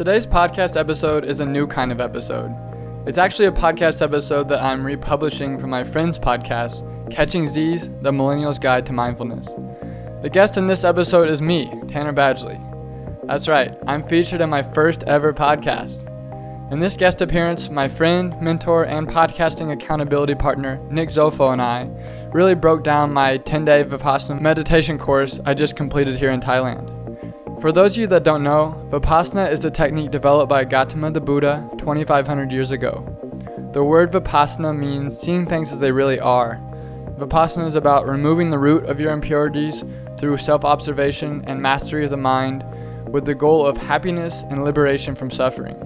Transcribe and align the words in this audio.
Today's 0.00 0.26
podcast 0.26 0.80
episode 0.80 1.26
is 1.26 1.40
a 1.40 1.44
new 1.44 1.66
kind 1.66 1.92
of 1.92 2.00
episode. 2.00 2.56
It's 3.06 3.18
actually 3.18 3.48
a 3.48 3.52
podcast 3.52 4.00
episode 4.00 4.48
that 4.48 4.62
I'm 4.62 4.82
republishing 4.82 5.58
from 5.58 5.68
my 5.68 5.84
friend's 5.84 6.18
podcast, 6.18 6.80
Catching 7.10 7.46
Z's 7.46 7.90
The 8.00 8.10
Millennial's 8.10 8.58
Guide 8.58 8.86
to 8.86 8.94
Mindfulness. 8.94 9.48
The 10.22 10.30
guest 10.30 10.56
in 10.56 10.66
this 10.66 10.84
episode 10.84 11.28
is 11.28 11.42
me, 11.42 11.66
Tanner 11.86 12.14
Badgley. 12.14 12.58
That's 13.26 13.46
right, 13.46 13.76
I'm 13.86 14.02
featured 14.08 14.40
in 14.40 14.48
my 14.48 14.62
first 14.62 15.02
ever 15.02 15.34
podcast. 15.34 16.06
In 16.72 16.80
this 16.80 16.96
guest 16.96 17.20
appearance, 17.20 17.68
my 17.68 17.86
friend, 17.86 18.34
mentor, 18.40 18.84
and 18.84 19.06
podcasting 19.06 19.70
accountability 19.70 20.34
partner, 20.34 20.80
Nick 20.90 21.10
Zolfo, 21.10 21.52
and 21.52 21.60
I 21.60 21.90
really 22.32 22.54
broke 22.54 22.84
down 22.84 23.12
my 23.12 23.36
10 23.36 23.66
day 23.66 23.84
Vipassana 23.84 24.40
meditation 24.40 24.98
course 24.98 25.40
I 25.44 25.52
just 25.52 25.76
completed 25.76 26.16
here 26.16 26.30
in 26.30 26.40
Thailand. 26.40 26.99
For 27.60 27.72
those 27.72 27.92
of 27.92 27.98
you 27.98 28.06
that 28.06 28.24
don't 28.24 28.42
know, 28.42 28.88
Vipassana 28.90 29.52
is 29.52 29.66
a 29.66 29.70
technique 29.70 30.10
developed 30.10 30.48
by 30.48 30.64
Gautama 30.64 31.10
the 31.10 31.20
Buddha 31.20 31.68
2500 31.76 32.50
years 32.50 32.70
ago. 32.70 33.04
The 33.74 33.84
word 33.84 34.10
Vipassana 34.10 34.74
means 34.74 35.18
seeing 35.18 35.44
things 35.44 35.70
as 35.70 35.78
they 35.78 35.92
really 35.92 36.18
are. 36.18 36.58
Vipassana 37.18 37.66
is 37.66 37.76
about 37.76 38.08
removing 38.08 38.48
the 38.48 38.58
root 38.58 38.84
of 38.84 38.98
your 38.98 39.12
impurities 39.12 39.84
through 40.18 40.38
self 40.38 40.64
observation 40.64 41.44
and 41.46 41.60
mastery 41.60 42.04
of 42.04 42.10
the 42.10 42.16
mind 42.16 42.64
with 43.12 43.26
the 43.26 43.34
goal 43.34 43.66
of 43.66 43.76
happiness 43.76 44.42
and 44.48 44.64
liberation 44.64 45.14
from 45.14 45.30
suffering. 45.30 45.76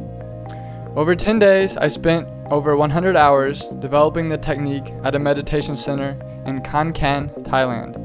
Over 0.94 1.16
10 1.16 1.40
days, 1.40 1.76
I 1.76 1.88
spent 1.88 2.28
over 2.52 2.76
100 2.76 3.16
hours 3.16 3.68
developing 3.80 4.28
the 4.28 4.38
technique 4.38 4.94
at 5.02 5.16
a 5.16 5.18
meditation 5.18 5.74
center 5.74 6.10
in 6.46 6.62
Khon 6.62 6.94
Kaen, 6.94 7.34
Thailand. 7.42 8.00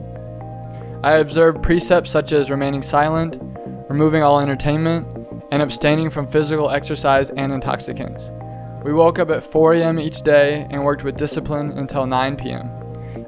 I 1.04 1.18
observed 1.18 1.62
precepts 1.62 2.10
such 2.10 2.34
as 2.34 2.50
remaining 2.50 2.82
silent, 2.82 3.40
removing 3.90 4.24
all 4.24 4.40
entertainment, 4.40 5.06
and 5.52 5.62
abstaining 5.62 6.10
from 6.10 6.28
physical 6.28 6.70
exercise 6.70 7.32
and 7.32 7.52
intoxicants. 7.52 8.32
We 8.84 8.94
woke 8.94 9.20
up 9.20 9.30
at 9.30 9.44
4 9.44 9.74
a.m. 9.74 10.00
each 10.00 10.22
day 10.22 10.68
and 10.70 10.86
worked 10.86 11.04
with 11.04 11.18
discipline 11.18 11.72
until 11.72 12.06
9 12.06 12.38
p.m. 12.38 12.72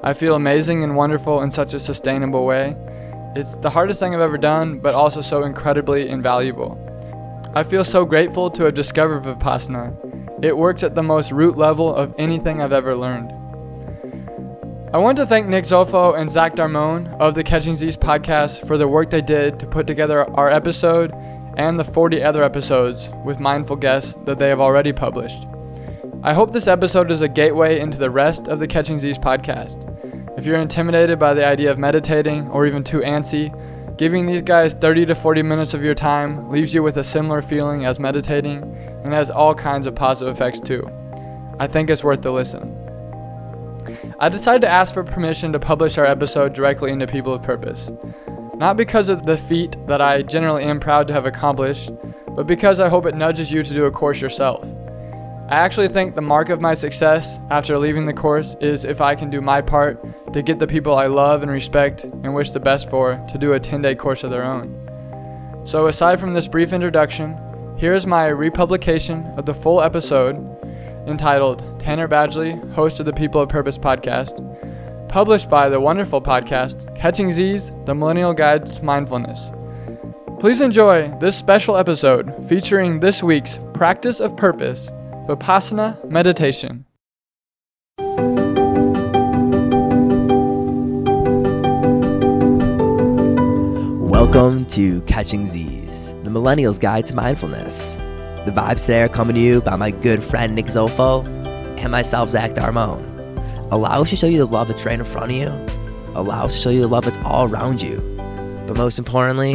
I 0.03 0.13
feel 0.13 0.35
amazing 0.35 0.83
and 0.83 0.95
wonderful 0.95 1.41
in 1.41 1.51
such 1.51 1.73
a 1.73 1.79
sustainable 1.79 2.45
way. 2.45 2.75
It's 3.35 3.55
the 3.57 3.69
hardest 3.69 3.99
thing 3.99 4.13
I've 4.13 4.21
ever 4.21 4.37
done, 4.37 4.79
but 4.79 4.93
also 4.93 5.21
so 5.21 5.43
incredibly 5.43 6.09
invaluable. 6.09 6.77
I 7.55 7.63
feel 7.63 7.83
so 7.83 8.05
grateful 8.05 8.49
to 8.51 8.63
have 8.63 8.75
discovered 8.75 9.23
Vipassana. 9.23 10.43
It 10.43 10.55
works 10.55 10.83
at 10.83 10.95
the 10.95 11.03
most 11.03 11.31
root 11.31 11.57
level 11.57 11.93
of 11.93 12.13
anything 12.17 12.61
I've 12.61 12.71
ever 12.71 12.95
learned. 12.95 13.33
I 14.93 14.97
want 14.97 15.15
to 15.19 15.25
thank 15.25 15.47
Nick 15.47 15.63
Zolfo 15.63 16.19
and 16.19 16.29
Zach 16.29 16.53
Darmon 16.53 17.17
of 17.17 17.33
the 17.33 17.45
Catching 17.45 17.75
Z's 17.75 17.95
podcast 17.95 18.67
for 18.67 18.77
the 18.77 18.89
work 18.89 19.09
they 19.09 19.21
did 19.21 19.57
to 19.61 19.65
put 19.65 19.87
together 19.87 20.29
our 20.37 20.49
episode 20.49 21.13
and 21.55 21.79
the 21.79 21.83
40 21.85 22.21
other 22.21 22.43
episodes 22.43 23.09
with 23.23 23.39
mindful 23.39 23.77
guests 23.77 24.17
that 24.25 24.37
they 24.37 24.49
have 24.49 24.59
already 24.59 24.91
published. 24.91 25.47
I 26.23 26.33
hope 26.33 26.51
this 26.51 26.67
episode 26.67 27.09
is 27.09 27.21
a 27.21 27.29
gateway 27.29 27.79
into 27.79 27.99
the 27.99 28.09
rest 28.09 28.49
of 28.49 28.59
the 28.59 28.67
Catching 28.67 28.99
Z's 28.99 29.17
podcast. 29.17 29.87
If 30.37 30.45
you're 30.45 30.59
intimidated 30.59 31.17
by 31.17 31.35
the 31.35 31.47
idea 31.47 31.71
of 31.71 31.79
meditating 31.79 32.49
or 32.49 32.67
even 32.67 32.83
too 32.83 32.99
antsy, 32.99 33.49
giving 33.97 34.25
these 34.25 34.41
guys 34.41 34.73
30 34.73 35.05
to 35.05 35.15
40 35.15 35.41
minutes 35.41 35.73
of 35.73 35.85
your 35.85 35.95
time 35.95 36.51
leaves 36.51 36.73
you 36.73 36.83
with 36.83 36.97
a 36.97 37.03
similar 37.05 37.41
feeling 37.41 37.85
as 37.85 37.97
meditating 37.97 38.61
and 39.05 39.13
has 39.13 39.31
all 39.31 39.55
kinds 39.55 39.87
of 39.87 39.95
positive 39.95 40.35
effects 40.35 40.59
too. 40.59 40.85
I 41.61 41.67
think 41.67 41.89
it's 41.89 42.03
worth 42.03 42.23
the 42.23 42.31
listen. 42.33 42.80
I 44.21 44.29
decided 44.29 44.61
to 44.61 44.69
ask 44.69 44.93
for 44.93 45.03
permission 45.03 45.51
to 45.51 45.59
publish 45.59 45.97
our 45.97 46.05
episode 46.05 46.53
directly 46.53 46.91
into 46.91 47.07
People 47.07 47.33
of 47.33 47.41
Purpose. 47.41 47.91
Not 48.53 48.77
because 48.77 49.09
of 49.09 49.23
the 49.23 49.35
feat 49.35 49.75
that 49.87 49.99
I 49.99 50.21
generally 50.21 50.63
am 50.63 50.79
proud 50.79 51.07
to 51.07 51.13
have 51.13 51.25
accomplished, 51.25 51.89
but 52.35 52.45
because 52.45 52.79
I 52.79 52.87
hope 52.87 53.07
it 53.07 53.15
nudges 53.15 53.51
you 53.51 53.63
to 53.63 53.73
do 53.73 53.85
a 53.85 53.91
course 53.91 54.21
yourself. 54.21 54.63
I 55.49 55.55
actually 55.55 55.87
think 55.87 56.13
the 56.13 56.21
mark 56.21 56.49
of 56.49 56.61
my 56.61 56.75
success 56.75 57.39
after 57.49 57.79
leaving 57.79 58.05
the 58.05 58.13
course 58.13 58.55
is 58.61 58.85
if 58.85 59.01
I 59.01 59.15
can 59.15 59.31
do 59.31 59.41
my 59.41 59.59
part 59.59 59.99
to 60.33 60.43
get 60.43 60.59
the 60.59 60.67
people 60.67 60.93
I 60.93 61.07
love 61.07 61.41
and 61.41 61.49
respect 61.49 62.03
and 62.03 62.35
wish 62.35 62.51
the 62.51 62.59
best 62.59 62.91
for 62.91 63.19
to 63.27 63.37
do 63.39 63.53
a 63.53 63.59
10 63.59 63.81
day 63.81 63.95
course 63.95 64.23
of 64.23 64.29
their 64.29 64.43
own. 64.43 65.63
So, 65.65 65.87
aside 65.87 66.19
from 66.19 66.33
this 66.35 66.47
brief 66.47 66.73
introduction, 66.73 67.35
here 67.75 67.95
is 67.95 68.05
my 68.05 68.27
republication 68.27 69.25
of 69.35 69.47
the 69.47 69.55
full 69.55 69.81
episode 69.81 70.60
entitled 71.07 71.79
Tanner 71.79 72.07
Badgley, 72.07 72.57
host 72.73 72.99
of 72.99 73.05
the 73.05 73.13
People 73.13 73.41
of 73.41 73.49
Purpose 73.49 73.77
podcast, 73.77 74.37
published 75.09 75.49
by 75.49 75.67
the 75.67 75.79
wonderful 75.79 76.21
podcast 76.21 76.95
Catching 76.95 77.31
Z's 77.31 77.71
The 77.85 77.95
Millennial 77.95 78.33
Guide 78.33 78.65
to 78.67 78.83
Mindfulness. 78.83 79.51
Please 80.39 80.61
enjoy 80.61 81.13
this 81.19 81.35
special 81.37 81.77
episode 81.77 82.33
featuring 82.47 82.99
this 82.99 83.21
week's 83.21 83.59
Practice 83.73 84.19
of 84.19 84.35
Purpose 84.37 84.89
Vipassana 85.27 86.03
Meditation. 86.09 86.85
Welcome 94.09 94.65
to 94.67 95.01
Catching 95.01 95.45
Z's, 95.45 96.13
the 96.23 96.29
Millennial's 96.29 96.79
Guide 96.79 97.05
to 97.07 97.15
Mindfulness. 97.15 97.97
The 98.43 98.51
vibes 98.51 98.81
today 98.81 99.03
are 99.03 99.07
coming 99.07 99.35
to 99.35 99.39
you 99.39 99.61
by 99.61 99.75
my 99.75 99.91
good 99.91 100.23
friend 100.23 100.55
Nick 100.55 100.65
Zolfo 100.65 101.23
and 101.77 101.91
myself, 101.91 102.31
Zach 102.31 102.53
Darmon. 102.53 102.99
Allow 103.71 104.01
us 104.01 104.09
to 104.09 104.15
show 104.15 104.25
you 104.25 104.39
the 104.39 104.47
love 104.47 104.67
that's 104.67 104.83
right 104.83 104.97
in 104.97 105.05
front 105.05 105.31
of 105.31 105.37
you. 105.37 105.49
Allow 106.15 106.45
us 106.45 106.55
to 106.55 106.59
show 106.59 106.71
you 106.71 106.81
the 106.81 106.87
love 106.87 107.05
that's 107.05 107.19
all 107.19 107.47
around 107.47 107.83
you. 107.83 107.97
But 108.65 108.77
most 108.77 108.97
importantly, 108.97 109.53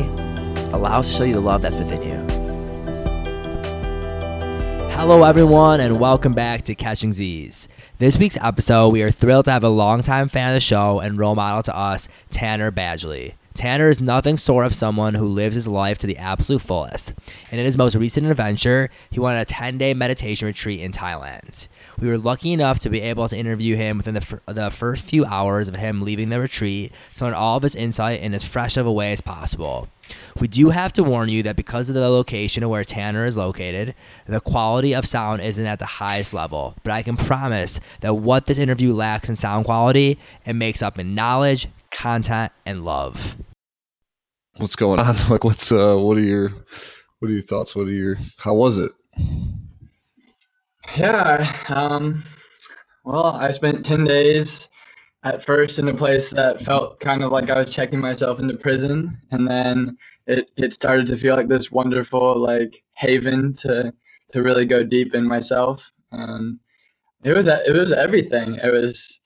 allow 0.73 1.01
us 1.01 1.11
to 1.11 1.17
show 1.17 1.25
you 1.25 1.35
the 1.35 1.41
love 1.41 1.63
that's 1.63 1.75
within 1.75 2.01
you. 2.01 2.15
Hello, 4.93 5.25
everyone, 5.25 5.81
and 5.81 5.99
welcome 5.99 6.33
back 6.33 6.63
to 6.67 6.77
Catching 6.77 7.13
Z's. 7.13 7.67
This 7.99 8.17
week's 8.17 8.39
episode, 8.41 8.91
we 8.91 9.03
are 9.03 9.11
thrilled 9.11 9.47
to 9.47 9.51
have 9.51 9.65
a 9.65 9.69
longtime 9.69 10.29
fan 10.29 10.51
of 10.51 10.55
the 10.55 10.61
show 10.61 11.01
and 11.01 11.19
role 11.19 11.35
model 11.35 11.65
to 11.65 11.77
us, 11.77 12.07
Tanner 12.31 12.71
Badgley. 12.71 13.35
Tanner 13.57 13.91
is 13.91 14.01
nothing 14.01 14.37
short 14.37 14.67
of 14.67 14.75
someone 14.75 15.15
who 15.15 15.27
lives 15.27 15.55
his 15.55 15.69
life 15.69 15.99
to 15.99 16.07
the 16.07 16.17
absolute 16.17 16.63
fullest. 16.63 17.13
And 17.51 17.59
in 17.59 17.67
his 17.67 17.79
most 17.79 17.95
recent 17.95 18.27
adventure, 18.27 18.91
he 19.11 19.21
went 19.21 19.37
on 19.37 19.43
a 19.43 19.45
10 19.45 19.79
day 19.79 19.95
meditation 19.95 20.47
retreat 20.47 20.81
in 20.81 20.93
Thailand. 20.93 21.69
We 21.99 22.09
were 22.09 22.19
lucky 22.19 22.53
enough 22.53 22.79
to 22.81 22.91
be 22.91 23.01
able 23.01 23.29
to 23.29 23.37
interview 23.37 23.77
him 23.77 23.97
within 23.99 24.15
the, 24.15 24.21
fir- 24.21 24.43
the 24.47 24.71
first 24.71 25.05
few 25.05 25.25
hours 25.25 25.69
of 25.69 25.77
him 25.77 26.03
leaving 26.03 26.29
the 26.29 26.41
retreat 26.41 26.93
to 27.17 27.25
learn 27.25 27.35
all 27.35 27.57
of 27.57 27.63
his 27.63 27.75
insight 27.75 28.21
in 28.21 28.35
as 28.35 28.45
fresh 28.45 28.77
of 28.77 28.87
a 28.87 28.93
way 28.93 29.13
as 29.13 29.21
possible. 29.21 29.89
We 30.39 30.49
do 30.49 30.71
have 30.71 30.93
to 30.95 31.03
warn 31.03 31.29
you 31.29 31.43
that 31.45 31.57
because 31.57 31.89
of 31.89 31.95
the 31.95 32.09
location 32.09 32.63
of 32.63 32.71
where 32.71 32.85
Tanner 32.85 33.25
is 33.25 33.37
located, 33.37 33.95
the 34.27 34.41
quality 34.41 34.95
of 34.95 35.07
sound 35.07 35.43
isn't 35.43 35.67
at 35.67 35.79
the 35.79 35.87
highest 35.87 36.35
level. 36.35 36.75
But 36.83 36.93
I 36.93 37.03
can 37.03 37.17
promise 37.17 37.81
that 38.01 38.15
what 38.15 38.47
this 38.47 38.59
interview 38.59 38.93
lacks 38.93 39.29
in 39.29 39.37
sound 39.37 39.65
quality, 39.65 40.19
it 40.45 40.53
makes 40.55 40.83
up 40.83 40.99
in 40.99 41.15
knowledge, 41.15 41.69
content, 41.97 42.53
and 42.67 42.85
love. 42.85 43.37
What's 44.59 44.77
going 44.77 45.01
on? 45.01 45.17
Like, 45.31 45.45
what's 45.45 45.73
uh, 45.73 45.97
what 45.97 46.17
are 46.19 46.23
your, 46.23 46.51
what 47.19 47.31
are 47.31 47.35
your 47.35 47.43
thoughts? 47.43 47.75
What 47.75 47.89
are 47.89 47.93
your, 47.93 48.19
how 48.37 48.55
was 48.55 48.79
it? 48.79 48.93
Yeah, 50.97 51.53
um, 51.69 52.23
well, 53.05 53.27
I 53.27 53.51
spent 53.53 53.85
10 53.85 54.05
days 54.05 54.69
at 55.25 55.45
first 55.45 55.79
in 55.79 55.89
a 55.89 55.95
place 55.95 56.31
that 56.31 56.61
felt 56.61 57.01
kind 57.01 57.23
of 57.25 57.33
like 57.33 57.51
I 57.51 57.61
was 57.61 57.75
checking 57.75 58.01
myself 58.01 58.39
into 58.39 58.57
prison. 58.57 59.19
And 59.31 59.49
then 59.49 59.97
it, 60.27 60.51
it 60.57 60.73
started 60.73 61.07
to 61.09 61.17
feel 61.17 61.35
like 61.35 61.49
this 61.49 61.73
wonderful, 61.73 62.39
like, 62.39 62.85
haven 62.95 63.53
to, 63.55 63.93
to 64.31 64.43
really 64.43 64.67
go 64.67 64.85
deep 64.85 65.15
in 65.15 65.27
myself. 65.27 65.91
And 66.13 66.59
it 67.25 67.33
was, 67.33 67.49
it 67.49 67.75
was 67.75 67.93
everything. 67.93 68.55
It 68.63 68.73
was 68.73 69.19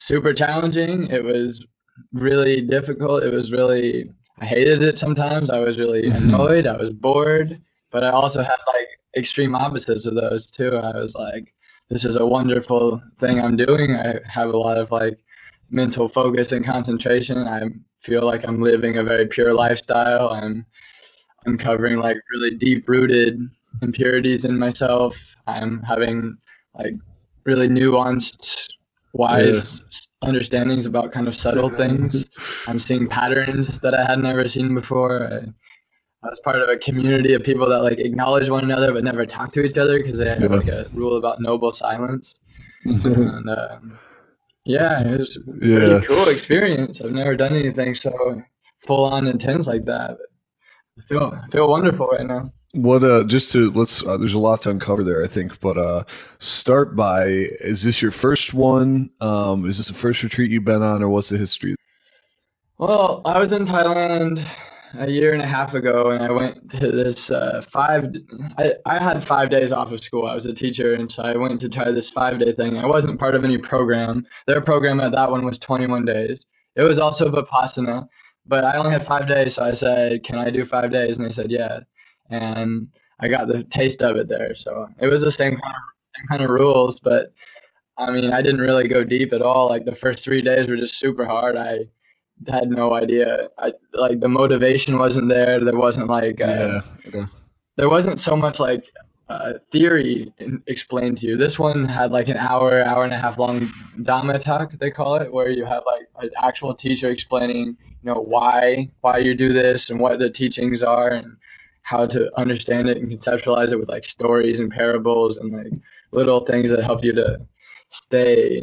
super 0.00 0.34
challenging. 0.34 1.06
It 1.06 1.24
was 1.24 1.64
really 2.12 2.60
difficult. 2.60 3.22
It 3.22 3.32
was 3.32 3.52
really, 3.52 4.10
I 4.38 4.46
hated 4.46 4.82
it 4.82 4.98
sometimes. 4.98 5.50
I 5.50 5.58
was 5.60 5.78
really 5.78 6.04
mm-hmm. 6.04 6.28
annoyed. 6.28 6.66
I 6.66 6.76
was 6.76 6.90
bored. 6.90 7.60
But 7.90 8.04
I 8.04 8.10
also 8.10 8.42
had 8.42 8.58
like 8.66 8.88
extreme 9.16 9.54
opposites 9.54 10.06
of 10.06 10.14
those 10.14 10.50
too. 10.50 10.76
I 10.76 10.96
was 10.96 11.14
like, 11.14 11.54
this 11.90 12.04
is 12.04 12.16
a 12.16 12.26
wonderful 12.26 13.02
thing 13.18 13.38
I'm 13.38 13.56
doing. 13.56 13.94
I 13.94 14.18
have 14.24 14.48
a 14.48 14.56
lot 14.56 14.78
of 14.78 14.90
like 14.90 15.18
mental 15.70 16.08
focus 16.08 16.52
and 16.52 16.64
concentration. 16.64 17.46
I 17.46 17.62
feel 18.00 18.24
like 18.24 18.44
I'm 18.44 18.62
living 18.62 18.96
a 18.96 19.04
very 19.04 19.26
pure 19.26 19.52
lifestyle. 19.52 20.30
I'm 20.30 20.64
uncovering 21.44 21.98
like 21.98 22.16
really 22.32 22.56
deep 22.56 22.88
rooted 22.88 23.40
impurities 23.82 24.44
in 24.44 24.58
myself. 24.58 25.36
I'm 25.46 25.82
having 25.82 26.36
like 26.78 26.94
really 27.44 27.68
nuanced, 27.68 28.68
wise 29.12 29.82
yeah. 30.22 30.28
understandings 30.28 30.86
about 30.86 31.12
kind 31.12 31.28
of 31.28 31.36
subtle 31.36 31.70
things. 31.70 32.30
I'm 32.66 32.78
seeing 32.78 33.08
patterns 33.08 33.78
that 33.80 33.94
I 33.94 34.04
had 34.04 34.18
never 34.18 34.48
seen 34.48 34.74
before. 34.74 35.26
I, 35.26 35.36
I, 36.24 36.30
was 36.30 36.40
part 36.40 36.56
of 36.56 36.68
a 36.68 36.78
community 36.78 37.34
of 37.34 37.42
people 37.42 37.68
that 37.68 37.82
like 37.82 37.98
acknowledge 37.98 38.48
one 38.48 38.64
another 38.64 38.92
but 38.92 39.04
never 39.04 39.26
talk 39.26 39.52
to 39.52 39.64
each 39.64 39.76
other 39.76 39.98
because 39.98 40.18
they 40.18 40.28
have 40.28 40.40
yeah. 40.40 40.46
like 40.48 40.68
a 40.68 40.88
rule 40.92 41.16
about 41.16 41.40
noble 41.40 41.72
silence. 41.72 42.40
and, 42.84 43.48
uh, 43.48 43.78
yeah, 44.64 45.00
it 45.00 45.18
was 45.18 45.36
a 45.36 45.40
yeah. 45.66 45.78
pretty 45.78 46.06
cool 46.06 46.28
experience. 46.28 47.00
I've 47.00 47.12
never 47.12 47.36
done 47.36 47.54
anything 47.54 47.94
so 47.94 48.42
full 48.80 49.04
on 49.04 49.26
intense 49.26 49.66
like 49.66 49.84
that. 49.86 50.16
I 50.98 51.02
feel 51.08 51.32
I 51.42 51.50
feel 51.50 51.68
wonderful 51.68 52.06
right 52.06 52.26
now. 52.26 52.52
What 52.74 53.04
uh 53.04 53.24
just 53.24 53.52
to 53.52 53.70
let's 53.72 54.04
uh, 54.06 54.16
there's 54.16 54.32
a 54.32 54.38
lot 54.38 54.62
to 54.62 54.70
uncover 54.70 55.04
there 55.04 55.22
I 55.22 55.26
think 55.26 55.60
but 55.60 55.76
uh 55.76 56.04
start 56.38 56.96
by 56.96 57.24
is 57.26 57.82
this 57.82 58.00
your 58.00 58.10
first 58.10 58.54
one 58.54 59.10
um 59.20 59.68
is 59.68 59.76
this 59.76 59.88
the 59.88 59.94
first 59.94 60.22
retreat 60.22 60.50
you've 60.50 60.64
been 60.64 60.82
on 60.82 61.02
or 61.02 61.10
what's 61.10 61.28
the 61.28 61.36
history 61.36 61.74
Well, 62.78 63.20
I 63.26 63.38
was 63.38 63.52
in 63.52 63.66
Thailand 63.66 64.46
a 64.94 65.10
year 65.10 65.34
and 65.34 65.42
a 65.42 65.46
half 65.46 65.74
ago 65.74 66.10
and 66.12 66.22
I 66.24 66.30
went 66.30 66.70
to 66.70 66.90
this 66.90 67.30
uh 67.30 67.60
5 67.60 68.14
I 68.56 68.72
I 68.86 68.98
had 68.98 69.22
5 69.22 69.50
days 69.50 69.70
off 69.70 69.92
of 69.92 70.00
school. 70.00 70.26
I 70.26 70.34
was 70.34 70.46
a 70.46 70.54
teacher 70.54 70.94
and 70.94 71.10
so 71.10 71.22
I 71.22 71.36
went 71.36 71.60
to 71.60 71.68
try 71.68 71.90
this 71.90 72.08
5 72.08 72.38
day 72.38 72.52
thing. 72.52 72.78
I 72.78 72.86
wasn't 72.86 73.20
part 73.20 73.34
of 73.34 73.44
any 73.44 73.58
program. 73.58 74.24
Their 74.46 74.62
program 74.62 74.98
at 75.00 75.12
that 75.12 75.30
one 75.30 75.44
was 75.44 75.58
21 75.58 76.06
days. 76.06 76.46
It 76.76 76.82
was 76.84 76.98
also 76.98 77.30
Vipassana, 77.30 78.08
but 78.46 78.64
I 78.64 78.78
only 78.78 78.92
had 78.92 79.04
5 79.04 79.28
days 79.28 79.56
so 79.56 79.62
I 79.64 79.74
said, 79.74 80.24
"Can 80.24 80.36
I 80.38 80.48
do 80.50 80.64
5 80.64 80.90
days?" 80.90 81.18
and 81.18 81.26
they 81.26 81.32
said, 81.32 81.50
"Yeah." 81.50 81.80
And 82.34 82.88
I 83.20 83.28
got 83.28 83.46
the 83.46 83.64
taste 83.64 84.02
of 84.02 84.16
it 84.16 84.28
there. 84.28 84.54
So 84.54 84.88
it 84.98 85.06
was 85.06 85.22
the 85.22 85.32
same 85.32 85.56
kind 85.56 85.74
of 85.74 85.82
same 86.16 86.26
kind 86.28 86.42
of 86.42 86.50
rules, 86.50 87.00
but 87.00 87.32
I 87.98 88.10
mean, 88.10 88.32
I 88.32 88.42
didn't 88.42 88.60
really 88.60 88.88
go 88.88 89.04
deep 89.04 89.32
at 89.32 89.42
all. 89.42 89.68
Like 89.68 89.84
the 89.84 89.94
first 89.94 90.24
three 90.24 90.42
days 90.42 90.68
were 90.68 90.76
just 90.76 90.98
super 90.98 91.24
hard. 91.24 91.56
I 91.56 91.80
had 92.48 92.68
no 92.68 92.94
idea. 92.94 93.48
I 93.58 93.72
like 93.92 94.20
the 94.20 94.28
motivation 94.28 94.98
wasn't 94.98 95.28
there. 95.28 95.64
There 95.64 95.76
wasn't 95.76 96.08
like 96.08 96.40
uh, 96.40 96.80
yeah. 97.12 97.26
there 97.76 97.88
wasn't 97.88 98.18
so 98.18 98.36
much 98.36 98.58
like 98.58 98.90
uh, 99.28 99.54
theory 99.70 100.32
in, 100.38 100.62
explained 100.66 101.18
to 101.18 101.26
you. 101.26 101.36
This 101.36 101.58
one 101.58 101.84
had 101.84 102.12
like 102.12 102.28
an 102.28 102.36
hour, 102.36 102.82
hour 102.84 103.04
and 103.04 103.14
a 103.14 103.18
half 103.18 103.38
long 103.38 103.72
Dhamma 104.00 104.40
talk, 104.40 104.72
they 104.72 104.90
call 104.90 105.16
it, 105.16 105.32
where 105.32 105.48
you 105.48 105.64
have 105.64 105.82
like 105.86 106.24
an 106.24 106.30
actual 106.42 106.74
teacher 106.74 107.08
explaining, 107.08 107.76
you 108.02 108.12
know, 108.12 108.20
why 108.20 108.90
why 109.00 109.18
you 109.18 109.34
do 109.34 109.52
this 109.52 109.90
and 109.90 110.00
what 110.00 110.18
the 110.18 110.30
teachings 110.30 110.82
are 110.82 111.10
and 111.10 111.36
how 111.82 112.06
to 112.06 112.30
understand 112.38 112.88
it 112.88 112.98
and 112.98 113.10
conceptualize 113.10 113.72
it 113.72 113.78
with 113.78 113.88
like 113.88 114.04
stories 114.04 114.60
and 114.60 114.70
parables 114.70 115.36
and 115.36 115.52
like 115.52 115.72
little 116.12 116.44
things 116.44 116.70
that 116.70 116.82
help 116.82 117.04
you 117.04 117.12
to 117.12 117.40
stay 117.88 118.62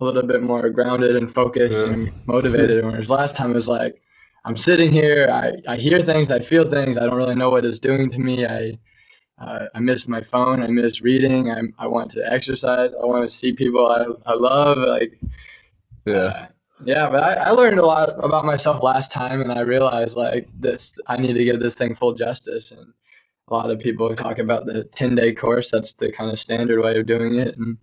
a 0.00 0.04
little 0.04 0.22
bit 0.22 0.42
more 0.42 0.68
grounded 0.70 1.16
and 1.16 1.32
focused 1.32 1.86
yeah. 1.86 1.92
and 1.92 2.12
motivated. 2.26 2.84
Whereas 2.84 3.10
last 3.10 3.36
time 3.36 3.50
it 3.50 3.54
was 3.54 3.68
like, 3.68 4.00
I'm 4.44 4.56
sitting 4.56 4.92
here, 4.92 5.28
I, 5.30 5.54
I 5.72 5.76
hear 5.76 6.00
things, 6.00 6.30
I 6.30 6.38
feel 6.38 6.68
things, 6.68 6.98
I 6.98 7.06
don't 7.06 7.16
really 7.16 7.34
know 7.34 7.50
what 7.50 7.64
it's 7.64 7.80
doing 7.80 8.10
to 8.10 8.18
me. 8.20 8.46
I 8.46 8.78
uh, 9.38 9.66
I 9.74 9.80
miss 9.80 10.08
my 10.08 10.22
phone, 10.22 10.62
I 10.62 10.66
miss 10.68 11.02
reading, 11.02 11.50
I, 11.50 11.60
I 11.78 11.86
want 11.86 12.10
to 12.12 12.32
exercise, 12.32 12.92
I 12.94 13.04
want 13.04 13.28
to 13.28 13.34
see 13.34 13.52
people 13.52 13.86
I, 13.86 14.30
I 14.30 14.34
love. 14.34 14.78
Like, 14.78 15.18
yeah. 16.06 16.14
Uh, 16.14 16.46
yeah, 16.84 17.08
but 17.08 17.22
I, 17.22 17.34
I, 17.34 17.50
learned 17.50 17.78
a 17.78 17.86
lot 17.86 18.10
about 18.22 18.44
myself 18.44 18.82
last 18.82 19.10
time, 19.10 19.40
and 19.40 19.52
I 19.52 19.60
realized 19.60 20.16
like 20.16 20.48
this, 20.58 20.98
I 21.06 21.16
need 21.16 21.34
to 21.34 21.44
give 21.44 21.60
this 21.60 21.74
thing 21.74 21.94
full 21.94 22.12
justice. 22.12 22.70
And 22.70 22.92
a 23.48 23.54
lot 23.54 23.70
of 23.70 23.80
people 23.80 24.14
talk 24.14 24.38
about 24.38 24.66
the 24.66 24.84
ten 24.84 25.14
day 25.14 25.32
course. 25.32 25.70
That's 25.70 25.94
the 25.94 26.12
kind 26.12 26.30
of 26.30 26.38
standard 26.38 26.82
way 26.82 26.98
of 26.98 27.06
doing 27.06 27.36
it. 27.36 27.56
And 27.56 27.78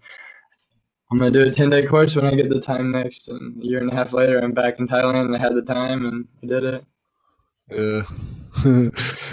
I'm 1.11 1.17
gonna 1.17 1.31
do 1.31 1.41
a 1.41 1.51
ten 1.51 1.69
day 1.69 1.85
course 1.85 2.15
when 2.15 2.25
I 2.25 2.35
get 2.35 2.49
the 2.49 2.61
time 2.61 2.91
next. 2.91 3.27
And 3.29 3.61
a 3.61 3.65
year 3.65 3.79
and 3.79 3.91
a 3.91 3.95
half 3.95 4.13
later, 4.13 4.39
I'm 4.39 4.51
back 4.51 4.79
in 4.79 4.87
Thailand, 4.87 5.25
and 5.25 5.35
I 5.35 5.39
had 5.39 5.55
the 5.55 5.63
time, 5.63 6.05
and 6.05 6.27
I 6.43 6.47
did 6.47 6.63
it. 6.63 6.85
Yeah. 7.69 8.03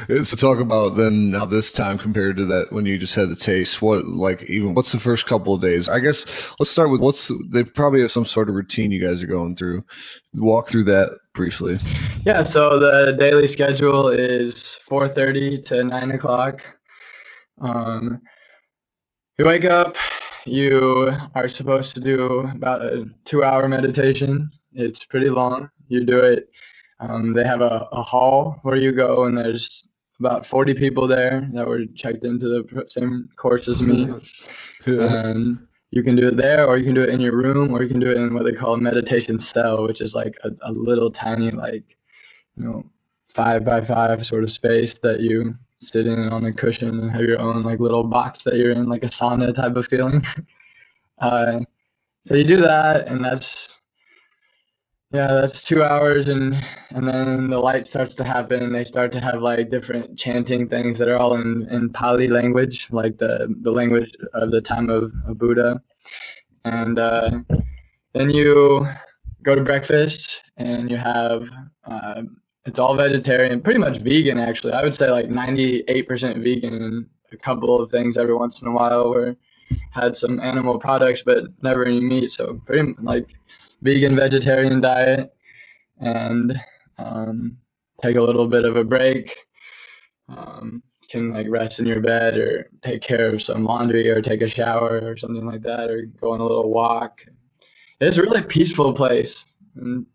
it's 0.09 0.31
to 0.31 0.37
talk 0.37 0.61
about 0.61 0.97
then 0.97 1.31
now 1.31 1.45
this 1.45 1.73
time 1.73 1.99
compared 1.99 2.39
to 2.39 2.47
that 2.47 2.73
when 2.73 2.87
you 2.87 2.97
just 2.97 3.15
had 3.15 3.29
the 3.29 3.37
taste. 3.37 3.83
What 3.83 4.07
like 4.07 4.45
even 4.45 4.75
what's 4.75 4.93
the 4.93 4.99
first 4.99 5.27
couple 5.27 5.55
of 5.55 5.61
days? 5.61 5.91
I 5.91 6.01
guess 6.01 6.25
let's 6.59 6.71
start 6.71 6.91
with 6.91 7.03
what's 7.03 7.31
they 7.51 7.65
probably 7.65 8.01
have 8.01 8.13
some 8.13 8.25
sort 8.25 8.49
of 8.49 8.55
routine 8.55 8.91
you 8.91 9.01
guys 9.01 9.23
are 9.23 9.27
going 9.27 9.57
through. 9.57 9.85
Walk 10.37 10.71
through 10.71 10.85
that 10.85 11.19
briefly. 11.35 11.79
Yeah, 12.25 12.43
so 12.43 12.79
the 12.79 13.15
daily 13.19 13.47
schedule 13.47 14.09
is 14.09 14.79
four 14.87 15.07
thirty 15.07 15.61
to 15.63 15.85
nine 15.85 16.13
o'clock. 16.13 16.63
Um, 17.61 18.23
you 19.39 19.45
wake 19.45 19.67
up. 19.67 19.97
You 20.47 21.13
are 21.35 21.49
supposed 21.49 21.95
to 21.95 22.01
do 22.01 22.51
about 22.55 22.81
a 22.81 23.05
two-hour 23.27 23.69
meditation. 23.69 24.51
It's 24.73 25.05
pretty 25.05 25.29
long. 25.29 25.69
You 25.89 26.07
do 26.07 26.21
it 26.21 26.49
um, 27.01 27.33
they 27.33 27.45
have 27.45 27.61
a, 27.61 27.89
a 27.93 28.03
hall 28.03 28.59
where 28.63 28.77
you 28.77 28.93
go, 28.93 29.25
and 29.25 29.37
there's 29.37 29.89
about 30.19 30.45
40 30.45 30.75
people 30.75 31.09
there 31.09 31.49
that 31.53 31.67
were 31.67 31.87
checked 31.95 32.25
into 32.25 32.47
the 32.47 32.85
same 32.89 33.29
course 33.37 33.69
as 33.69 33.81
me. 33.81 34.07
yeah. 34.87 35.29
And 35.29 35.67
you 35.91 36.03
can 36.03 36.15
do 36.15 36.29
it 36.29 36.37
there, 36.37 36.67
or 36.67 36.77
you 36.77 36.85
can 36.85 36.95
do 36.95 37.03
it 37.03 37.09
in 37.09 37.21
your 37.21 37.35
room, 37.35 37.73
or 37.73 37.83
you 37.83 37.89
can 37.89 38.01
do 38.01 38.11
it 38.11 38.17
in 38.17 38.35
what 38.35 38.45
they 38.45 38.53
call 38.53 38.75
a 38.75 38.79
meditation 38.79 39.39
cell, 39.39 39.83
which 39.83 40.01
is 40.01 40.15
like 40.15 40.37
a, 40.45 40.51
a 40.63 40.73
little 40.73 41.11
tiny, 41.11 41.51
like, 41.51 41.97
you 42.57 42.65
know, 42.65 42.85
five 43.29 43.65
by 43.65 43.81
five 43.81 44.25
sort 44.27 44.45
of 44.45 44.53
space 44.53 44.99
that 44.99 45.21
you 45.21 45.55
sit 45.81 46.07
in 46.07 46.29
on 46.29 46.45
a 46.45 46.53
cushion 46.53 47.01
and 47.01 47.11
have 47.11 47.23
your 47.23 47.41
own 47.41 47.63
like 47.63 47.81
little 47.81 48.05
box 48.05 48.45
that 48.45 48.57
you're 48.57 48.73
in, 48.73 48.89
like 48.89 49.03
a 49.03 49.09
sauna 49.09 49.55
type 49.55 49.75
of 49.77 49.87
feeling. 49.87 50.21
uh, 51.19 51.61
so 52.23 52.35
you 52.35 52.45
do 52.45 52.61
that, 52.61 53.09
and 53.09 53.25
that's 53.25 53.80
yeah, 55.13 55.29
that's 55.29 55.65
two 55.65 55.83
hours, 55.83 56.29
and 56.29 56.55
and 56.91 57.09
then 57.09 57.51
the 57.51 57.59
light 57.59 57.87
starts 57.87 58.15
to 58.17 58.25
happen. 58.25 58.63
and 58.63 58.75
They 58.75 58.85
start 58.85 59.13
to 59.13 59.21
have 59.21 59.43
like 59.43 59.69
different 59.71 60.19
chanting 60.19 60.69
things 60.69 60.99
that 60.99 61.09
are 61.09 61.17
all 61.19 61.35
in, 61.35 61.67
in 61.71 61.91
Pali 61.91 62.29
language, 62.29 62.89
like 62.93 63.19
the 63.19 63.55
the 63.63 63.73
language 63.73 64.13
of 64.35 64.51
the 64.53 64.61
time 64.61 64.91
of, 64.91 65.13
of 65.27 65.39
Buddha. 65.39 65.81
And 66.65 66.99
uh, 66.99 67.31
then 68.15 68.31
you 68.31 68.87
go 69.43 69.55
to 69.57 69.63
breakfast, 69.65 70.43
and 70.59 70.91
you 70.91 70.97
have 70.99 71.49
uh, 71.85 72.23
it's 72.67 72.79
all 72.79 72.97
vegetarian, 72.97 73.63
pretty 73.63 73.81
much 73.81 73.99
vegan 73.99 74.39
actually. 74.39 74.75
I 74.75 74.85
would 74.85 74.95
say 74.97 75.11
like 75.11 75.29
ninety 75.29 75.85
eight 75.89 76.07
percent 76.09 76.39
vegan, 76.39 77.09
a 77.33 77.37
couple 77.37 77.81
of 77.83 77.91
things 77.91 78.17
every 78.17 78.35
once 78.35 78.63
in 78.63 78.69
a 78.69 78.73
while 78.73 79.11
where 79.11 79.37
had 79.91 80.17
some 80.17 80.41
animal 80.41 80.79
products, 80.79 81.23
but 81.23 81.45
never 81.63 81.85
any 81.85 82.01
meat. 82.01 82.31
So 82.31 82.61
pretty 82.67 82.95
like 83.03 83.35
vegan 83.83 84.17
vegetarian 84.17 84.81
diet 84.81 85.33
and 86.01 86.59
um, 86.99 87.57
take 88.03 88.17
a 88.17 88.23
little 88.23 88.47
bit 88.47 88.65
of 88.65 88.77
a 88.77 88.85
break. 88.85 89.37
Um, 90.29 90.83
can 91.11 91.33
like 91.33 91.47
rest 91.51 91.81
in 91.81 91.87
your 91.87 92.01
bed 92.01 92.39
or 92.39 92.71
take 92.83 93.03
care 93.03 93.35
of 93.35 93.43
some 93.43 93.65
laundry 93.65 94.09
or 94.09 94.23
take 94.23 94.43
a 94.43 94.49
shower 94.49 95.01
or 95.03 95.17
something 95.17 95.45
like 95.45 95.63
that 95.63 95.91
or 95.91 96.03
go 96.03 96.33
on 96.33 96.41
a 96.41 96.47
little 96.47 96.71
walk. 96.71 97.27
It's 98.01 98.17
a 98.17 98.23
really 98.23 98.43
peaceful 98.43 98.93
place. 98.93 99.45
And 99.75 100.07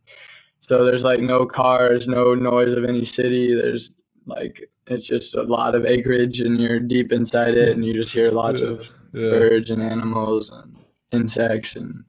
so 0.61 0.85
there's 0.85 1.03
like 1.03 1.19
no 1.19 1.45
cars, 1.45 2.07
no 2.07 2.33
noise 2.33 2.73
of 2.73 2.85
any 2.85 3.03
city. 3.03 3.53
There's 3.53 3.93
like 4.25 4.69
it's 4.87 5.07
just 5.07 5.35
a 5.35 5.43
lot 5.43 5.75
of 5.75 5.85
acreage 5.85 6.39
and 6.39 6.59
you're 6.59 6.79
deep 6.79 7.11
inside 7.11 7.55
it 7.55 7.69
and 7.69 7.83
you 7.83 7.93
just 7.93 8.13
hear 8.13 8.31
lots 8.31 8.61
yeah, 8.61 8.67
of 8.67 8.89
yeah. 9.13 9.29
birds 9.29 9.69
and 9.69 9.81
animals 9.81 10.49
and 10.49 10.77
insects 11.11 11.75
and 11.75 12.03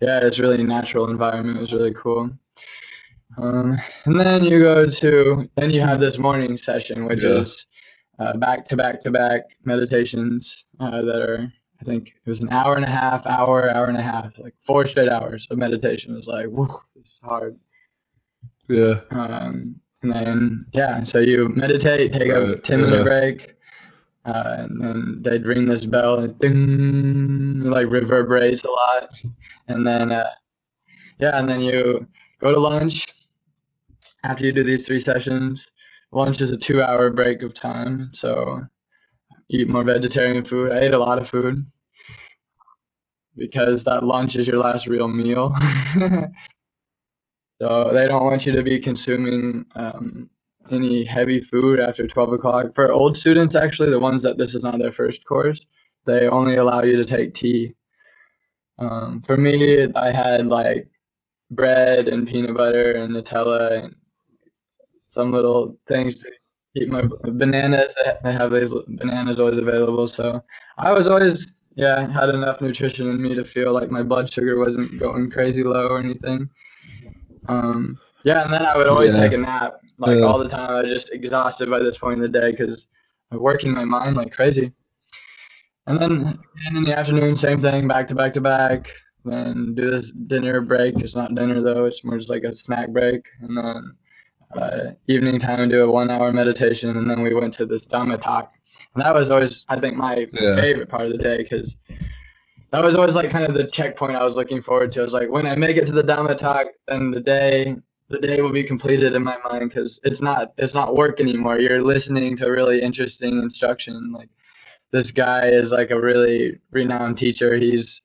yeah, 0.00 0.20
it's 0.22 0.38
really 0.38 0.62
natural 0.62 1.10
environment. 1.10 1.58
It 1.58 1.60
was 1.60 1.72
really 1.72 1.94
cool. 1.94 2.30
Um, 3.38 3.78
and 4.04 4.18
then 4.18 4.44
you 4.44 4.60
go 4.60 4.86
to 4.86 5.48
then 5.56 5.70
you 5.70 5.80
have 5.80 6.00
this 6.00 6.18
morning 6.18 6.56
session, 6.56 7.04
which 7.04 7.22
yeah. 7.22 7.30
is 7.30 7.66
uh, 8.18 8.36
back 8.36 8.64
to 8.66 8.76
back 8.76 9.00
to 9.00 9.10
back 9.10 9.42
meditations 9.64 10.64
uh, 10.80 11.02
that 11.02 11.22
are 11.22 11.52
I 11.80 11.84
think 11.84 12.08
it 12.08 12.28
was 12.28 12.42
an 12.42 12.50
hour 12.50 12.76
and 12.76 12.84
a 12.84 12.90
half, 12.90 13.26
hour, 13.26 13.70
hour 13.70 13.86
and 13.86 13.96
a 13.96 14.02
half, 14.02 14.38
like 14.38 14.54
four 14.60 14.84
straight 14.84 15.08
hours 15.08 15.46
of 15.50 15.56
meditation. 15.56 16.12
It 16.12 16.16
was 16.16 16.26
like, 16.26 16.46
whoa, 16.46 16.66
it's 16.96 17.18
hard. 17.22 17.58
Yeah. 18.68 19.00
Um, 19.10 19.76
and 20.02 20.12
then 20.12 20.66
yeah, 20.72 21.02
so 21.04 21.18
you 21.18 21.48
meditate, 21.50 22.12
take 22.12 22.28
a 22.28 22.56
ten 22.56 22.82
minute 22.82 22.98
yeah. 22.98 23.02
break, 23.02 23.54
uh, 24.24 24.56
and 24.58 24.80
then 24.80 25.18
they'd 25.22 25.46
ring 25.46 25.66
this 25.66 25.84
bell 25.84 26.18
and 26.18 26.38
ding, 26.38 27.62
like 27.62 27.88
reverberates 27.90 28.64
a 28.64 28.70
lot. 28.70 29.10
And 29.68 29.86
then, 29.86 30.12
uh, 30.12 30.30
yeah, 31.18 31.38
and 31.38 31.48
then 31.48 31.60
you 31.60 32.06
go 32.40 32.52
to 32.52 32.58
lunch 32.58 33.06
after 34.24 34.44
you 34.44 34.52
do 34.52 34.64
these 34.64 34.86
three 34.86 35.00
sessions. 35.00 35.66
Lunch 36.12 36.40
is 36.40 36.50
a 36.50 36.56
two 36.56 36.82
hour 36.82 37.10
break 37.10 37.42
of 37.42 37.54
time. 37.54 38.10
So 38.12 38.60
eat 39.48 39.68
more 39.68 39.84
vegetarian 39.84 40.44
food. 40.44 40.72
I 40.72 40.80
ate 40.80 40.94
a 40.94 40.98
lot 40.98 41.18
of 41.18 41.28
food 41.28 41.64
because 43.36 43.84
that 43.84 44.04
lunch 44.04 44.36
is 44.36 44.46
your 44.46 44.58
last 44.58 44.86
real 44.86 45.08
meal. 45.08 45.54
So 47.60 47.90
they 47.92 48.08
don't 48.08 48.24
want 48.24 48.46
you 48.46 48.52
to 48.52 48.62
be 48.62 48.78
consuming 48.78 49.66
um, 49.74 50.30
any 50.72 51.04
heavy 51.04 51.40
food 51.40 51.80
after 51.80 52.06
12 52.06 52.32
o'clock. 52.32 52.74
For 52.74 52.92
old 52.92 53.16
students, 53.16 53.54
actually, 53.54 53.90
the 53.90 53.98
ones 53.98 54.22
that 54.22 54.38
this 54.38 54.54
is 54.54 54.62
not 54.62 54.78
their 54.78 54.92
first 54.92 55.24
course, 55.24 55.66
they 56.04 56.28
only 56.28 56.56
allow 56.56 56.82
you 56.82 56.96
to 56.96 57.04
take 57.04 57.34
tea. 57.34 57.74
Um, 58.78 59.20
for 59.22 59.36
me, 59.36 59.92
I 59.94 60.10
had 60.10 60.46
like 60.46 60.88
bread 61.50 62.08
and 62.08 62.26
peanut 62.26 62.56
butter 62.56 62.92
and 62.92 63.14
Nutella 63.14 63.84
and 63.84 63.94
some 65.06 65.32
little 65.32 65.76
things 65.86 66.22
to 66.22 66.30
keep 66.76 66.88
my 66.88 67.02
bananas. 67.24 67.96
They 68.22 68.32
have 68.32 68.52
these 68.52 68.74
bananas 68.88 69.40
always 69.40 69.58
available. 69.58 70.08
So 70.08 70.42
I 70.78 70.92
was 70.92 71.06
always, 71.06 71.54
yeah, 71.74 72.10
had 72.10 72.30
enough 72.30 72.60
nutrition 72.60 73.08
in 73.08 73.20
me 73.20 73.34
to 73.34 73.44
feel 73.44 73.72
like 73.72 73.90
my 73.90 74.02
blood 74.02 74.32
sugar 74.32 74.58
wasn't 74.58 74.98
going 74.98 75.30
crazy 75.30 75.64
low 75.64 75.88
or 75.88 75.98
anything. 75.98 76.48
Um, 77.48 77.98
yeah, 78.24 78.44
and 78.44 78.52
then 78.52 78.62
I 78.62 78.76
would 78.76 78.86
always 78.86 79.14
yeah. 79.14 79.20
take 79.20 79.32
a 79.32 79.38
nap 79.38 79.80
like 80.00 80.18
yeah. 80.18 80.24
all 80.24 80.38
the 80.38 80.48
time. 80.48 80.70
I 80.70 80.82
was 80.82 80.90
just 80.90 81.12
exhausted 81.12 81.70
by 81.70 81.78
this 81.78 81.98
point 81.98 82.14
in 82.14 82.20
the 82.20 82.40
day 82.40 82.50
because 82.50 82.88
I'm 83.30 83.40
working 83.40 83.72
my 83.72 83.84
mind 83.84 84.16
like 84.16 84.32
crazy. 84.32 84.72
And 85.86 86.00
then 86.00 86.38
and 86.66 86.76
in 86.76 86.82
the 86.82 86.98
afternoon, 86.98 87.36
same 87.36 87.60
thing, 87.60 87.86
back 87.86 88.08
to 88.08 88.14
back 88.14 88.32
to 88.34 88.40
back. 88.40 88.90
Then 89.24 89.74
do 89.74 89.90
this 89.90 90.12
dinner 90.12 90.60
break. 90.62 90.98
It's 91.00 91.14
not 91.14 91.34
dinner 91.34 91.62
though; 91.62 91.84
it's 91.84 92.02
more 92.04 92.16
just 92.16 92.30
like 92.30 92.44
a 92.44 92.54
snack 92.54 92.88
break. 92.88 93.22
And 93.42 93.56
then 93.56 93.96
uh, 94.56 94.90
evening 95.08 95.38
time, 95.38 95.68
do 95.68 95.84
a 95.84 95.90
one-hour 95.90 96.32
meditation, 96.32 96.96
and 96.96 97.08
then 97.08 97.22
we 97.22 97.34
went 97.34 97.54
to 97.54 97.66
this 97.66 97.86
Dhamma 97.86 98.20
talk. 98.20 98.52
And 98.94 99.04
that 99.04 99.14
was 99.14 99.30
always, 99.30 99.64
I 99.68 99.78
think, 99.78 99.96
my 99.96 100.26
yeah. 100.32 100.56
favorite 100.56 100.88
part 100.88 101.06
of 101.06 101.12
the 101.12 101.18
day 101.18 101.38
because 101.38 101.76
that 102.70 102.82
was 102.82 102.96
always 102.96 103.14
like 103.14 103.30
kind 103.30 103.44
of 103.44 103.54
the 103.54 103.66
checkpoint 103.66 104.16
I 104.16 104.24
was 104.24 104.36
looking 104.36 104.62
forward 104.62 104.90
to. 104.92 105.00
I 105.00 105.02
was 105.02 105.12
like, 105.12 105.30
when 105.30 105.46
I 105.46 105.54
make 105.54 105.76
it 105.76 105.86
to 105.86 105.92
the 105.92 106.02
Dhamma 106.02 106.36
talk, 106.36 106.66
then 106.88 107.10
the 107.10 107.20
day 107.20 107.76
the 108.10 108.18
day 108.18 108.42
will 108.42 108.52
be 108.52 108.64
completed 108.64 109.14
in 109.14 109.22
my 109.22 109.36
mind 109.48 109.70
because 109.70 110.00
it's 110.02 110.20
not 110.20 110.52
it's 110.58 110.74
not 110.74 110.96
work 110.96 111.20
anymore. 111.20 111.58
You're 111.58 111.82
listening 111.82 112.36
to 112.38 112.50
really 112.50 112.82
interesting 112.82 113.38
instruction. 113.38 114.12
Like 114.12 114.28
this 114.90 115.12
guy 115.12 115.46
is 115.46 115.70
like 115.70 115.92
a 115.92 116.00
really 116.00 116.58
renowned 116.72 117.18
teacher. 117.18 117.54
He's 117.54 118.02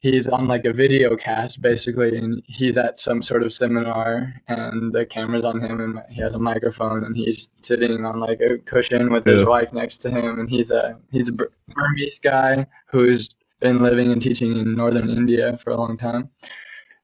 he's 0.00 0.28
on 0.28 0.48
like 0.48 0.66
a 0.66 0.72
video 0.72 1.16
cast 1.16 1.62
basically 1.62 2.18
and 2.18 2.42
he's 2.46 2.76
at 2.76 2.98
some 2.98 3.22
sort 3.22 3.42
of 3.42 3.52
seminar 3.52 4.34
and 4.48 4.92
the 4.92 5.06
camera's 5.06 5.46
on 5.46 5.60
him 5.60 5.80
and 5.80 5.98
he 6.10 6.20
has 6.20 6.34
a 6.34 6.38
microphone 6.38 7.04
and 7.04 7.16
he's 7.16 7.48
sitting 7.62 8.04
on 8.04 8.20
like 8.20 8.38
a 8.40 8.58
cushion 8.58 9.10
with 9.10 9.26
yeah. 9.26 9.34
his 9.34 9.46
wife 9.46 9.72
next 9.72 9.98
to 9.98 10.10
him 10.10 10.38
and 10.38 10.50
he's 10.50 10.70
a 10.70 10.98
he's 11.10 11.30
a 11.30 11.32
Burmese 11.32 12.18
guy 12.18 12.66
who's 12.88 13.34
been 13.60 13.78
living 13.82 14.12
and 14.12 14.20
teaching 14.20 14.52
in 14.52 14.74
northern 14.74 15.08
India 15.08 15.56
for 15.56 15.70
a 15.70 15.76
long 15.76 15.96
time 15.96 16.28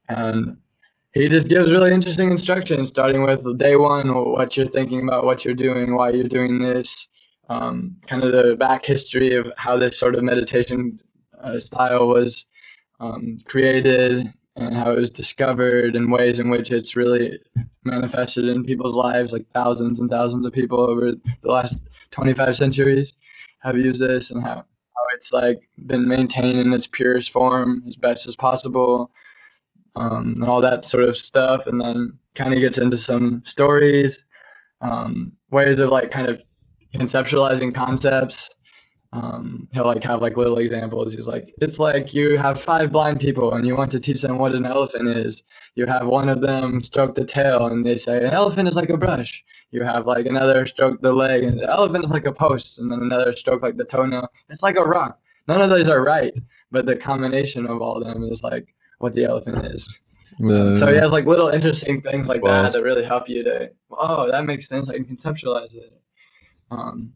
and 0.09 0.59
he 1.13 1.29
just 1.29 1.49
gives 1.49 1.73
really 1.73 1.93
interesting 1.93 2.31
instructions, 2.31 2.89
starting 2.89 3.23
with 3.23 3.59
day 3.59 3.77
one, 3.77 4.15
what 4.15 4.57
you're 4.57 4.67
thinking 4.67 5.03
about, 5.03 5.25
what 5.25 5.45
you're 5.45 5.55
doing, 5.55 5.95
why 5.95 6.11
you're 6.11 6.29
doing 6.29 6.61
this, 6.61 7.09
um, 7.49 7.97
kind 8.07 8.23
of 8.23 8.33
the 8.33 8.57
back 8.57 8.85
history 8.85 9.35
of 9.35 9.51
how 9.57 9.77
this 9.77 9.99
sort 9.99 10.15
of 10.15 10.23
meditation 10.23 10.99
uh, 11.43 11.59
style 11.59 12.07
was 12.07 12.47
um, 13.01 13.39
created 13.45 14.33
and 14.57 14.75
how 14.75 14.93
it 14.93 14.99
was 14.99 15.11
discovered 15.11 15.97
and 15.97 16.13
ways 16.13 16.39
in 16.39 16.49
which 16.49 16.71
it's 16.71 16.95
really 16.95 17.39
manifested 17.85 18.45
in 18.45 18.65
people's 18.65 18.95
lives 18.95 19.33
like 19.33 19.47
thousands 19.53 20.01
and 20.01 20.11
thousands 20.11 20.47
of 20.47 20.53
people 20.53 20.81
over 20.81 21.13
the 21.43 21.51
last 21.51 21.83
25 22.11 22.57
centuries 22.57 23.17
have 23.61 23.77
used 23.77 24.01
this 24.01 24.31
and 24.31 24.43
how, 24.43 24.57
how 24.57 25.05
it's 25.15 25.33
like 25.33 25.69
been 25.87 26.07
maintained 26.07 26.59
in 26.59 26.73
its 26.73 26.87
purest 26.87 27.31
form 27.31 27.83
as 27.87 27.97
best 27.97 28.29
as 28.29 28.37
possible 28.37 29.11
um, 29.97 30.35
and 30.37 30.45
all 30.45 30.61
that 30.61 30.85
sort 30.85 31.05
of 31.05 31.17
stuff. 31.17 31.67
And 31.67 31.81
then 31.81 32.19
kind 32.35 32.55
of 32.55 32.61
gets 32.61 32.79
into 32.79 32.97
some 32.97 33.43
stories, 33.45 34.25
um, 34.81 35.33
ways 35.51 35.79
of 35.79 35.91
like 35.91 36.11
kind 36.11 36.29
of 36.29 36.43
conceptualizing 36.95 37.75
concepts. 37.75 38.55
Um, 39.13 39.67
he'll 39.73 39.87
like 39.87 40.05
have 40.05 40.23
like 40.23 40.37
little 40.37 40.59
examples. 40.59 41.13
He's 41.13 41.27
like, 41.27 41.53
it's 41.61 41.81
like 41.81 42.15
you 42.15 42.39
have 42.39 42.61
five 42.61 42.93
blind 42.93 43.19
people 43.19 43.55
and 43.55 43.67
you 43.67 43.77
want 43.77 43.91
to 43.93 44.01
teach 44.01 44.23
them 44.23 44.39
what 44.39 44.55
an 44.55 44.65
elephant 44.65 45.09
is. 45.09 45.43
You 45.75 45.87
have 45.87 46.07
one 46.07 46.29
of 46.29 46.41
them 46.41 46.81
stroke 46.81 47.15
the 47.15 47.25
tail 47.25 47.67
and 47.67 47.85
they 47.85 47.97
say 47.97 48.19
an 48.19 48.33
elephant 48.33 48.69
is 48.69 48.77
like 48.77 48.91
a 48.91 48.97
brush. 48.97 49.45
You 49.73 49.83
have 49.83 50.07
like 50.07 50.27
another 50.27 50.65
stroke 50.65 51.01
the 51.01 51.13
leg 51.13 51.43
and 51.43 51.59
the 51.59 51.69
elephant 51.69 52.05
is 52.05 52.13
like 52.13 52.27
a 52.27 52.33
post 52.33 52.79
and 52.79 52.91
then 52.91 53.01
another 53.01 53.33
stroke 53.33 53.63
like 53.63 53.77
the 53.77 53.85
toenail. 53.85 54.29
It's 54.49 54.63
like 54.63 54.77
a 54.77 54.85
rock. 54.85 55.19
None 55.49 55.61
of 55.61 55.71
those 55.71 55.89
are 55.89 56.05
right, 56.05 56.35
but 56.71 56.87
the 56.87 56.97
combination 56.97 57.67
of 57.67 57.83
all 57.83 57.97
of 57.97 58.05
them 58.05 58.23
is 58.25 58.45
like 58.45 58.73
what 59.01 59.13
the 59.15 59.25
elephant 59.25 59.67
is. 59.67 60.01
Uh, 60.45 60.75
so 60.75 60.87
he 60.87 60.97
has 60.97 61.11
like 61.11 61.27
little 61.27 61.49
interesting 61.49 62.01
things 62.01 62.29
like 62.29 62.43
well, 62.43 62.63
that 62.63 62.73
that 62.73 62.83
really 62.83 63.05
help 63.05 63.29
you 63.29 63.43
to 63.43 63.71
oh 63.91 64.31
that 64.31 64.45
makes 64.45 64.69
sense. 64.69 64.89
I 64.89 64.95
can 64.95 65.05
conceptualize 65.05 65.75
it. 65.75 65.93
Um, 66.71 67.13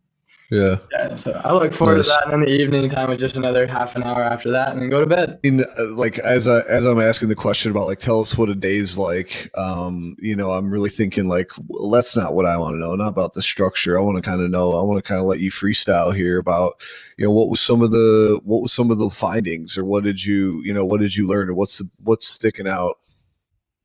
yeah. 0.54 0.76
Yeah. 0.92 1.16
So 1.16 1.40
I 1.44 1.52
look 1.52 1.72
forward 1.72 1.96
nice. 1.96 2.06
to 2.06 2.10
that. 2.10 2.24
And 2.24 2.32
then 2.32 2.40
the 2.42 2.62
evening 2.62 2.88
time 2.88 3.10
is 3.10 3.18
just 3.18 3.36
another 3.36 3.66
half 3.66 3.96
an 3.96 4.04
hour 4.04 4.22
after 4.22 4.52
that, 4.52 4.72
and 4.72 4.80
then 4.80 4.88
go 4.88 5.00
to 5.00 5.06
bed. 5.06 5.40
In, 5.42 5.64
uh, 5.64 5.86
like 5.88 6.20
as 6.20 6.46
I 6.46 6.60
as 6.68 6.84
I'm 6.84 7.00
asking 7.00 7.28
the 7.28 7.34
question 7.34 7.72
about 7.72 7.88
like 7.88 7.98
tell 7.98 8.20
us 8.20 8.38
what 8.38 8.48
a 8.48 8.54
day's 8.54 8.96
like. 8.96 9.50
Um, 9.56 10.16
you 10.20 10.36
know, 10.36 10.52
I'm 10.52 10.70
really 10.70 10.90
thinking 10.90 11.26
like 11.26 11.50
well, 11.66 11.90
that's 11.90 12.16
not 12.16 12.34
what 12.34 12.46
I 12.46 12.56
want 12.56 12.74
to 12.74 12.78
know. 12.78 12.94
Not 12.94 13.08
about 13.08 13.34
the 13.34 13.42
structure. 13.42 13.98
I 13.98 14.02
want 14.02 14.16
to 14.16 14.22
kind 14.22 14.40
of 14.40 14.50
know. 14.50 14.72
I 14.78 14.82
want 14.82 15.02
to 15.02 15.08
kind 15.08 15.20
of 15.20 15.26
let 15.26 15.40
you 15.40 15.50
freestyle 15.50 16.14
here 16.14 16.38
about 16.38 16.80
you 17.18 17.24
know 17.24 17.32
what 17.32 17.48
was 17.48 17.60
some 17.60 17.82
of 17.82 17.90
the 17.90 18.40
what 18.44 18.62
was 18.62 18.72
some 18.72 18.92
of 18.92 18.98
the 18.98 19.10
findings 19.10 19.76
or 19.76 19.84
what 19.84 20.04
did 20.04 20.24
you 20.24 20.62
you 20.62 20.72
know 20.72 20.84
what 20.84 21.00
did 21.00 21.16
you 21.16 21.26
learn 21.26 21.48
or 21.48 21.54
what's 21.54 21.78
the, 21.78 21.90
what's 22.04 22.28
sticking 22.28 22.68
out. 22.68 22.98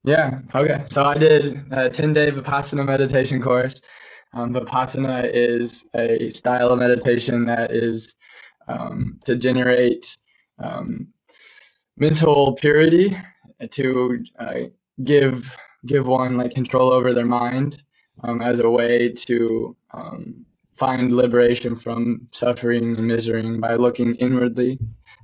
Yeah. 0.03 0.39
Okay. 0.55 0.83
So 0.85 1.03
I 1.03 1.17
did 1.17 1.61
a 1.71 1.89
10 1.89 2.13
day 2.13 2.31
Vipassana 2.31 2.85
meditation 2.85 3.41
course. 3.41 3.81
Um, 4.33 4.53
Vipassana 4.53 5.29
is 5.33 5.85
a 5.95 6.29
style 6.29 6.69
of 6.69 6.79
meditation 6.79 7.45
that 7.45 7.71
is 7.71 8.15
um, 8.67 9.19
to 9.25 9.35
generate 9.35 10.17
um, 10.59 11.07
mental 11.97 12.53
purity, 12.53 13.17
to 13.71 14.23
uh, 14.39 14.53
give 15.03 15.55
give 15.85 16.07
one 16.07 16.37
like 16.37 16.51
control 16.51 16.91
over 16.91 17.13
their 17.13 17.25
mind 17.25 17.83
um, 18.23 18.41
as 18.41 18.59
a 18.59 18.69
way 18.69 19.09
to 19.09 19.75
um, 19.93 20.45
find 20.73 21.13
liberation 21.13 21.75
from 21.75 22.27
suffering 22.31 22.95
and 22.95 23.07
misery 23.07 23.57
by 23.57 23.75
looking 23.75 24.15
inwardly 24.15 24.77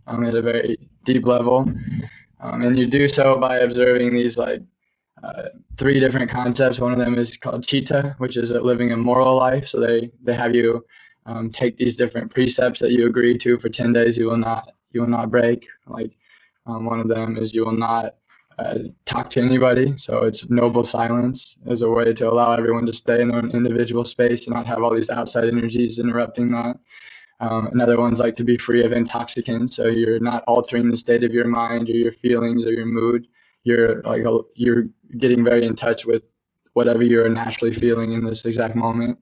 um, 0.08 0.24
at 0.24 0.36
a 0.36 0.42
very 0.42 0.78
deep 1.04 1.26
level. 1.26 1.72
and 2.40 2.78
you 2.78 2.88
do 2.88 3.08
so 3.08 3.38
by 3.40 3.60
observing 3.60 4.14
these 4.14 4.38
like 4.38 4.62
uh, 5.24 5.50
three 5.78 6.00
different 6.00 6.30
concepts. 6.30 6.80
One 6.80 6.92
of 6.92 6.98
them 6.98 7.18
is 7.18 7.38
called 7.38 7.66
Citta, 7.66 8.16
which 8.18 8.38
is 8.38 8.52
living 8.52 8.92
a 8.92 8.98
moral 8.98 9.36
life. 9.36 9.68
So 9.68 9.80
they 9.80 10.12
they 10.22 10.34
have 10.34 10.56
you 10.56 10.86
um, 11.26 11.50
take 11.50 11.78
these 11.78 11.98
different 11.98 12.32
precepts 12.32 12.80
that 12.80 12.92
you 12.92 13.08
agree 13.08 13.38
to 13.40 13.58
for 13.60 13.70
ten 13.70 13.92
days. 13.92 14.18
You 14.18 14.28
will 14.28 14.38
not 14.38 14.72
you 14.92 15.02
will 15.02 15.10
not 15.10 15.32
break. 15.32 15.68
Like 15.88 16.18
um, 16.66 16.86
one 16.86 17.00
of 17.00 17.08
them 17.08 17.38
is 17.38 17.54
you 17.54 17.66
will 17.66 17.78
not 17.78 18.16
uh, 18.58 18.80
talk 19.06 19.30
to 19.32 19.42
anybody. 19.42 19.94
So 19.98 20.24
it's 20.24 20.50
noble 20.50 20.84
silence 20.84 21.58
as 21.68 21.82
a 21.82 21.90
way 21.90 22.14
to 22.14 22.30
allow 22.30 22.54
everyone 22.54 22.86
to 22.86 22.94
stay 22.94 23.22
in 23.22 23.28
their 23.30 23.40
individual 23.40 24.06
space 24.06 24.48
and 24.48 24.56
not 24.56 24.66
have 24.68 24.82
all 24.82 24.96
these 24.96 25.10
outside 25.10 25.50
energies 25.50 26.00
interrupting 26.00 26.52
that. 26.52 26.78
Um, 27.42 27.68
another 27.74 28.00
one's 28.00 28.22
like 28.22 28.38
to 28.38 28.46
be 28.46 28.56
free 28.56 28.86
of 28.86 28.94
intoxicants. 28.94 29.76
So 29.76 29.88
you're 29.88 30.22
not 30.22 30.46
altering 30.48 30.90
the 30.90 30.96
state 30.96 31.26
of 31.26 31.34
your 31.34 31.48
mind 31.48 31.90
or 31.90 31.94
your 31.94 32.14
feelings 32.14 32.66
or 32.66 32.72
your 32.72 32.86
mood 32.86 33.28
you're 33.66 34.02
like 34.04 34.24
you're 34.56 34.86
getting 35.18 35.44
very 35.44 35.66
in 35.66 35.76
touch 35.76 36.06
with 36.06 36.34
whatever 36.74 37.04
you're 37.04 37.28
naturally 37.28 37.74
feeling 37.74 38.14
in 38.14 38.24
this 38.24 38.46
exact 38.46 38.76
moment. 38.76 39.18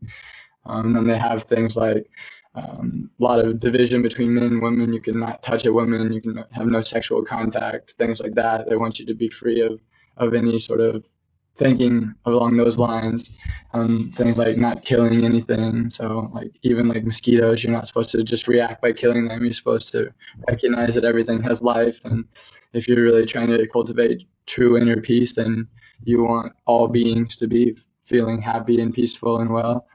Um, 0.65 0.95
and 0.95 1.09
they 1.09 1.17
have 1.17 1.43
things 1.43 1.75
like 1.75 2.09
um, 2.55 3.09
a 3.19 3.23
lot 3.23 3.39
of 3.39 3.59
division 3.59 4.01
between 4.01 4.33
men 4.33 4.43
and 4.43 4.61
women. 4.61 4.93
You 4.93 5.01
cannot 5.01 5.41
touch 5.43 5.65
a 5.65 5.73
woman. 5.73 6.13
You 6.13 6.21
can 6.21 6.43
have 6.51 6.67
no 6.67 6.81
sexual 6.81 7.23
contact. 7.23 7.93
Things 7.93 8.21
like 8.21 8.35
that. 8.35 8.69
They 8.69 8.75
want 8.75 8.99
you 8.99 9.05
to 9.07 9.15
be 9.15 9.29
free 9.29 9.61
of 9.61 9.79
of 10.17 10.35
any 10.35 10.59
sort 10.59 10.79
of 10.79 11.07
thinking 11.57 12.13
along 12.25 12.57
those 12.57 12.79
lines. 12.79 13.29
Um, 13.73 14.11
things 14.15 14.37
like 14.37 14.57
not 14.57 14.83
killing 14.83 15.25
anything. 15.25 15.89
So 15.89 16.31
like 16.33 16.51
even 16.63 16.87
like 16.87 17.03
mosquitoes, 17.03 17.63
you're 17.63 17.73
not 17.73 17.87
supposed 17.87 18.11
to 18.11 18.23
just 18.23 18.47
react 18.47 18.81
by 18.81 18.93
killing 18.93 19.27
them. 19.27 19.43
You're 19.43 19.53
supposed 19.53 19.91
to 19.91 20.13
recognize 20.47 20.95
that 20.95 21.05
everything 21.05 21.41
has 21.43 21.61
life. 21.61 21.99
And 22.03 22.25
if 22.73 22.87
you're 22.87 23.03
really 23.03 23.25
trying 23.25 23.47
to 23.47 23.67
cultivate 23.67 24.27
true 24.45 24.77
inner 24.77 24.99
peace, 24.99 25.35
then 25.35 25.67
you 26.03 26.23
want 26.23 26.53
all 26.65 26.87
beings 26.87 27.35
to 27.37 27.47
be 27.47 27.75
feeling 28.03 28.41
happy 28.41 28.81
and 28.81 28.93
peaceful 28.93 29.39
and 29.39 29.49
well. 29.51 29.87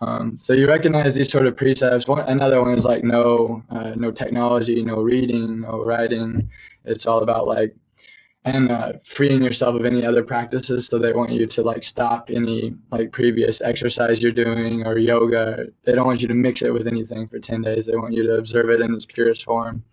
Um, 0.00 0.36
so 0.36 0.52
you 0.52 0.68
recognize 0.68 1.14
these 1.14 1.30
sort 1.30 1.46
of 1.46 1.56
precepts. 1.56 2.06
One, 2.06 2.20
another 2.20 2.60
one 2.60 2.74
is 2.74 2.84
like 2.84 3.02
no, 3.02 3.62
uh, 3.70 3.94
no 3.96 4.12
technology, 4.12 4.82
no 4.82 5.02
reading, 5.02 5.60
no 5.62 5.84
writing. 5.84 6.48
It's 6.84 7.06
all 7.06 7.22
about 7.22 7.48
like 7.48 7.74
and 8.48 8.70
uh, 8.70 8.92
freeing 9.04 9.42
yourself 9.42 9.74
of 9.76 9.84
any 9.84 10.04
other 10.04 10.22
practices. 10.22 10.86
So 10.86 10.98
they 10.98 11.12
want 11.12 11.32
you 11.32 11.46
to 11.46 11.62
like 11.62 11.82
stop 11.82 12.30
any 12.32 12.74
like 12.90 13.12
previous 13.12 13.60
exercise 13.60 14.22
you're 14.22 14.32
doing 14.32 14.86
or 14.86 14.96
yoga. 14.96 15.66
They 15.84 15.94
don't 15.94 16.06
want 16.06 16.22
you 16.22 16.28
to 16.28 16.34
mix 16.34 16.62
it 16.62 16.72
with 16.72 16.86
anything 16.86 17.28
for 17.28 17.38
ten 17.38 17.60
days. 17.62 17.86
They 17.86 17.96
want 17.96 18.14
you 18.14 18.22
to 18.24 18.34
observe 18.36 18.70
it 18.70 18.80
in 18.80 18.94
its 18.94 19.04
purest 19.04 19.44
form. 19.44 19.84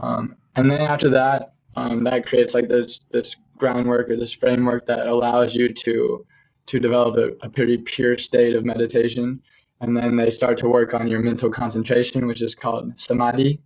Um, 0.00 0.36
and 0.56 0.70
then 0.70 0.80
after 0.80 1.08
that, 1.10 1.52
um, 1.76 2.02
that 2.04 2.26
creates 2.26 2.52
like 2.54 2.68
this 2.68 3.00
this 3.10 3.36
groundwork 3.58 4.10
or 4.10 4.16
this 4.16 4.32
framework 4.32 4.86
that 4.86 5.06
allows 5.06 5.54
you 5.54 5.72
to 5.72 6.26
to 6.66 6.80
develop 6.80 7.16
a, 7.16 7.46
a 7.46 7.48
pretty 7.48 7.78
pure 7.78 8.16
state 8.16 8.54
of 8.54 8.64
meditation 8.64 9.40
and 9.80 9.96
then 9.96 10.16
they 10.16 10.30
start 10.30 10.58
to 10.58 10.68
work 10.68 10.92
on 10.92 11.08
your 11.08 11.20
mental 11.20 11.50
concentration 11.50 12.26
which 12.26 12.42
is 12.42 12.54
called 12.54 12.92
samadhi 13.00 13.60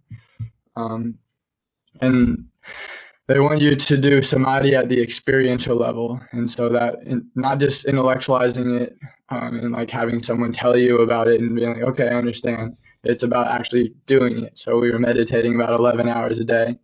um, 0.76 1.18
and 2.00 2.46
they 3.32 3.40
want 3.40 3.62
you 3.62 3.74
to 3.74 3.96
do 3.96 4.20
samadhi 4.20 4.74
at 4.74 4.90
the 4.90 5.00
experiential 5.00 5.74
level. 5.74 6.20
And 6.32 6.50
so 6.50 6.68
that 6.68 6.96
not 7.34 7.58
just 7.60 7.86
intellectualizing 7.86 8.78
it 8.82 8.98
um, 9.30 9.58
and 9.58 9.72
like 9.72 9.90
having 9.90 10.22
someone 10.22 10.52
tell 10.52 10.76
you 10.76 10.98
about 10.98 11.28
it 11.28 11.40
and 11.40 11.56
being 11.56 11.72
like 11.72 11.82
okay 11.82 12.08
i 12.08 12.14
understand. 12.14 12.76
It's 13.04 13.22
about 13.22 13.48
actually 13.48 13.94
doing 14.06 14.44
it. 14.44 14.58
So 14.58 14.78
we 14.78 14.90
were 14.90 14.98
meditating 14.98 15.54
about 15.54 15.72
11 15.72 16.08
hours 16.08 16.38
a 16.40 16.44
day. 16.44 16.78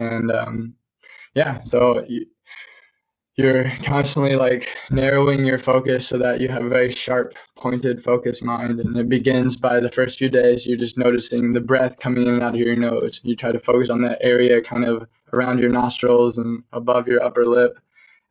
And 0.00 0.32
um, 0.32 0.74
yeah 1.36 1.58
so 1.58 2.04
you, 2.08 2.26
you're 3.36 3.70
constantly 3.84 4.34
like 4.34 4.76
narrowing 4.90 5.44
your 5.44 5.58
focus 5.58 6.08
so 6.08 6.18
that 6.18 6.40
you 6.40 6.48
have 6.48 6.64
a 6.64 6.68
very 6.68 6.90
sharp 6.90 7.32
pointed 7.56 8.02
focused 8.02 8.42
mind. 8.42 8.80
And 8.80 8.96
it 8.96 9.08
begins 9.08 9.56
by 9.56 9.78
the 9.78 9.88
first 9.88 10.18
few 10.18 10.28
days 10.28 10.66
you're 10.66 10.76
just 10.76 10.98
noticing 10.98 11.52
the 11.52 11.60
breath 11.60 12.00
coming 12.00 12.26
in 12.26 12.34
and 12.34 12.42
out 12.42 12.54
of 12.54 12.60
your 12.60 12.74
nose. 12.74 13.20
You 13.22 13.36
try 13.36 13.52
to 13.52 13.60
focus 13.60 13.88
on 13.88 14.02
that 14.02 14.18
area 14.20 14.60
kind 14.60 14.84
of 14.84 15.06
around 15.32 15.58
your 15.58 15.70
nostrils 15.70 16.38
and 16.38 16.62
above 16.72 17.06
your 17.06 17.22
upper 17.22 17.46
lip 17.46 17.78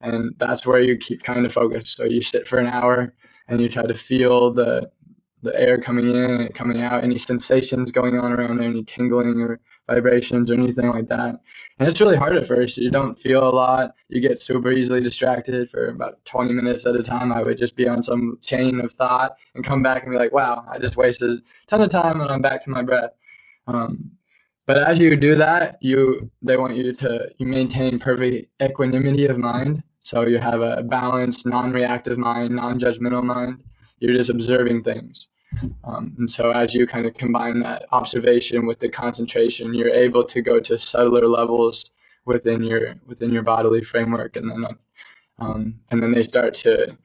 and 0.01 0.33
that's 0.37 0.65
where 0.65 0.81
you 0.81 0.97
keep 0.97 1.23
kind 1.23 1.45
of 1.45 1.53
focused 1.53 1.95
so 1.95 2.03
you 2.03 2.21
sit 2.21 2.47
for 2.47 2.57
an 2.59 2.67
hour 2.67 3.13
and 3.47 3.61
you 3.61 3.69
try 3.69 3.85
to 3.85 3.93
feel 3.93 4.51
the 4.51 4.89
the 5.43 5.59
air 5.59 5.79
coming 5.79 6.07
in 6.07 6.15
and 6.15 6.53
coming 6.53 6.81
out 6.81 7.03
any 7.03 7.17
sensations 7.17 7.91
going 7.91 8.19
on 8.19 8.31
around 8.31 8.57
there 8.57 8.69
any 8.69 8.83
tingling 8.83 9.41
or 9.41 9.59
vibrations 9.87 10.49
or 10.49 10.53
anything 10.53 10.89
like 10.89 11.07
that. 11.07 11.39
And 11.79 11.87
it's 11.87 11.99
really 11.99 12.15
hard 12.15 12.37
at 12.37 12.47
first. 12.47 12.77
You 12.77 12.91
don't 12.91 13.19
feel 13.19 13.43
a 13.43 13.49
lot. 13.49 13.95
You 14.09 14.21
get 14.21 14.39
super 14.39 14.71
easily 14.71 15.01
distracted 15.01 15.69
for 15.69 15.87
about 15.87 16.23
20 16.25 16.53
minutes 16.53 16.85
at 16.85 16.95
a 16.95 17.03
time. 17.03 17.31
I 17.31 17.41
would 17.43 17.57
just 17.57 17.75
be 17.75 17.87
on 17.87 18.03
some 18.03 18.37
chain 18.41 18.79
of 18.79 18.91
thought 18.93 19.37
and 19.55 19.63
come 19.63 19.81
back 19.81 20.03
and 20.03 20.11
be 20.11 20.17
like, 20.17 20.31
wow, 20.31 20.65
I 20.69 20.77
just 20.77 20.97
wasted 20.97 21.29
a 21.31 21.67
ton 21.67 21.81
of 21.81 21.89
time 21.89 22.21
and 22.21 22.31
I'm 22.31 22.41
back 22.41 22.63
to 22.63 22.69
my 22.69 22.83
breath. 22.83 23.11
Um, 23.67 24.11
but 24.67 24.77
as 24.77 24.99
you 24.99 25.15
do 25.15 25.35
that, 25.35 25.77
you 25.81 26.29
they 26.41 26.57
want 26.57 26.75
you 26.75 26.93
to 26.93 27.29
you 27.37 27.45
maintain 27.45 27.99
perfect 27.99 28.47
equanimity 28.61 29.25
of 29.25 29.37
mind. 29.37 29.83
So 29.99 30.25
you 30.25 30.39
have 30.39 30.61
a 30.61 30.81
balanced, 30.81 31.45
non-reactive 31.45 32.17
mind, 32.17 32.55
non-judgmental 32.55 33.23
mind. 33.23 33.63
You're 33.99 34.15
just 34.15 34.31
observing 34.31 34.83
things. 34.83 35.27
Um, 35.83 36.15
and 36.17 36.29
so, 36.29 36.51
as 36.51 36.73
you 36.73 36.87
kind 36.87 37.05
of 37.05 37.13
combine 37.13 37.59
that 37.59 37.85
observation 37.91 38.65
with 38.65 38.79
the 38.79 38.89
concentration, 38.89 39.73
you're 39.73 39.89
able 39.89 40.23
to 40.25 40.41
go 40.41 40.59
to 40.59 40.77
subtler 40.77 41.27
levels 41.27 41.91
within 42.25 42.63
your 42.63 42.95
within 43.05 43.31
your 43.31 43.43
bodily 43.43 43.83
framework, 43.83 44.37
and 44.37 44.49
then 44.49 44.65
um, 45.39 45.79
and 45.89 46.01
then 46.01 46.11
they 46.11 46.23
start 46.23 46.53
to 46.53 46.97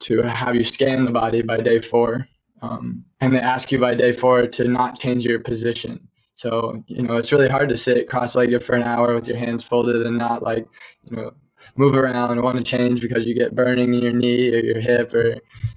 to 0.00 0.22
have 0.22 0.56
you 0.56 0.64
scan 0.64 1.04
the 1.04 1.10
body 1.10 1.42
by 1.42 1.60
day 1.60 1.80
four, 1.80 2.26
um, 2.60 3.04
and 3.20 3.32
they 3.34 3.38
ask 3.38 3.70
you 3.70 3.78
by 3.78 3.94
day 3.94 4.12
four 4.12 4.46
to 4.46 4.66
not 4.66 4.98
change 4.98 5.24
your 5.24 5.38
position. 5.38 6.08
So 6.36 6.84
you 6.86 7.02
know 7.02 7.16
it's 7.16 7.32
really 7.32 7.48
hard 7.48 7.68
to 7.70 7.76
sit 7.76 8.08
cross-legged 8.08 8.62
for 8.62 8.76
an 8.76 8.82
hour 8.82 9.14
with 9.14 9.26
your 9.26 9.38
hands 9.38 9.64
folded 9.64 10.06
and 10.06 10.16
not 10.16 10.42
like 10.42 10.66
you 11.04 11.16
know 11.16 11.32
move 11.76 11.94
around 11.94 12.40
want 12.42 12.58
to 12.58 12.62
change 12.62 13.00
because 13.00 13.26
you 13.26 13.34
get 13.34 13.54
burning 13.54 13.92
in 13.94 14.02
your 14.02 14.12
knee 14.12 14.54
or 14.54 14.58
your 14.60 14.80
hip 14.80 15.12
or 15.14 15.36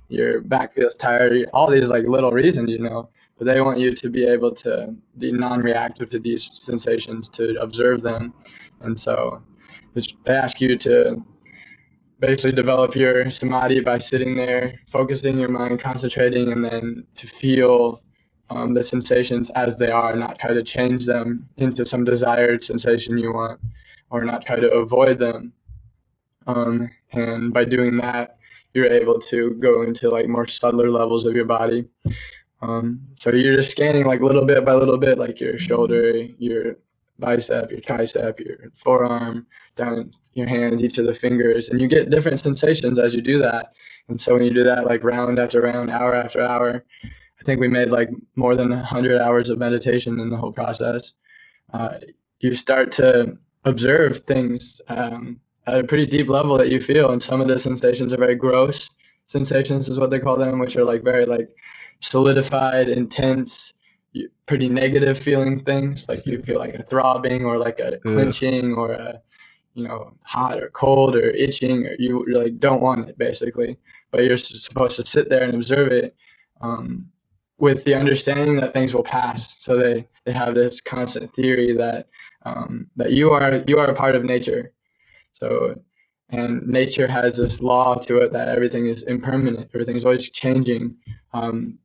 your 0.10 0.42
back 0.42 0.76
feels 0.76 0.96
tired. 0.96 1.50
All 1.54 1.72
these 1.72 1.90
like 1.90 2.06
little 2.06 2.32
reasons 2.32 2.70
you 2.70 2.80
know 2.80 3.10
but 3.40 3.46
they 3.46 3.62
want 3.62 3.80
you 3.80 3.96
to 3.96 4.10
be 4.10 4.26
able 4.26 4.54
to 4.54 4.94
be 5.18 5.32
non-reactive 5.32 6.10
to 6.10 6.20
these 6.20 6.52
sensations 6.54 7.30
to 7.30 7.60
observe 7.62 8.02
them. 8.02 8.34
And 8.82 9.00
so 9.00 9.42
they 10.26 10.36
ask 10.36 10.60
you 10.60 10.78
to 10.80 11.24
basically 12.20 12.52
develop 12.52 12.96
your 12.96 13.32
samadhi 13.32 13.80
by 13.80 13.98
sitting 13.98 14.36
there 14.36 14.78
focusing 14.88 15.40
your 15.40 15.48
mind 15.48 15.80
concentrating 15.80 16.52
and 16.52 16.66
then 16.66 17.06
to 17.16 17.28
feel 17.28 18.04
um, 18.50 18.74
the 18.74 18.84
sensations 18.84 19.50
as 19.52 19.78
they 19.78 19.92
are 19.92 20.16
not 20.16 20.40
try 20.40 20.54
to 20.54 20.64
change 20.64 21.06
them 21.06 21.48
into 21.58 21.86
some 21.86 22.04
desired 22.04 22.64
sensation 22.64 23.18
you 23.18 23.34
want 23.34 23.60
or 24.10 24.24
not 24.26 24.46
try 24.46 24.60
to 24.60 24.72
avoid 24.72 25.20
them 25.20 25.54
um, 26.50 26.90
and 27.12 27.54
by 27.54 27.64
doing 27.66 27.98
that, 27.98 28.38
you're 28.74 28.88
able 28.88 29.20
to 29.20 29.56
go 29.56 29.84
into 29.84 30.10
like 30.10 30.28
more 30.28 30.48
subtler 30.48 30.90
levels 30.90 31.26
of 31.26 31.36
your 31.36 31.46
body. 31.46 31.86
Um, 32.62 33.02
so 33.20 33.32
you're 33.32 33.56
just 33.56 33.72
scanning 33.72 34.06
like 34.06 34.22
little 34.22 34.46
bit 34.46 34.66
by 34.66 34.74
little 34.74 34.98
bit, 34.98 35.18
like 35.18 35.40
your 35.40 35.60
shoulder, 35.60 36.12
your 36.40 36.78
bicep, 37.20 37.72
your 37.72 37.82
tricep, 37.82 38.40
your 38.40 38.72
forearm, 38.76 39.46
down 39.76 40.12
your 40.34 40.48
hands, 40.48 40.84
each 40.84 40.98
of 40.98 41.06
the 41.06 41.16
fingers, 41.16 41.70
and 41.70 41.80
you 41.80 41.88
get 41.88 42.10
different 42.10 42.40
sensations 42.40 42.98
as 42.98 43.14
you 43.14 43.22
do 43.22 43.38
that. 43.40 43.74
And 44.08 44.20
so 44.20 44.34
when 44.34 44.44
you 44.44 44.54
do 44.54 44.64
that, 44.64 44.86
like 44.86 45.04
round 45.04 45.38
after 45.40 45.62
round, 45.62 45.90
hour 45.92 46.16
after 46.16 46.42
hour, 46.42 46.84
I 47.40 47.44
think 47.44 47.60
we 47.60 47.68
made 47.68 47.90
like 47.90 48.10
more 48.36 48.56
than 48.56 48.70
100 48.70 49.22
hours 49.22 49.50
of 49.50 49.58
meditation 49.58 50.20
in 50.20 50.30
the 50.30 50.38
whole 50.38 50.52
process. 50.52 51.14
Uh, 51.74 52.00
you 52.40 52.56
start 52.56 52.92
to 52.94 53.38
observe 53.66 54.20
things 54.20 54.82
um, 54.88 55.40
at 55.68 55.80
a 55.80 55.84
pretty 55.84 56.06
deep 56.06 56.30
level 56.30 56.58
that 56.58 56.70
you 56.70 56.82
feel. 56.82 57.12
And 57.12 57.22
some 57.22 57.42
of 57.42 57.48
the 57.48 57.60
sensations 57.60 58.14
are 58.14 58.18
very 58.18 58.36
gross 58.36 58.90
sensations, 59.26 59.88
is 59.88 60.00
what 60.00 60.10
they 60.10 60.20
call 60.20 60.38
them, 60.38 60.60
which 60.60 60.76
are 60.76 60.84
like 60.84 61.04
very 61.04 61.26
like 61.26 61.50
solidified, 62.00 62.90
intense, 62.90 63.74
pretty 64.48 64.68
negative 64.68 65.18
feeling 65.18 65.64
things. 65.64 66.10
Like 66.10 66.26
you 66.26 66.42
feel 66.42 66.60
like 66.60 66.74
a 66.74 66.84
throbbing 66.84 67.46
or 67.46 67.58
like 67.58 67.80
a 67.80 68.00
clenching 68.06 68.74
or 68.74 68.92
a 68.92 69.22
you 69.76 69.88
know 69.88 70.14
hot 70.24 70.62
or 70.62 70.70
cold 70.70 71.16
or 71.16 71.30
itching 71.30 71.86
or 71.86 71.96
you 72.00 72.26
like 72.34 72.60
don't 72.60 72.82
want 72.82 73.08
it 73.08 73.18
basically. 73.18 73.78
But 74.12 74.24
you're 74.24 74.38
supposed 74.38 74.96
to 74.96 75.06
sit 75.06 75.30
there 75.30 75.44
and 75.44 75.54
observe 75.54 75.92
it. 75.92 76.16
Um, 76.62 77.12
with 77.60 77.84
the 77.84 77.94
understanding 77.94 78.56
that 78.58 78.74
things 78.74 78.94
will 78.94 79.04
pass. 79.04 79.56
So 79.60 79.78
they, 79.78 80.08
they 80.26 80.32
have 80.32 80.56
this 80.56 80.82
constant 80.82 81.32
theory 81.34 81.76
that 81.76 82.08
um, 82.46 82.88
that 82.96 83.12
you 83.12 83.32
are 83.32 83.64
you 83.68 83.78
are 83.80 83.88
a 83.88 83.96
part 83.96 84.16
of 84.16 84.24
nature 84.24 84.74
so, 85.40 85.76
and 86.30 86.68
nature 86.68 87.08
has 87.08 87.38
this 87.38 87.62
law 87.62 87.96
to 87.96 88.18
it 88.18 88.34
that 88.34 88.50
everything 88.50 88.88
is 88.88 89.04
impermanent, 89.04 89.70
everything 89.74 89.96
is 89.96 90.06
always 90.06 90.30
changing. 90.30 90.96
Um, 91.34 91.80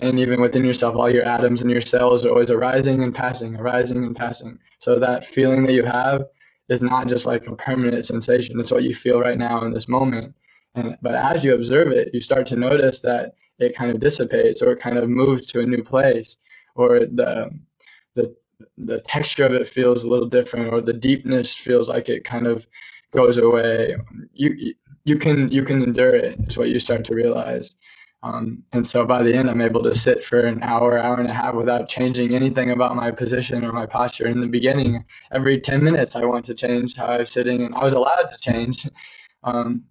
and 0.00 0.18
even 0.18 0.40
within 0.40 0.64
yourself, 0.64 0.96
all 0.96 1.10
your 1.10 1.24
atoms 1.24 1.62
and 1.62 1.70
your 1.70 1.80
cells 1.80 2.24
are 2.24 2.30
always 2.30 2.50
arising 2.50 3.02
and 3.02 3.14
passing, 3.14 3.56
arising 3.56 4.04
and 4.04 4.14
passing. 4.14 4.58
So 4.78 4.98
that 4.98 5.26
feeling 5.26 5.64
that 5.64 5.72
you 5.72 5.82
have 5.82 6.24
is 6.68 6.82
not 6.82 7.08
just 7.08 7.26
like 7.26 7.46
a 7.46 7.56
permanent 7.56 8.04
sensation. 8.04 8.60
It's 8.60 8.70
what 8.70 8.84
you 8.84 8.94
feel 8.94 9.20
right 9.20 9.38
now 9.38 9.64
in 9.64 9.72
this 9.72 9.88
moment. 9.88 10.34
And 10.74 10.96
but 11.02 11.14
as 11.14 11.44
you 11.44 11.54
observe 11.54 11.88
it, 11.88 12.10
you 12.14 12.20
start 12.20 12.46
to 12.48 12.56
notice 12.56 13.02
that 13.02 13.34
it 13.58 13.74
kind 13.76 13.90
of 13.90 14.00
dissipates 14.00 14.62
or 14.62 14.72
it 14.72 14.80
kind 14.80 14.98
of 14.98 15.08
moves 15.08 15.46
to 15.46 15.60
a 15.60 15.66
new 15.66 15.82
place, 15.82 16.38
or 16.74 17.00
the 17.00 17.50
the 18.14 18.34
the 18.78 19.00
texture 19.02 19.44
of 19.44 19.52
it 19.52 19.68
feels 19.68 20.04
a 20.04 20.08
little 20.08 20.28
different 20.28 20.72
or 20.72 20.80
the 20.80 20.92
deepness 20.92 21.54
feels 21.54 21.88
like 21.88 22.08
it 22.08 22.24
kind 22.24 22.46
of 22.46 22.66
goes 23.12 23.36
away. 23.38 23.96
You 24.32 24.74
you 25.04 25.18
can 25.18 25.50
you 25.50 25.64
can 25.64 25.82
endure 25.82 26.14
it 26.14 26.38
is 26.46 26.58
what 26.58 26.68
you 26.68 26.78
start 26.78 27.04
to 27.06 27.14
realize. 27.14 27.76
Um, 28.24 28.62
and 28.72 28.86
so 28.86 29.04
by 29.04 29.24
the 29.24 29.34
end 29.34 29.50
i'm 29.50 29.60
able 29.60 29.82
to 29.82 29.94
sit 29.96 30.24
for 30.24 30.38
an 30.46 30.62
hour 30.62 30.96
hour 30.96 31.18
and 31.18 31.28
a 31.28 31.34
half 31.34 31.54
without 31.56 31.88
changing 31.88 32.36
anything 32.36 32.70
about 32.70 32.94
my 32.94 33.10
position 33.10 33.64
or 33.64 33.72
my 33.72 33.84
posture. 33.86 34.26
In 34.28 34.40
the 34.40 34.46
beginning 34.46 35.04
every 35.32 35.60
10 35.60 35.82
minutes 35.82 36.14
i 36.14 36.24
want 36.24 36.44
to 36.46 36.54
change 36.54 36.94
how 36.96 37.06
i 37.06 37.18
was 37.18 37.30
sitting 37.30 37.62
and 37.64 37.74
i 37.74 37.82
was 37.82 37.92
allowed 37.94 38.26
to 38.28 38.38
change. 38.38 38.88
Um, 39.44 39.82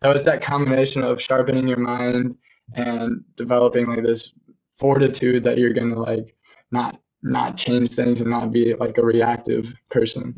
that 0.00 0.12
was 0.12 0.24
that 0.24 0.42
combination 0.42 1.02
of 1.04 1.22
sharpening 1.22 1.68
your 1.68 1.78
mind 1.78 2.36
and 2.74 3.24
developing 3.36 3.86
like 3.86 4.02
this 4.02 4.32
fortitude 4.74 5.44
that 5.44 5.58
you're 5.58 5.72
gonna 5.72 5.98
like 5.98 6.34
not 6.70 7.00
not 7.22 7.56
change 7.56 7.94
things 7.94 8.20
and 8.20 8.30
not 8.30 8.52
be 8.52 8.74
like 8.74 8.98
a 8.98 9.04
reactive 9.04 9.74
person. 9.90 10.34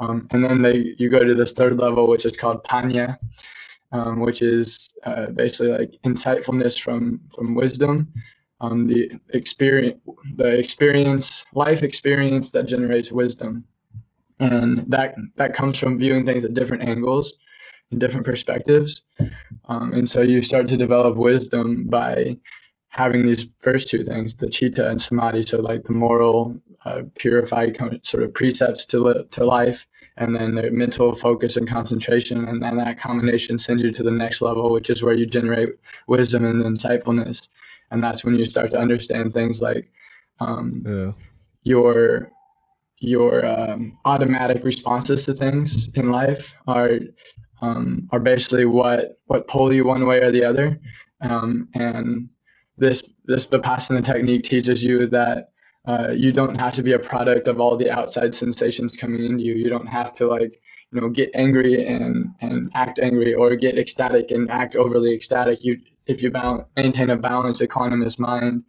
Um, 0.00 0.28
and 0.30 0.44
then 0.44 0.62
they 0.62 0.94
you 0.98 1.08
go 1.08 1.24
to 1.24 1.34
this 1.34 1.52
third 1.52 1.78
level, 1.78 2.06
which 2.08 2.26
is 2.26 2.36
called 2.36 2.64
panya, 2.64 3.18
um, 3.92 4.20
which 4.20 4.42
is 4.42 4.94
uh, 5.04 5.26
basically 5.26 5.72
like 5.72 5.98
insightfulness 6.04 6.80
from 6.80 7.20
from 7.34 7.54
wisdom, 7.54 8.12
um, 8.60 8.86
the 8.86 9.10
experience, 9.30 10.00
the 10.36 10.58
experience, 10.58 11.44
life 11.54 11.82
experience 11.82 12.50
that 12.50 12.64
generates 12.66 13.10
wisdom, 13.10 13.64
and 14.40 14.84
that 14.90 15.14
that 15.36 15.54
comes 15.54 15.78
from 15.78 15.98
viewing 15.98 16.24
things 16.24 16.44
at 16.44 16.54
different 16.54 16.82
angles, 16.82 17.34
in 17.90 17.98
different 17.98 18.26
perspectives, 18.26 19.02
um, 19.68 19.92
and 19.92 20.08
so 20.08 20.20
you 20.20 20.42
start 20.42 20.68
to 20.68 20.76
develop 20.76 21.16
wisdom 21.16 21.84
by 21.84 22.36
having 22.88 23.24
these 23.24 23.46
first 23.60 23.88
two 23.88 24.02
things, 24.04 24.34
the 24.34 24.48
chitta 24.48 24.88
and 24.88 25.00
samadhi, 25.00 25.42
so 25.42 25.60
like 25.60 25.84
the 25.84 25.92
moral, 25.92 26.58
uh, 26.84 27.02
purified 27.16 27.76
sort 28.02 28.22
of 28.22 28.32
precepts 28.34 28.84
to, 28.86 28.98
li- 28.98 29.24
to 29.30 29.44
life, 29.44 29.86
and 30.16 30.34
then 30.34 30.54
the 30.54 30.70
mental 30.70 31.14
focus 31.14 31.56
and 31.56 31.68
concentration, 31.68 32.46
and 32.48 32.62
then 32.62 32.76
that 32.76 32.98
combination 32.98 33.58
sends 33.58 33.82
you 33.82 33.92
to 33.92 34.02
the 34.02 34.10
next 34.10 34.40
level, 34.40 34.72
which 34.72 34.90
is 34.90 35.02
where 35.02 35.14
you 35.14 35.26
generate 35.26 35.70
wisdom 36.06 36.44
and 36.44 36.64
insightfulness, 36.64 37.48
and 37.90 38.02
that's 38.02 38.24
when 38.24 38.34
you 38.34 38.44
start 38.44 38.70
to 38.70 38.78
understand 38.78 39.32
things 39.32 39.62
like 39.62 39.90
um, 40.40 40.82
yeah. 40.86 41.12
your 41.62 42.30
your 43.00 43.46
um, 43.46 43.96
automatic 44.04 44.64
responses 44.64 45.24
to 45.24 45.32
things 45.32 45.88
in 45.94 46.10
life 46.10 46.52
are 46.66 46.98
um, 47.60 48.08
are 48.12 48.20
basically 48.20 48.64
what 48.64 49.12
what 49.26 49.48
pull 49.48 49.72
you 49.72 49.84
one 49.86 50.06
way 50.06 50.18
or 50.18 50.30
the 50.30 50.44
other. 50.44 50.78
Um, 51.20 51.68
and 51.74 52.28
this 52.76 53.02
this 53.24 53.46
vipassana 53.46 54.04
technique 54.04 54.44
teaches 54.44 54.82
you 54.84 55.06
that 55.08 55.50
uh, 55.86 56.10
you 56.10 56.32
don't 56.32 56.54
have 56.60 56.72
to 56.74 56.82
be 56.82 56.92
a 56.92 56.98
product 56.98 57.48
of 57.48 57.60
all 57.60 57.76
the 57.76 57.90
outside 57.90 58.34
sensations 58.34 58.96
coming 58.96 59.24
into 59.24 59.42
you. 59.42 59.54
You 59.54 59.68
don't 59.68 59.86
have 59.88 60.14
to 60.14 60.26
like 60.26 60.60
you 60.92 61.00
know 61.00 61.08
get 61.08 61.30
angry 61.34 61.86
and 61.86 62.26
and 62.40 62.70
act 62.74 62.98
angry 62.98 63.34
or 63.34 63.56
get 63.56 63.78
ecstatic 63.78 64.30
and 64.30 64.50
act 64.50 64.76
overly 64.76 65.14
ecstatic. 65.14 65.64
You 65.64 65.78
if 66.06 66.22
you 66.22 66.30
balance, 66.30 66.64
maintain 66.76 67.10
a 67.10 67.16
balanced, 67.16 67.60
equanimous 67.60 68.18
mind 68.18 68.62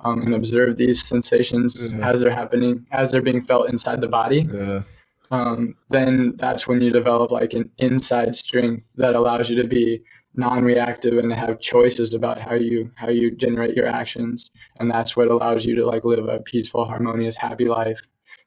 um, 0.00 0.22
and 0.22 0.34
observe 0.34 0.76
these 0.76 1.06
sensations 1.06 1.88
Yeah. 1.92 2.08
as 2.08 2.20
they're 2.20 2.30
happening, 2.30 2.86
as 2.92 3.10
they're 3.10 3.20
being 3.22 3.42
felt 3.42 3.68
inside 3.68 4.00
the 4.00 4.08
body, 4.08 4.48
Yeah. 4.52 4.82
Um, 5.30 5.74
then 5.90 6.34
that's 6.36 6.66
when 6.66 6.80
you 6.80 6.90
develop 6.90 7.30
like 7.30 7.52
an 7.52 7.70
inside 7.78 8.36
strength 8.36 8.92
that 8.96 9.14
allows 9.14 9.50
you 9.50 9.60
to 9.60 9.68
be 9.68 10.02
non-reactive 10.34 11.16
and 11.16 11.32
have 11.32 11.60
choices 11.60 12.12
about 12.12 12.38
how 12.38 12.54
you 12.54 12.90
how 12.94 13.08
you 13.08 13.30
generate 13.30 13.74
your 13.74 13.86
actions. 13.86 14.50
And 14.78 14.90
that's 14.90 15.16
what 15.16 15.28
allows 15.28 15.64
you 15.64 15.74
to 15.76 15.86
like 15.86 16.04
live 16.04 16.28
a 16.28 16.40
peaceful 16.40 16.84
harmonious 16.84 17.36
happy 17.36 17.66
life. 17.66 18.00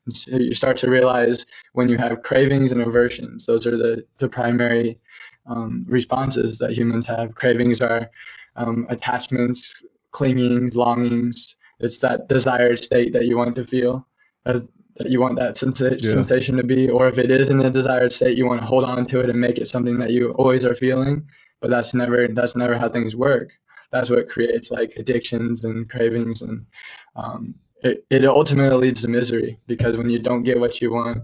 And 0.06 0.13
so 0.13 0.38
you 0.38 0.54
start 0.54 0.78
to 0.78 0.89
realize 0.89 1.46
when 1.74 1.89
you 1.89 1.98
have 1.98 2.22
cravings 2.22 2.72
and 2.72 2.82
aversions 2.82 3.46
those 3.46 3.65
are 3.65 3.78
the 3.78 4.06
the 4.20 4.30
primary 4.30 5.00
um, 5.48 5.86
responses 5.88 6.60
that 6.60 6.74
humans 6.74 7.08
have. 7.08 7.34
Cravings 7.34 7.82
are 7.82 8.10
um, 8.56 8.86
attachments 8.89 9.84
clingings 10.12 10.76
longings. 10.76 11.56
It's 11.80 12.00
that 12.00 12.28
desired 12.28 12.80
state 12.80 13.13
that 13.13 13.26
you 13.26 13.38
want 13.38 13.56
to 13.56 13.63
feel. 13.63 14.08
As 14.46 14.70
that 15.00 15.10
you 15.10 15.20
want 15.20 15.38
that 15.38 15.56
sensa- 15.56 15.98
Yeah. 16.02 16.12
sensation 16.12 16.58
to 16.58 16.64
be 16.64 16.90
or 16.90 17.08
if 17.08 17.18
it 17.18 17.32
is 17.32 17.50
in 17.50 17.60
a 17.62 17.70
desired 17.70 18.12
state 18.12 18.38
you 18.38 18.46
want 18.46 18.62
to 18.62 18.68
hold 18.68 18.84
on 18.84 19.06
to 19.08 19.20
it 19.22 19.30
and 19.30 19.40
make 19.40 19.58
it 19.58 19.68
something 19.68 19.98
that 20.00 20.12
you 20.12 20.32
always 20.34 20.66
are 20.66 20.76
feeling 20.76 21.26
but 21.62 21.70
that's 21.70 21.94
never 21.94 22.28
that's 22.28 22.56
never 22.56 22.78
how 22.78 22.88
things 22.90 23.16
work. 23.16 23.50
That's 23.92 24.10
what 24.10 24.30
creates 24.30 24.70
like 24.72 24.94
addictions 24.98 25.66
and 25.66 25.90
cravings 25.90 26.42
and 26.42 26.66
um, 27.16 27.56
it, 27.82 28.06
it 28.10 28.24
ultimately 28.26 28.78
leads 28.78 29.02
to 29.02 29.08
misery 29.08 29.58
because 29.68 29.98
when 29.98 30.10
you 30.10 30.20
don't 30.20 30.44
get 30.44 30.60
what 30.60 30.80
you 30.82 30.92
want 30.94 31.24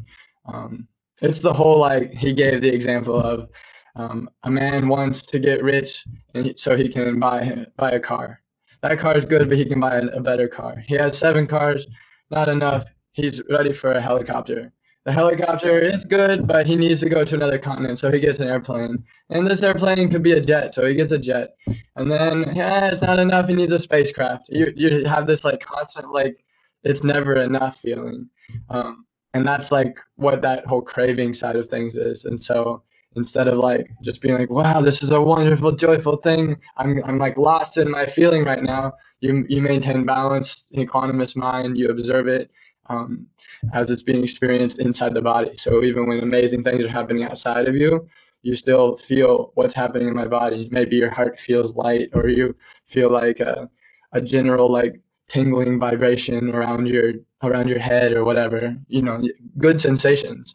um, 0.51 0.87
it's 1.21 1.39
the 1.39 1.53
whole 1.53 1.79
like 1.79 2.11
he 2.11 2.33
gave 2.33 2.61
the 2.61 2.73
example 2.73 3.19
of 3.19 3.49
um, 3.97 4.29
a 4.43 4.51
man 4.51 4.87
wants 4.89 5.25
to 5.27 5.39
get 5.39 5.63
rich 5.63 6.03
and 6.33 6.45
he, 6.47 6.53
so 6.57 6.75
he 6.75 6.89
can 6.89 7.19
buy 7.19 7.65
buy 7.77 7.91
a 7.91 7.99
car. 7.99 8.41
That 8.81 8.99
car 8.99 9.15
is 9.15 9.25
good 9.25 9.47
but 9.49 9.57
he 9.57 9.65
can 9.65 9.79
buy 9.79 9.95
a, 9.97 10.05
a 10.07 10.21
better 10.21 10.47
car. 10.47 10.77
He 10.87 10.95
has 10.95 11.17
seven 11.17 11.45
cars 11.47 11.85
not 12.31 12.49
enough 12.49 12.85
he's 13.15 13.41
ready 13.49 13.73
for 13.73 13.91
a 13.93 14.01
helicopter. 14.01 14.71
The 15.05 15.11
helicopter 15.11 15.79
is 15.79 16.03
good 16.03 16.47
but 16.47 16.65
he 16.65 16.75
needs 16.75 16.99
to 17.01 17.09
go 17.09 17.23
to 17.23 17.35
another 17.35 17.59
continent 17.59 17.99
so 17.99 18.11
he 18.11 18.19
gets 18.19 18.39
an 18.39 18.47
airplane. 18.47 19.03
And 19.29 19.47
this 19.47 19.61
airplane 19.61 20.09
could 20.09 20.23
be 20.23 20.33
a 20.33 20.41
jet 20.41 20.73
so 20.73 20.85
he 20.85 20.95
gets 20.95 21.11
a 21.11 21.19
jet. 21.19 21.55
And 21.95 22.11
then 22.11 22.51
yeah 22.55 22.87
it's 22.87 23.01
not 23.01 23.19
enough 23.19 23.47
he 23.47 23.55
needs 23.55 23.71
a 23.71 23.79
spacecraft. 23.79 24.49
You, 24.49 24.71
you 24.75 25.05
have 25.05 25.27
this 25.27 25.45
like 25.45 25.59
constant 25.59 26.11
like 26.11 26.43
it's 26.83 27.03
never 27.03 27.35
enough 27.35 27.79
feeling. 27.79 28.29
Um, 28.69 29.05
and 29.33 29.47
that's 29.47 29.71
like 29.71 29.99
what 30.15 30.41
that 30.43 30.65
whole 30.65 30.81
craving 30.81 31.33
side 31.33 31.55
of 31.55 31.67
things 31.67 31.95
is. 31.95 32.25
And 32.25 32.41
so 32.41 32.83
instead 33.15 33.47
of 33.47 33.57
like 33.57 33.89
just 34.01 34.21
being 34.21 34.37
like 34.37 34.49
wow 34.49 34.81
this 34.81 35.01
is 35.01 35.11
a 35.11 35.21
wonderful 35.21 35.71
joyful 35.71 36.17
thing 36.17 36.55
i'm, 36.77 37.01
I'm 37.05 37.17
like 37.17 37.37
lost 37.37 37.77
in 37.77 37.89
my 37.89 38.05
feeling 38.05 38.43
right 38.43 38.63
now. 38.63 38.93
You, 39.21 39.45
you 39.47 39.61
maintain 39.61 40.05
balance 40.05 40.67
equanimous 40.75 41.35
mind 41.35 41.77
you 41.77 41.89
observe 41.89 42.27
it 42.27 42.51
um, 42.87 43.27
as 43.73 43.91
it's 43.91 44.03
being 44.03 44.23
experienced 44.23 44.79
inside 44.79 45.13
the 45.13 45.21
body. 45.21 45.51
So 45.57 45.83
even 45.83 46.07
when 46.07 46.19
amazing 46.19 46.63
things 46.63 46.83
are 46.85 46.89
happening 46.89 47.23
outside 47.23 47.67
of 47.67 47.75
you 47.75 48.07
you 48.45 48.55
still 48.55 48.95
feel 48.95 49.51
what's 49.55 49.73
happening 49.73 50.07
in 50.07 50.13
my 50.13 50.27
body. 50.27 50.69
Maybe 50.71 50.97
your 50.97 51.09
heart 51.09 51.39
feels 51.39 51.75
light 51.75 52.09
or 52.13 52.29
you 52.29 52.55
feel 52.85 53.11
like 53.11 53.39
a, 53.39 53.67
a 54.11 54.21
general 54.21 54.71
like 54.71 55.01
tingling 55.27 55.79
vibration 55.79 56.51
around 56.51 56.87
your 56.87 57.13
around 57.41 57.67
your 57.67 57.79
head 57.79 58.13
or 58.13 58.23
whatever 58.23 58.77
you 58.87 59.01
know 59.01 59.19
good 59.57 59.81
sensations. 59.81 60.53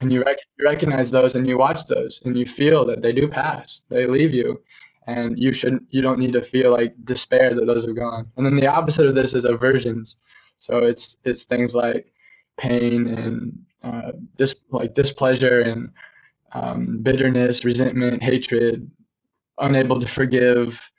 And 0.00 0.12
you, 0.12 0.22
rec- 0.22 0.38
you 0.58 0.66
recognize 0.66 1.10
those 1.10 1.34
and 1.34 1.46
you 1.46 1.56
watch 1.56 1.86
those 1.86 2.20
and 2.26 2.36
you 2.36 2.44
feel 2.44 2.84
that 2.84 3.00
they 3.00 3.12
do 3.12 3.26
pass 3.26 3.80
they 3.88 4.06
leave 4.06 4.34
you. 4.34 4.60
And 5.06 5.38
you 5.38 5.52
shouldn't 5.52 5.84
you 5.88 6.02
don't 6.02 6.18
need 6.18 6.34
to 6.34 6.42
feel 6.42 6.72
like 6.72 6.94
despair 7.04 7.54
that 7.54 7.64
those 7.66 7.86
have 7.86 7.96
gone. 7.96 8.30
And 8.36 8.44
then 8.44 8.56
the 8.56 8.66
opposite 8.66 9.06
of 9.06 9.14
this 9.14 9.32
is 9.32 9.46
aversions 9.46 10.16
so 10.56 10.78
it's 10.78 11.18
it's 11.24 11.44
things 11.44 11.74
like 11.74 12.12
pain 12.56 13.06
and 13.08 13.58
uh, 13.82 14.12
dis- 14.36 14.62
like 14.70 14.94
displeasure 14.94 15.60
and 15.60 15.90
um, 16.52 16.98
bitterness 17.02 17.64
resentment 17.64 18.22
hatred 18.22 18.90
unable 19.58 20.00
to 20.00 20.08
forgive 20.08 20.90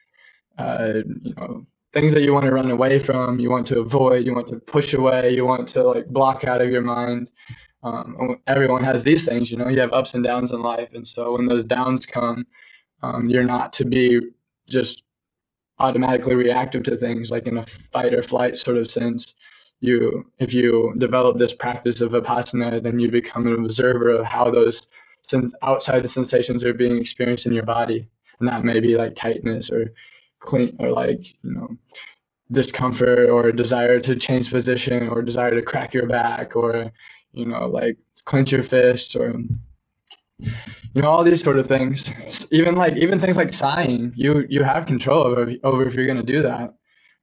uh, 0.57 0.93
you 1.21 1.33
know 1.35 1.65
things 1.93 2.13
that 2.13 2.23
you 2.23 2.33
want 2.33 2.45
to 2.45 2.51
run 2.51 2.71
away 2.71 2.99
from 2.99 3.39
you 3.39 3.49
want 3.49 3.65
to 3.65 3.79
avoid 3.79 4.25
you 4.25 4.33
want 4.35 4.47
to 4.47 4.57
push 4.59 4.93
away 4.93 5.33
you 5.33 5.45
want 5.45 5.67
to 5.67 5.83
like 5.83 6.07
block 6.07 6.43
out 6.43 6.61
of 6.61 6.69
your 6.69 6.81
mind. 6.81 7.29
Um, 7.83 8.39
everyone 8.47 8.83
has 8.83 9.03
these 9.03 9.25
things 9.25 9.51
you 9.51 9.57
know 9.57 9.69
you 9.69 9.79
have 9.79 9.93
ups 9.93 10.13
and 10.13 10.23
downs 10.23 10.51
in 10.51 10.61
life. 10.61 10.89
And 10.93 11.07
so 11.07 11.33
when 11.33 11.45
those 11.45 11.63
downs 11.63 12.05
come 12.05 12.45
um, 13.03 13.29
you're 13.29 13.43
not 13.43 13.71
to 13.73 13.85
be 13.85 14.19
just 14.67 15.03
automatically 15.79 16.35
reactive 16.35 16.83
to 16.83 16.95
things 16.95 17.31
like 17.31 17.47
in 17.47 17.57
a 17.57 17.63
fight 17.63 18.13
or 18.13 18.21
flight 18.21 18.57
sort 18.57 18.77
of 18.77 18.89
sense. 18.89 19.33
You 19.81 20.25
if 20.39 20.53
you 20.53 20.93
develop 20.97 21.37
this 21.37 21.53
practice 21.53 22.01
of 22.01 22.13
vipassana 22.13 22.81
then 22.81 22.97
you 22.99 23.11
become 23.11 23.45
an 23.45 23.53
observer 23.65 24.09
of 24.09 24.25
how 24.25 24.49
those 24.49 24.87
since 25.27 25.53
outside 25.61 26.03
the 26.03 26.07
sensations 26.07 26.63
are 26.63 26.73
being 26.73 26.97
experienced 26.97 27.45
in 27.45 27.53
your 27.53 27.65
body. 27.65 28.07
And 28.39 28.47
that 28.47 28.63
may 28.63 28.79
be 28.79 28.95
like 28.95 29.15
tightness 29.15 29.69
or 29.69 29.93
clean 30.39 30.75
or 30.79 30.91
like 30.91 31.33
you 31.43 31.53
know 31.53 31.77
discomfort 32.51 33.29
or 33.29 33.51
desire 33.51 33.99
to 33.99 34.15
change 34.15 34.51
position 34.51 35.09
or 35.09 35.21
desire 35.21 35.55
to 35.55 35.61
crack 35.61 35.93
your 35.93 36.05
back 36.05 36.55
or 36.55 36.91
you 37.33 37.45
know 37.45 37.67
like 37.67 37.97
clench 38.25 38.51
your 38.51 38.63
fist 38.63 39.15
or 39.15 39.33
you 40.95 41.01
know 41.01 41.09
all 41.09 41.23
these 41.23 41.43
sort 41.43 41.59
of 41.59 41.67
things. 41.67 42.47
Even 42.51 42.75
like 42.75 42.95
even 42.95 43.19
things 43.19 43.37
like 43.37 43.49
sighing 43.51 44.13
you 44.15 44.45
you 44.49 44.63
have 44.63 44.85
control 44.85 45.23
over 45.23 45.53
over 45.63 45.85
if 45.85 45.93
you're 45.93 46.07
going 46.07 46.25
to 46.25 46.33
do 46.33 46.41
that. 46.41 46.73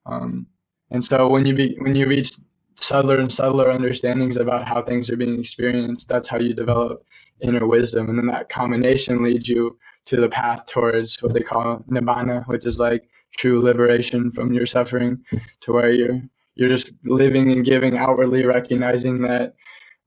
Um, 0.06 0.46
and 0.90 1.02
so 1.02 1.28
when 1.28 1.46
you 1.46 1.54
be 1.54 1.76
when 1.80 1.96
you 1.96 2.06
reach 2.06 2.32
subtler 2.76 3.18
and 3.18 3.32
subtler 3.32 3.70
understandings 3.70 4.36
about 4.36 4.68
how 4.68 4.82
things 4.82 5.08
are 5.08 5.16
being 5.16 5.38
experienced 5.38 6.08
that's 6.08 6.28
how 6.28 6.38
you 6.38 6.52
develop 6.52 7.00
inner 7.40 7.66
wisdom. 7.66 8.08
And 8.08 8.18
then 8.18 8.26
that 8.26 8.48
combination 8.48 9.22
leads 9.22 9.48
you 9.48 9.78
to 10.04 10.16
the 10.16 10.28
path 10.28 10.66
towards 10.66 11.22
what 11.22 11.32
they 11.32 11.40
call 11.40 11.82
nibbana 11.90 12.46
which 12.48 12.66
is 12.66 12.78
like 12.78 13.08
true 13.34 13.62
liberation 13.62 14.30
from 14.32 14.52
your 14.52 14.66
suffering 14.66 15.18
to 15.62 15.72
where 15.72 15.90
you're 15.90 16.20
you're 16.56 16.68
just 16.68 16.92
living 17.04 17.50
and 17.50 17.64
giving 17.64 17.96
outwardly 17.96 18.44
recognizing 18.44 19.22
that 19.22 19.54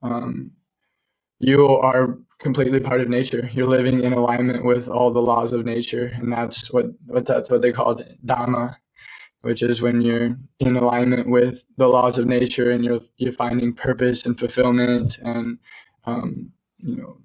um, 0.02 0.52
you 1.40 1.66
are 1.68 2.16
completely 2.38 2.80
part 2.80 3.00
of 3.00 3.08
nature. 3.08 3.48
You're 3.52 3.66
living 3.66 4.02
in 4.02 4.12
alignment 4.12 4.64
with 4.64 4.88
all 4.88 5.10
the 5.10 5.22
laws 5.22 5.52
of 5.52 5.64
nature 5.64 6.12
and 6.14 6.32
that's 6.32 6.72
what, 6.72 6.86
what 7.06 7.26
that's 7.26 7.50
what 7.50 7.62
they 7.62 7.72
called 7.72 8.04
dhamma 8.24 8.76
which 9.42 9.62
is 9.62 9.80
when 9.80 10.00
you're 10.00 10.36
in 10.58 10.76
alignment 10.76 11.28
with 11.28 11.64
the 11.76 11.86
laws 11.86 12.18
of 12.18 12.26
nature 12.26 12.72
and 12.72 12.84
you're 12.84 13.00
you're 13.16 13.32
finding 13.32 13.72
purpose 13.72 14.26
and 14.26 14.36
fulfillment 14.36 15.18
and 15.22 15.58
um, 16.04 16.50
you 16.78 16.96
know 16.96 17.16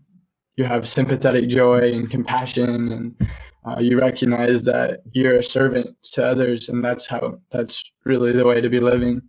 you 0.55 0.63
have 0.63 0.87
sympathetic 0.87 1.49
joy 1.49 1.91
and 1.91 2.11
compassion 2.11 2.91
and 2.91 3.29
uh, 3.65 3.79
you 3.79 3.99
recognize 3.99 4.61
that 4.63 4.99
you're 5.13 5.37
a 5.37 5.43
servant 5.43 5.95
to 6.03 6.23
others 6.23 6.69
and 6.69 6.83
that's 6.83 7.07
how 7.07 7.39
that's 7.51 7.83
really 8.05 8.31
the 8.31 8.45
way 8.45 8.61
to 8.61 8.69
be 8.69 8.79
living. 8.79 9.21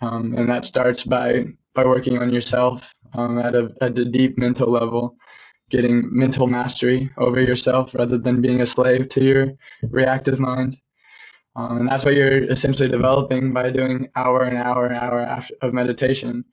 Um, 0.00 0.34
and 0.34 0.48
that 0.48 0.64
starts 0.64 1.02
by 1.04 1.44
by 1.74 1.84
working 1.84 2.18
on 2.18 2.32
yourself 2.32 2.94
um, 3.14 3.38
at 3.38 3.54
a 3.54 3.70
at 3.80 3.98
a 3.98 4.04
deep 4.04 4.38
mental 4.38 4.70
level 4.70 5.16
getting 5.70 6.08
mental 6.10 6.46
mastery 6.46 7.10
over 7.18 7.40
yourself 7.40 7.94
rather 7.94 8.18
than 8.18 8.42
being 8.42 8.60
a 8.60 8.66
slave 8.66 9.08
to 9.08 9.22
your 9.22 9.52
reactive 9.90 10.40
mind 10.40 10.76
um, 11.56 11.78
and 11.78 11.88
that's 11.88 12.04
what 12.04 12.14
you're 12.14 12.44
essentially 12.44 12.88
developing 12.88 13.52
by 13.52 13.70
doing 13.70 14.08
hour 14.16 14.44
and 14.44 14.56
hour 14.56 14.86
and 14.86 14.96
hour 14.96 15.20
after, 15.20 15.54
of 15.62 15.74
meditation 15.74 16.44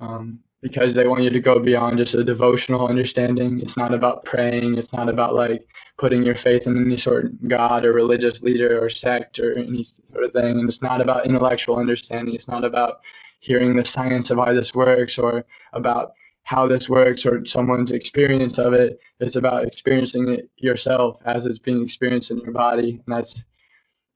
um, 0.00 0.40
because 0.60 0.94
they 0.94 1.06
want 1.06 1.22
you 1.22 1.30
to 1.30 1.40
go 1.40 1.60
beyond 1.60 1.98
just 1.98 2.14
a 2.14 2.24
devotional 2.24 2.88
understanding. 2.88 3.60
It's 3.60 3.76
not 3.76 3.94
about 3.94 4.24
praying. 4.24 4.76
It's 4.76 4.92
not 4.92 5.08
about 5.08 5.34
like 5.34 5.68
putting 5.98 6.22
your 6.24 6.34
faith 6.34 6.66
in 6.66 6.76
any 6.76 6.96
sort 6.96 7.26
of 7.26 7.48
God 7.48 7.84
or 7.84 7.92
religious 7.92 8.42
leader 8.42 8.82
or 8.82 8.90
sect 8.90 9.38
or 9.38 9.56
any 9.56 9.84
sort 9.84 10.24
of 10.24 10.32
thing. 10.32 10.58
And 10.58 10.68
it's 10.68 10.82
not 10.82 11.00
about 11.00 11.26
intellectual 11.26 11.76
understanding. 11.76 12.34
It's 12.34 12.48
not 12.48 12.64
about 12.64 13.00
hearing 13.40 13.76
the 13.76 13.84
science 13.84 14.30
of 14.30 14.38
how 14.38 14.52
this 14.52 14.74
works 14.74 15.18
or 15.18 15.44
about 15.72 16.12
how 16.44 16.66
this 16.66 16.88
works 16.88 17.26
or 17.26 17.44
someone's 17.44 17.90
experience 17.92 18.58
of 18.58 18.72
it. 18.72 18.98
It's 19.20 19.36
about 19.36 19.66
experiencing 19.66 20.28
it 20.28 20.50
yourself 20.56 21.20
as 21.26 21.46
it's 21.46 21.58
being 21.58 21.82
experienced 21.82 22.30
in 22.30 22.38
your 22.38 22.52
body. 22.52 23.00
And 23.06 23.16
that's 23.16 23.44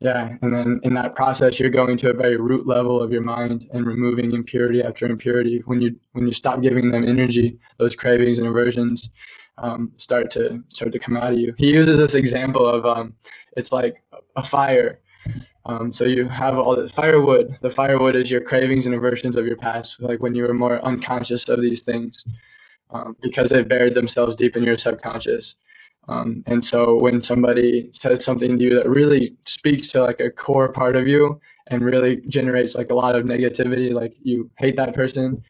Yeah, 0.00 0.36
and 0.42 0.52
then 0.52 0.80
in 0.82 0.94
that 0.94 1.14
process, 1.14 1.60
you're 1.60 1.70
going 1.70 1.96
to 1.98 2.10
a 2.10 2.14
very 2.14 2.36
root 2.36 2.66
level 2.66 3.00
of 3.00 3.12
your 3.12 3.22
mind 3.22 3.68
and 3.72 3.86
removing 3.86 4.32
impurity 4.32 4.82
after 4.82 5.06
impurity. 5.06 5.62
When 5.66 5.80
you 5.80 5.94
when 6.12 6.26
you 6.26 6.32
stop 6.32 6.60
giving 6.60 6.90
them 6.90 7.04
energy, 7.04 7.58
those 7.78 7.94
cravings 7.94 8.38
and 8.38 8.48
aversions 8.48 9.10
um, 9.58 9.92
start 9.96 10.28
to 10.32 10.60
start 10.70 10.92
to 10.92 10.98
come 10.98 11.16
out 11.16 11.32
of 11.34 11.38
you. 11.38 11.54
He 11.56 11.68
uses 11.70 11.98
this 11.98 12.14
example 12.14 12.66
of 12.66 12.84
um, 12.84 13.14
it's 13.56 13.70
like 13.70 14.02
a 14.34 14.42
fire. 14.42 14.98
Um, 15.66 15.92
so 15.92 16.04
you 16.04 16.26
have 16.26 16.58
all 16.58 16.74
the 16.74 16.88
firewood. 16.88 17.56
The 17.60 17.70
firewood 17.70 18.16
is 18.16 18.30
your 18.30 18.40
cravings 18.40 18.86
and 18.86 18.94
aversions 18.94 19.36
of 19.36 19.46
your 19.46 19.56
past, 19.56 20.00
like 20.00 20.20
when 20.20 20.34
you 20.34 20.42
were 20.42 20.54
more 20.54 20.84
unconscious 20.84 21.48
of 21.48 21.62
these 21.62 21.82
things, 21.82 22.24
um, 22.90 23.16
because 23.22 23.50
they've 23.50 23.68
buried 23.68 23.94
themselves 23.94 24.34
deep 24.34 24.56
in 24.56 24.64
your 24.64 24.76
subconscious. 24.76 25.54
Um, 26.08 26.42
and 26.46 26.64
so 26.64 26.96
when 26.96 27.22
somebody 27.22 27.88
says 27.92 28.24
something 28.24 28.58
to 28.58 28.64
you 28.64 28.74
that 28.74 28.88
really 28.88 29.36
speaks 29.46 29.86
to 29.88 30.02
like 30.02 30.20
a 30.20 30.30
core 30.30 30.72
part 30.72 30.96
of 30.96 31.06
you 31.06 31.40
and 31.68 31.84
really 31.84 32.22
generates 32.26 32.74
like 32.74 32.90
a 32.90 32.94
lot 32.94 33.14
of 33.14 33.24
negativity, 33.24 33.92
like 33.92 34.14
you 34.20 34.50
hate 34.58 34.76
that 34.76 34.94
person, 34.94 35.42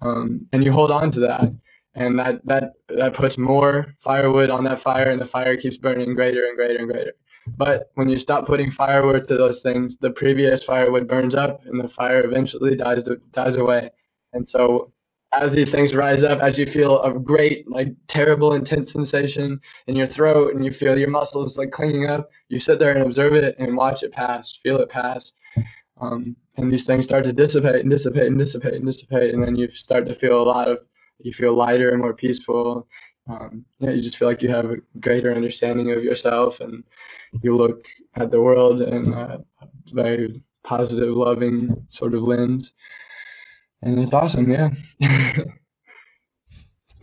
um, 0.00 0.46
and 0.52 0.64
you 0.64 0.72
hold 0.72 0.90
on 0.90 1.10
to 1.10 1.20
that, 1.20 1.52
and 1.94 2.18
that 2.18 2.44
that 2.46 2.72
that 2.88 3.12
puts 3.12 3.36
more 3.36 3.94
firewood 4.00 4.48
on 4.48 4.64
that 4.64 4.78
fire, 4.78 5.10
and 5.10 5.20
the 5.20 5.26
fire 5.26 5.56
keeps 5.56 5.76
burning 5.76 6.14
greater 6.14 6.46
and 6.46 6.56
greater 6.56 6.78
and 6.78 6.88
greater. 6.88 7.12
But 7.56 7.90
when 7.94 8.08
you 8.08 8.18
stop 8.18 8.46
putting 8.46 8.70
firewood 8.70 9.28
to 9.28 9.36
those 9.36 9.62
things, 9.62 9.96
the 9.96 10.10
previous 10.10 10.62
firewood 10.62 11.08
burns 11.08 11.34
up, 11.34 11.64
and 11.66 11.80
the 11.80 11.88
fire 11.88 12.24
eventually 12.24 12.76
dies 12.76 13.08
dies 13.32 13.56
away. 13.56 13.90
And 14.32 14.48
so 14.48 14.92
as 15.32 15.52
these 15.52 15.70
things 15.70 15.94
rise 15.94 16.24
up, 16.24 16.40
as 16.40 16.58
you 16.58 16.66
feel 16.66 17.02
a 17.02 17.12
great, 17.12 17.70
like 17.70 17.88
terrible, 18.06 18.54
intense 18.54 18.92
sensation 18.92 19.60
in 19.86 19.94
your 19.94 20.06
throat 20.06 20.54
and 20.54 20.64
you 20.64 20.72
feel 20.72 20.98
your 20.98 21.10
muscles 21.10 21.58
like 21.58 21.70
clinging 21.70 22.06
up, 22.06 22.30
you 22.48 22.58
sit 22.58 22.78
there 22.78 22.92
and 22.94 23.02
observe 23.02 23.34
it 23.34 23.54
and 23.58 23.76
watch 23.76 24.02
it 24.02 24.12
pass, 24.12 24.56
feel 24.56 24.78
it 24.78 24.88
pass. 24.88 25.32
Um, 26.00 26.36
and 26.56 26.70
these 26.70 26.86
things 26.86 27.04
start 27.04 27.24
to 27.24 27.32
dissipate 27.32 27.82
and 27.82 27.90
dissipate 27.90 28.24
and 28.24 28.38
dissipate 28.38 28.74
and 28.74 28.86
dissipate. 28.86 29.34
And 29.34 29.42
then 29.42 29.54
you 29.56 29.70
start 29.70 30.06
to 30.06 30.14
feel 30.14 30.40
a 30.40 30.44
lot 30.44 30.68
of, 30.68 30.82
you 31.18 31.32
feel 31.32 31.54
lighter 31.54 31.90
and 31.90 32.00
more 32.00 32.14
peaceful. 32.14 32.88
Um, 33.28 33.64
yeah, 33.78 33.90
you 33.90 34.00
just 34.00 34.16
feel 34.16 34.28
like 34.28 34.42
you 34.42 34.48
have 34.48 34.70
a 34.70 34.76
greater 35.00 35.34
understanding 35.34 35.92
of 35.92 36.02
yourself 36.02 36.60
and 36.60 36.82
you 37.42 37.56
look 37.56 37.86
at 38.14 38.30
the 38.30 38.40
world 38.40 38.80
in 38.80 39.12
a 39.12 39.40
very 39.92 40.42
positive, 40.64 41.14
loving 41.14 41.86
sort 41.90 42.14
of 42.14 42.22
lens 42.22 42.72
and 43.82 43.98
it's 43.98 44.12
awesome. 44.12 44.50
Yeah. 44.50 44.70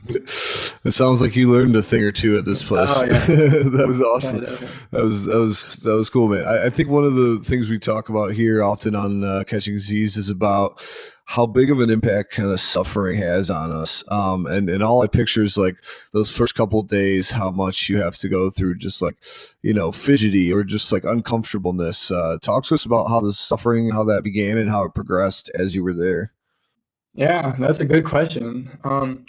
it 0.08 0.92
sounds 0.92 1.22
like 1.22 1.36
you 1.36 1.52
learned 1.52 1.76
a 1.76 1.82
thing 1.82 2.04
or 2.04 2.12
two 2.12 2.38
at 2.38 2.46
this 2.46 2.64
place. 2.64 2.92
Oh, 2.94 3.06
yeah. 3.06 3.20
that 3.28 3.86
was 3.88 4.02
awesome. 4.02 4.44
Yeah, 4.44 4.58
that 4.92 5.04
was 5.04 5.24
that 5.24 5.38
was 5.38 5.76
that 5.78 5.94
was 5.94 6.10
cool, 6.10 6.28
man. 6.28 6.46
I, 6.46 6.66
I, 6.66 6.70
think 6.70 6.90
one 6.90 7.06
of 7.06 7.16
the 7.16 7.42
things 7.44 7.70
we 7.70 7.80
talk 7.80 8.10
about 8.10 8.34
here 8.34 8.64
often 8.64 8.96
on 8.96 9.24
uh, 9.24 9.44
Catching 9.48 9.80
Z's 9.80 10.18
is 10.18 10.30
about 10.30 10.82
how 11.28 11.46
big 11.48 11.72
of 11.72 11.80
an 11.80 11.90
impact 11.90 12.32
kind 12.32 12.50
of 12.50 12.60
suffering 12.60 13.18
has 13.18 13.50
on 13.50 13.72
us. 13.72 14.04
Um, 14.10 14.46
and 14.46 14.70
and 14.70 14.84
all 14.84 15.02
I 15.02 15.08
picture 15.08 15.44
is 15.44 15.58
like 15.58 15.84
those 16.14 16.30
first 16.30 16.56
couple 16.56 16.82
days, 16.84 17.32
how 17.32 17.50
much 17.50 17.90
you 17.90 17.98
have 17.98 18.16
to 18.18 18.30
go 18.30 18.50
through, 18.50 18.76
just 18.78 19.02
like 19.02 19.16
you 19.64 19.74
know, 19.74 19.92
fidgety 19.92 20.54
or 20.54 20.64
just 20.64 20.92
like 20.92 21.04
uncomfortableness. 21.04 22.12
Uh, 22.12 22.38
talk 22.42 22.64
to 22.66 22.76
us 22.76 22.86
about 22.86 23.08
how 23.08 23.20
the 23.20 23.34
suffering, 23.34 23.90
how 23.92 24.04
that 24.04 24.24
began, 24.24 24.58
and 24.58 24.70
how 24.70 24.84
it 24.84 24.94
progressed 24.94 25.50
as 25.56 25.74
you 25.74 25.84
were 25.84 25.94
there. 25.94 26.32
Yeah, 27.16 27.56
that's 27.60 27.80
a 27.80 27.86
good 27.86 28.06
question. 28.06 28.78
Um, 28.84 29.26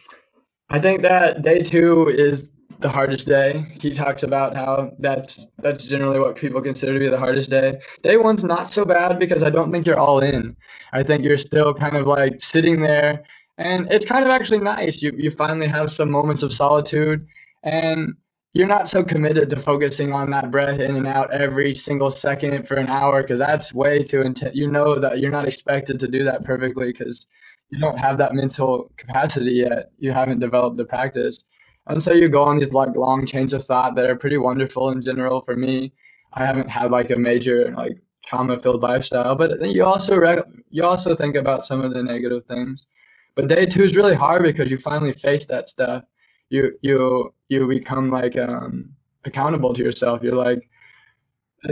I 0.69 0.81
think 0.81 1.03
that 1.03 1.43
day 1.43 1.63
two 1.63 2.09
is 2.09 2.51
the 2.81 2.89
hardest 2.89 3.27
day. 3.27 3.67
He 3.81 3.91
talks 3.91 4.23
about 4.23 4.55
how 4.55 4.93
that's 4.99 5.47
that's 5.59 5.85
generally 5.85 6.19
what 6.19 6.37
people 6.37 6.61
consider 6.61 6.93
to 6.93 6.99
be 6.99 7.09
the 7.09 7.19
hardest 7.19 7.51
day. 7.51 7.81
Day 8.03 8.17
one's 8.17 8.45
not 8.45 8.69
so 8.69 8.85
bad 8.85 9.19
because 9.19 9.43
I 9.43 9.51
don't 9.51 9.73
think 9.73 9.87
you're 9.87 9.99
all 9.99 10.21
in. 10.21 10.57
I 10.93 11.03
think 11.03 11.25
you're 11.25 11.39
still 11.39 11.73
kind 11.75 11.97
of 11.97 12.07
like 12.07 12.41
sitting 12.41 12.81
there, 12.81 13.25
and 13.59 13.91
it's 13.91 14.05
kind 14.05 14.25
of 14.25 14.31
actually 14.31 14.61
nice. 14.61 15.03
You 15.03 15.13
you 15.17 15.31
finally 15.31 15.69
have 15.69 15.91
some 15.91 16.11
moments 16.11 16.43
of 16.43 16.53
solitude, 16.53 17.27
and 17.63 18.15
you're 18.53 18.67
not 18.67 18.89
so 18.89 19.05
committed 19.05 19.51
to 19.51 19.59
focusing 19.61 20.13
on 20.13 20.31
that 20.31 20.51
breath 20.51 20.81
in 20.81 20.97
and 20.97 21.07
out 21.07 21.31
every 21.33 21.75
single 21.75 22.11
second 22.11 22.67
for 22.67 22.77
an 22.77 22.89
hour 22.89 23.23
because 23.23 23.39
that's 23.39 23.75
way 23.75 24.03
too 24.03 24.23
intense. 24.23 24.57
You 24.57 24.71
know 24.71 24.99
that 24.99 25.19
you're 25.19 25.31
not 25.31 25.47
expected 25.47 26.01
to 26.01 26.09
do 26.09 26.25
that 26.25 26.43
perfectly 26.45 26.87
because 26.87 27.27
you 27.71 27.79
don't 27.79 27.99
have 27.99 28.17
that 28.19 28.35
mental 28.35 28.91
capacity 28.97 29.53
yet. 29.53 29.91
You 29.99 30.13
haven't 30.13 30.39
developed 30.39 30.77
the 30.79 30.85
practice. 30.85 31.45
And 31.87 32.03
so 32.03 32.13
you 32.13 32.29
go 32.29 32.43
on 32.43 32.59
these 32.59 32.73
like 32.73 32.95
long 32.97 33.27
chains 33.27 33.53
of 33.53 33.63
thought 33.65 33.95
that 33.95 34.11
are 34.11 34.17
pretty 34.17 34.39
wonderful 34.39 34.91
in 34.91 35.01
general 35.01 35.41
for 35.41 35.57
me. 35.57 35.93
I 36.33 36.45
haven't 36.45 36.69
had 36.69 36.91
like 36.91 37.11
a 37.11 37.17
major 37.17 37.73
like 37.77 37.99
trauma 38.25 38.59
filled 38.59 38.83
lifestyle, 38.83 39.37
but 39.37 39.61
then 39.61 39.71
you 39.71 39.85
also 39.85 40.17
rec- 40.17 40.45
you 40.71 40.83
also 40.83 41.15
think 41.15 41.37
about 41.37 41.65
some 41.65 41.81
of 41.83 41.95
the 41.95 42.03
negative 42.03 42.45
things. 42.47 42.87
But 43.35 43.49
day 43.49 43.67
two 43.67 43.85
is 43.85 43.97
really 43.97 44.15
hard 44.15 44.43
because 44.43 44.71
you 44.71 44.79
finally 44.79 45.13
face 45.13 45.47
that 45.47 45.69
stuff. 45.69 46.05
You 46.51 46.73
you 46.83 47.33
you 47.49 47.67
become 47.69 48.11
like 48.11 48.37
um, 48.37 48.91
accountable 49.25 49.75
to 49.75 49.83
yourself. 49.83 50.23
You're 50.23 50.35
like, 50.35 50.69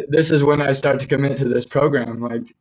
this 0.09 0.31
is 0.31 0.45
when 0.45 0.61
I 0.61 0.73
start 0.73 1.01
to 1.01 1.07
commit 1.07 1.37
to 1.39 1.49
this 1.49 1.65
program. 1.65 2.21
Like, 2.21 2.55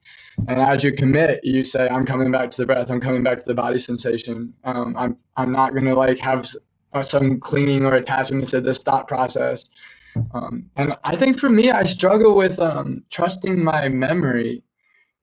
and 0.47 0.61
as 0.61 0.83
you 0.83 0.93
commit, 0.93 1.43
you 1.43 1.63
say, 1.63 1.87
I'm 1.87 2.05
coming 2.05 2.31
back 2.31 2.51
to 2.51 2.57
the 2.57 2.65
breath. 2.65 2.89
I'm 2.89 3.01
coming 3.01 3.23
back 3.23 3.39
to 3.39 3.45
the 3.45 3.53
body 3.53 3.79
sensation. 3.79 4.53
Um, 4.63 4.95
I'm, 4.97 5.17
I'm 5.35 5.51
not 5.51 5.73
to 5.73 5.95
like 5.95 6.19
have 6.19 6.47
some 7.01 7.39
clinging 7.39 7.85
or 7.85 7.95
attachment 7.95 8.49
to 8.49 8.61
this 8.61 8.83
thought 8.83 9.07
process. 9.07 9.69
Um, 10.33 10.69
and 10.75 10.95
I 11.03 11.15
think 11.15 11.39
for 11.39 11.49
me, 11.49 11.71
I 11.71 11.83
struggle 11.83 12.35
with 12.35 12.59
um, 12.59 13.03
trusting 13.09 13.63
my 13.63 13.89
memory. 13.89 14.63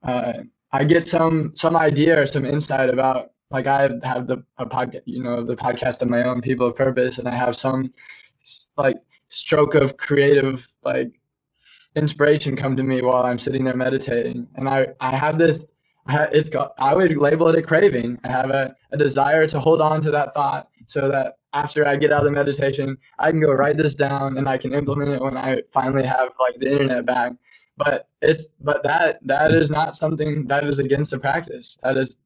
Uh, 0.02 0.32
I 0.72 0.84
get 0.84 1.06
some 1.06 1.52
some 1.54 1.76
idea 1.76 2.20
or 2.20 2.26
some 2.26 2.44
insight 2.44 2.88
about 2.88 3.32
like 3.50 3.66
I 3.66 3.90
have 4.02 4.26
the 4.26 4.42
a 4.58 4.66
podcast, 4.66 5.02
you 5.04 5.22
know, 5.22 5.44
the 5.44 5.56
podcast 5.56 6.02
of 6.02 6.08
my 6.08 6.24
own 6.24 6.40
people 6.40 6.66
of 6.66 6.76
purpose, 6.76 7.18
and 7.18 7.28
I 7.28 7.36
have 7.36 7.54
some 7.54 7.92
like 8.76 8.96
stroke 9.28 9.76
of 9.76 9.96
creative 9.96 10.66
like 10.82 11.20
inspiration 11.96 12.56
come 12.56 12.76
to 12.76 12.82
me 12.82 13.02
while 13.02 13.24
I'm 13.24 13.38
sitting 13.38 13.64
there 13.64 13.76
meditating. 13.76 14.46
And 14.56 14.68
I, 14.68 14.88
I 15.00 15.16
have 15.16 15.38
this, 15.38 15.66
I, 16.06 16.24
it's 16.32 16.48
got, 16.48 16.74
I 16.78 16.94
would 16.94 17.16
label 17.16 17.48
it 17.48 17.58
a 17.58 17.62
craving. 17.62 18.18
I 18.24 18.28
have 18.30 18.50
a, 18.50 18.74
a 18.92 18.96
desire 18.96 19.46
to 19.48 19.60
hold 19.60 19.80
on 19.80 20.00
to 20.02 20.10
that 20.10 20.34
thought 20.34 20.68
so 20.90 21.08
that 21.08 21.34
after 21.52 21.86
I 21.86 21.96
get 21.96 22.12
out 22.12 22.20
of 22.20 22.24
the 22.24 22.32
meditation, 22.32 22.96
I 23.18 23.30
can 23.30 23.40
go 23.40 23.52
write 23.52 23.76
this 23.76 23.94
down 23.94 24.38
and 24.38 24.48
I 24.48 24.58
can 24.58 24.74
implement 24.74 25.12
it 25.12 25.22
when 25.22 25.36
I 25.36 25.62
finally 25.72 26.04
have 26.04 26.30
like 26.40 26.58
the 26.58 26.70
internet 26.70 27.06
back. 27.06 27.32
But 27.76 28.08
it's, 28.20 28.48
but 28.60 28.82
that, 28.82 29.20
that 29.24 29.52
is 29.52 29.70
not 29.70 29.94
something 29.94 30.46
that 30.48 30.64
is 30.64 30.80
against 30.80 31.12
the 31.12 31.18
practice. 31.18 31.78
That 31.82 31.96
is 31.96 32.16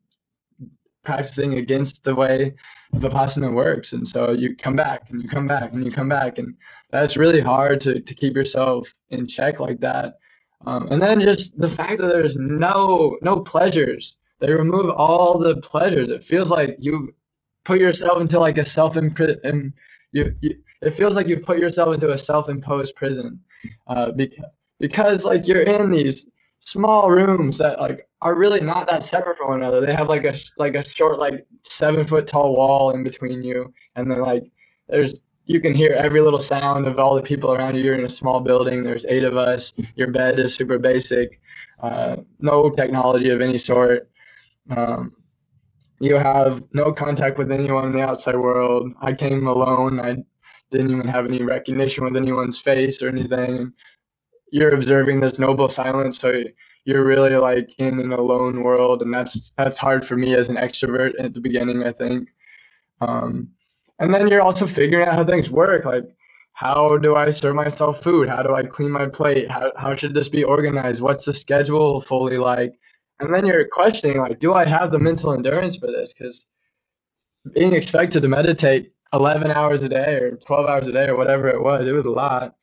practicing 1.05 1.59
against 1.59 2.05
the 2.05 2.15
way 2.15 2.55
Vipassana 2.95 3.53
works. 3.53 3.93
And 3.93 4.09
so 4.09 4.33
you 4.33 4.57
come 4.57 4.77
back 4.77 5.11
and 5.11 5.23
you 5.23 5.29
come 5.29 5.47
back 5.47 5.73
and 5.73 5.85
you 5.85 5.93
come 5.93 6.09
back. 6.09 6.39
And 6.39 6.55
that's 6.91 7.17
really 7.19 7.41
hard 7.41 7.81
to, 7.83 8.01
to 8.01 8.15
keep 8.15 8.35
yourself 8.35 8.95
in 9.11 9.27
check 9.27 9.61
like 9.61 9.81
that. 9.81 10.15
Um, 10.67 10.89
and 10.91 11.03
then 11.03 11.21
just 11.21 11.61
the 11.61 11.69
fact 11.69 11.99
that 11.99 12.07
there's 12.07 12.37
no 12.37 13.19
no 13.21 13.41
pleasures. 13.41 14.17
They 14.41 14.53
remove 14.53 14.91
all 14.91 15.39
the 15.39 15.57
pleasures. 15.57 16.09
It 16.11 16.25
feels 16.25 16.51
like 16.51 16.77
you 16.79 17.15
put 17.65 17.81
yourself 17.81 18.21
into 18.21 18.39
like 18.39 18.59
a 18.59 18.65
self 18.65 18.97
imprisoned. 18.97 19.75
You, 20.13 20.35
you, 20.41 20.57
it 20.83 20.91
feels 20.91 21.17
like 21.17 21.27
you've 21.27 21.43
put 21.43 21.59
yourself 21.59 21.95
into 21.95 22.13
a 22.13 22.19
self 22.19 22.49
imposed 22.49 22.95
prison, 22.95 23.41
uh, 23.87 24.13
because 24.13 24.45
because 24.79 25.25
like 25.25 25.47
you're 25.49 25.63
in 25.63 25.91
these 25.91 26.29
small 26.61 27.11
rooms 27.11 27.59
that 27.59 27.81
like 27.81 28.09
are 28.23 28.35
really 28.35 28.61
not 28.61 28.89
that 28.89 29.03
separate 29.03 29.37
from 29.37 29.49
one 29.49 29.63
another. 29.63 29.81
They 29.85 29.95
have 29.95 30.09
like 30.09 30.25
a 30.25 30.35
like 30.57 30.75
a 30.75 30.85
short 30.85 31.19
like 31.19 31.47
seven 31.63 32.05
foot 32.07 32.27
tall 32.27 32.57
wall 32.57 32.91
in 32.91 33.03
between 33.03 33.43
you, 33.43 33.73
and 33.97 34.11
then 34.11 34.21
like 34.21 34.45
there's 34.89 35.21
you 35.47 35.61
can 35.61 35.75
hear 35.75 35.93
every 35.93 36.21
little 36.21 36.41
sound 36.41 36.87
of 36.87 36.99
all 36.99 37.15
the 37.15 37.23
people 37.23 37.53
around 37.53 37.77
you. 37.77 37.83
You're 37.83 37.99
in 37.99 38.07
a 38.07 38.11
small 38.11 38.41
building. 38.41 38.83
There's 38.83 39.05
eight 39.07 39.25
of 39.25 39.37
us. 39.37 39.73
Your 39.95 40.11
bed 40.11 40.39
is 40.39 40.55
super 40.55 40.79
basic. 40.79 41.41
Uh, 41.81 42.17
no 42.39 42.71
technology 42.71 43.29
of 43.31 43.43
any 43.43 43.59
sort. 43.59 44.09
Um, 44.71 45.13
you 46.05 46.19
have 46.19 46.63
no 46.75 46.93
contact 46.93 47.39
with 47.39 47.51
anyone 47.51 47.87
in 47.87 47.93
the 47.93 48.03
outside 48.03 48.37
world. 48.37 48.93
I 49.01 49.15
came 49.15 49.47
alone. 49.47 49.99
I 50.01 50.17
didn't 50.71 50.91
even 50.91 51.09
have 51.09 51.25
any 51.25 51.43
recognition 51.43 52.05
with 52.05 52.17
anyone's 52.17 52.59
face 52.59 53.01
or 53.03 53.09
anything. 53.09 53.73
You're 54.53 54.75
observing 54.75 55.21
this 55.21 55.39
noble 55.39 55.71
silence 55.71 56.19
so 56.19 56.43
you're 56.85 57.05
really 57.05 57.37
like 57.37 57.71
in 57.79 57.99
an 57.99 58.13
alone 58.13 58.63
world 58.63 59.01
and 59.01 59.13
that's 59.15 59.53
that's 59.57 59.79
hard 59.79 60.07
for 60.07 60.17
me 60.17 60.35
as 60.35 60.51
an 60.51 60.57
extrovert 60.57 61.13
at 61.19 61.33
the 61.33 61.41
beginning 61.41 61.83
i 61.85 61.93
think. 61.93 62.29
Um, 63.01 63.49
and 63.99 64.13
then 64.13 64.29
you're 64.29 64.43
also 64.43 64.67
figuring 64.67 65.09
out 65.09 65.15
how 65.15 65.25
things 65.25 65.51
work 65.51 65.87
like 65.87 66.05
how 66.53 66.99
do 66.99 67.17
i 67.17 67.31
serve 67.31 67.55
myself 67.55 68.03
food? 68.03 68.29
How 68.29 68.43
do 68.43 68.55
i 68.55 68.63
clean 68.63 68.91
my 68.91 69.07
plate? 69.07 69.51
How, 69.51 69.73
how 69.77 69.97
should 69.97 70.13
this 70.13 70.29
be 70.29 70.45
organized? 70.45 71.01
What's 71.01 71.25
the 71.25 71.33
schedule 71.33 72.03
fully 72.03 72.37
like 72.37 72.75
and 73.25 73.35
then 73.35 73.47
you're 73.47 73.69
questioning 73.69 74.19
like 74.19 74.39
do 74.39 74.53
i 74.53 74.65
have 74.65 74.91
the 74.91 74.99
mental 74.99 75.33
endurance 75.33 75.77
for 75.77 75.87
this 75.87 76.13
because 76.13 76.47
being 77.53 77.73
expected 77.73 78.23
to 78.23 78.29
meditate 78.29 78.93
11 79.13 79.51
hours 79.51 79.85
a 79.85 79.89
day 79.89 80.15
or 80.17 80.37
12 80.37 80.67
hours 80.67 80.87
a 80.87 80.93
day 80.93 81.07
or 81.07 81.17
whatever 81.17 81.49
it 81.49 81.63
was 81.63 81.87
it 81.87 81.93
was 81.93 82.07
a 82.07 82.11
lot 82.11 82.55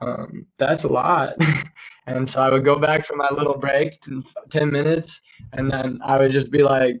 um, 0.00 0.46
that's 0.58 0.84
a 0.84 0.88
lot. 0.88 1.34
and 2.06 2.28
so 2.28 2.42
I 2.42 2.50
would 2.50 2.64
go 2.64 2.78
back 2.78 3.06
for 3.06 3.16
my 3.16 3.28
little 3.30 3.56
break, 3.56 4.02
10 4.50 4.70
minutes, 4.70 5.20
and 5.52 5.70
then 5.70 6.00
I 6.04 6.18
would 6.18 6.30
just 6.30 6.50
be 6.50 6.62
like, 6.62 7.00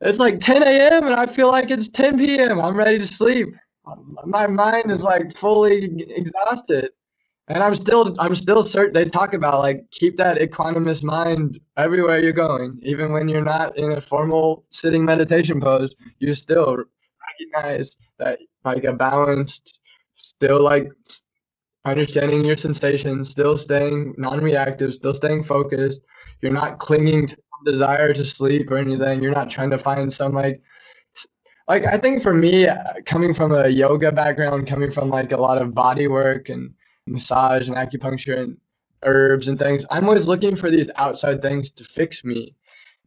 it's 0.00 0.18
like 0.18 0.40
10 0.40 0.62
a.m. 0.62 1.06
and 1.06 1.14
I 1.14 1.26
feel 1.26 1.48
like 1.48 1.70
it's 1.70 1.88
10 1.88 2.18
p.m. 2.18 2.60
I'm 2.60 2.76
ready 2.76 2.98
to 2.98 3.06
sleep. 3.06 3.48
My 4.24 4.46
mind 4.46 4.90
is 4.90 5.02
like 5.02 5.34
fully 5.34 6.04
exhausted. 6.08 6.90
And 7.48 7.62
I'm 7.62 7.74
still, 7.76 8.16
I'm 8.18 8.34
still 8.34 8.62
certain. 8.62 8.92
They 8.92 9.04
talk 9.04 9.32
about 9.32 9.60
like 9.60 9.88
keep 9.92 10.16
that 10.16 10.38
equanimous 10.38 11.04
mind 11.04 11.60
everywhere 11.76 12.18
you're 12.18 12.32
going, 12.32 12.78
even 12.82 13.12
when 13.12 13.28
you're 13.28 13.44
not 13.44 13.76
in 13.78 13.92
a 13.92 14.00
formal 14.00 14.64
sitting 14.70 15.04
meditation 15.04 15.60
pose. 15.60 15.94
You 16.18 16.34
still 16.34 16.76
recognize 17.28 17.96
that 18.18 18.40
like 18.64 18.84
a 18.84 18.92
balanced, 18.92 19.80
still 20.16 20.60
like 20.62 20.90
understanding 21.84 22.44
your 22.44 22.56
sensations, 22.56 23.30
still 23.30 23.56
staying 23.56 24.14
non-reactive, 24.18 24.94
still 24.94 25.14
staying 25.14 25.44
focused. 25.44 26.00
You're 26.42 26.52
not 26.52 26.78
clinging 26.80 27.28
to 27.28 27.36
desire 27.64 28.12
to 28.12 28.24
sleep 28.24 28.70
or 28.72 28.78
anything. 28.78 29.22
You're 29.22 29.34
not 29.34 29.50
trying 29.50 29.70
to 29.70 29.78
find 29.78 30.12
some 30.12 30.32
like 30.34 30.60
like 31.68 31.84
I 31.84 31.98
think 31.98 32.22
for 32.22 32.34
me 32.34 32.66
uh, 32.66 32.76
coming 33.04 33.34
from 33.34 33.52
a 33.52 33.68
yoga 33.68 34.12
background, 34.12 34.66
coming 34.66 34.90
from 34.90 35.10
like 35.10 35.32
a 35.32 35.36
lot 35.36 35.60
of 35.60 35.74
body 35.74 36.06
work 36.06 36.48
and 36.48 36.74
massage 37.06 37.68
and 37.68 37.76
acupuncture 37.76 38.38
and 38.38 38.56
herbs 39.02 39.48
and 39.48 39.58
things, 39.58 39.84
I'm 39.90 40.08
always 40.08 40.28
looking 40.28 40.56
for 40.56 40.70
these 40.70 40.90
outside 40.96 41.42
things 41.42 41.70
to 41.70 41.84
fix 41.84 42.24
me. 42.24 42.54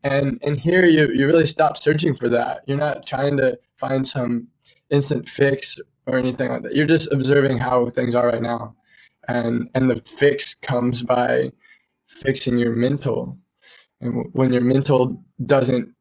And 0.03 0.39
and 0.43 0.57
here 0.59 0.85
you 0.85 1.09
you 1.13 1.27
really 1.27 1.45
stop 1.45 1.77
searching 1.77 2.15
for 2.15 2.29
that. 2.29 2.61
You're 2.67 2.77
not 2.77 3.05
trying 3.05 3.37
to 3.37 3.59
find 3.77 4.07
some 4.07 4.47
instant 4.89 5.27
fix 5.27 5.77
or 6.07 6.17
anything 6.17 6.49
like 6.49 6.63
that. 6.63 6.75
You're 6.75 6.85
just 6.87 7.11
observing 7.11 7.57
how 7.57 7.89
things 7.89 8.15
are 8.15 8.27
right 8.27 8.41
now. 8.41 8.75
And 9.27 9.69
and 9.75 9.89
the 9.89 10.01
fix 10.05 10.53
comes 10.53 11.01
by 11.01 11.51
fixing 12.07 12.57
your 12.57 12.75
mental 12.75 13.37
and 14.01 14.25
when 14.33 14.51
your 14.51 14.61
mental 14.61 15.23
doesn't 15.45 15.93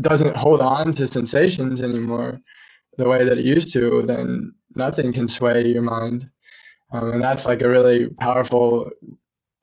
doesn't 0.00 0.36
hold 0.36 0.60
on 0.60 0.94
to 0.94 1.06
sensations 1.06 1.80
anymore 1.80 2.40
the 2.98 3.08
way 3.08 3.24
that 3.24 3.38
it 3.38 3.44
used 3.44 3.72
to 3.72 4.02
then 4.06 4.52
nothing 4.76 5.12
can 5.12 5.28
sway 5.28 5.66
your 5.66 5.82
mind 5.82 6.28
um, 6.94 7.12
and 7.12 7.22
that's 7.22 7.44
like 7.44 7.60
a 7.62 7.68
really 7.68 8.08
powerful 8.08 8.88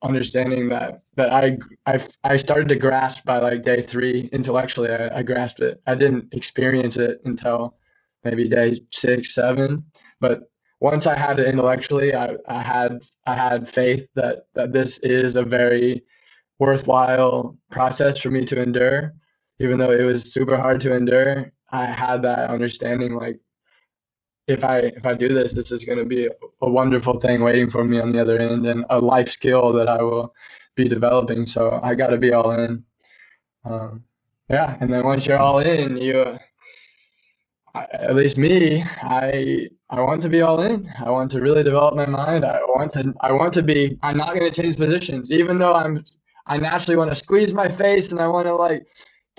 understanding 0.03 0.69
that 0.69 1.01
that 1.15 1.31
I, 1.31 1.57
I 1.85 2.05
I 2.23 2.37
started 2.37 2.67
to 2.69 2.75
grasp 2.75 3.23
by 3.23 3.39
like 3.39 3.63
day 3.63 3.81
three 3.81 4.29
intellectually. 4.33 4.89
I, 4.89 5.19
I 5.19 5.23
grasped 5.23 5.61
it. 5.61 5.81
I 5.87 5.95
didn't 5.95 6.27
experience 6.33 6.97
it 6.97 7.21
until 7.25 7.77
maybe 8.23 8.49
day 8.49 8.81
six 8.91 9.33
seven. 9.33 9.85
But 10.19 10.41
once 10.81 11.07
I 11.07 11.17
had 11.17 11.39
it 11.39 11.47
intellectually 11.47 12.13
I, 12.13 12.35
I 12.47 12.61
had 12.61 12.99
I 13.25 13.35
had 13.35 13.69
faith 13.69 14.09
that 14.15 14.47
that 14.55 14.73
this 14.73 14.99
is 14.99 15.35
a 15.35 15.43
very 15.43 16.03
worthwhile 16.59 17.57
process 17.71 18.19
for 18.19 18.29
me 18.29 18.45
to 18.45 18.61
endure. 18.61 19.13
Even 19.59 19.77
though 19.79 19.91
it 19.91 20.03
was 20.03 20.33
super 20.33 20.57
hard 20.57 20.81
to 20.81 20.93
endure 20.93 21.53
i 21.71 21.85
had 21.85 22.21
that 22.21 22.49
understanding 22.49 23.15
like 23.15 23.39
if 24.51 24.63
i 24.63 24.77
if 24.79 25.05
i 25.05 25.13
do 25.13 25.27
this 25.27 25.53
this 25.53 25.71
is 25.71 25.85
going 25.85 25.97
to 25.97 26.05
be 26.05 26.27
a 26.61 26.69
wonderful 26.69 27.19
thing 27.19 27.41
waiting 27.41 27.69
for 27.69 27.83
me 27.83 27.99
on 27.99 28.11
the 28.11 28.21
other 28.21 28.39
end 28.39 28.65
and 28.65 28.85
a 28.89 28.99
life 28.99 29.29
skill 29.29 29.73
that 29.73 29.87
i 29.87 30.01
will 30.01 30.33
be 30.75 30.87
developing. 30.87 31.45
So 31.45 31.79
i 31.83 31.95
got 31.95 32.07
to 32.07 32.17
be 32.17 32.31
all 32.33 32.51
in. 32.51 32.83
Um, 33.65 34.03
yeah 34.49 34.77
and 34.79 34.91
then 34.91 35.03
once 35.03 35.25
you're 35.25 35.37
all 35.39 35.59
in 35.59 35.97
you 35.97 36.37
at 37.75 38.15
least 38.15 38.37
me 38.37 38.83
i 39.03 39.67
i 39.89 40.01
want 40.01 40.21
to 40.21 40.29
be 40.29 40.41
all 40.41 40.61
in. 40.61 40.89
I 41.05 41.09
want 41.09 41.31
to 41.31 41.41
really 41.41 41.63
develop 41.63 41.95
my 41.95 42.05
mind. 42.05 42.45
I 42.45 42.59
want 42.75 42.91
to 42.93 43.13
i 43.21 43.31
want 43.31 43.53
to 43.53 43.63
be 43.63 43.97
i'm 44.03 44.17
not 44.17 44.35
going 44.35 44.51
to 44.51 44.61
change 44.61 44.77
positions. 44.77 45.31
Even 45.31 45.57
though 45.57 45.73
i'm 45.73 46.03
I 46.47 46.57
naturally 46.57 46.97
want 46.97 47.11
to 47.11 47.15
squeeze 47.15 47.53
my 47.53 47.67
face 47.69 48.11
and 48.11 48.19
I 48.19 48.27
want 48.27 48.47
to 48.47 48.55
like 48.55 48.87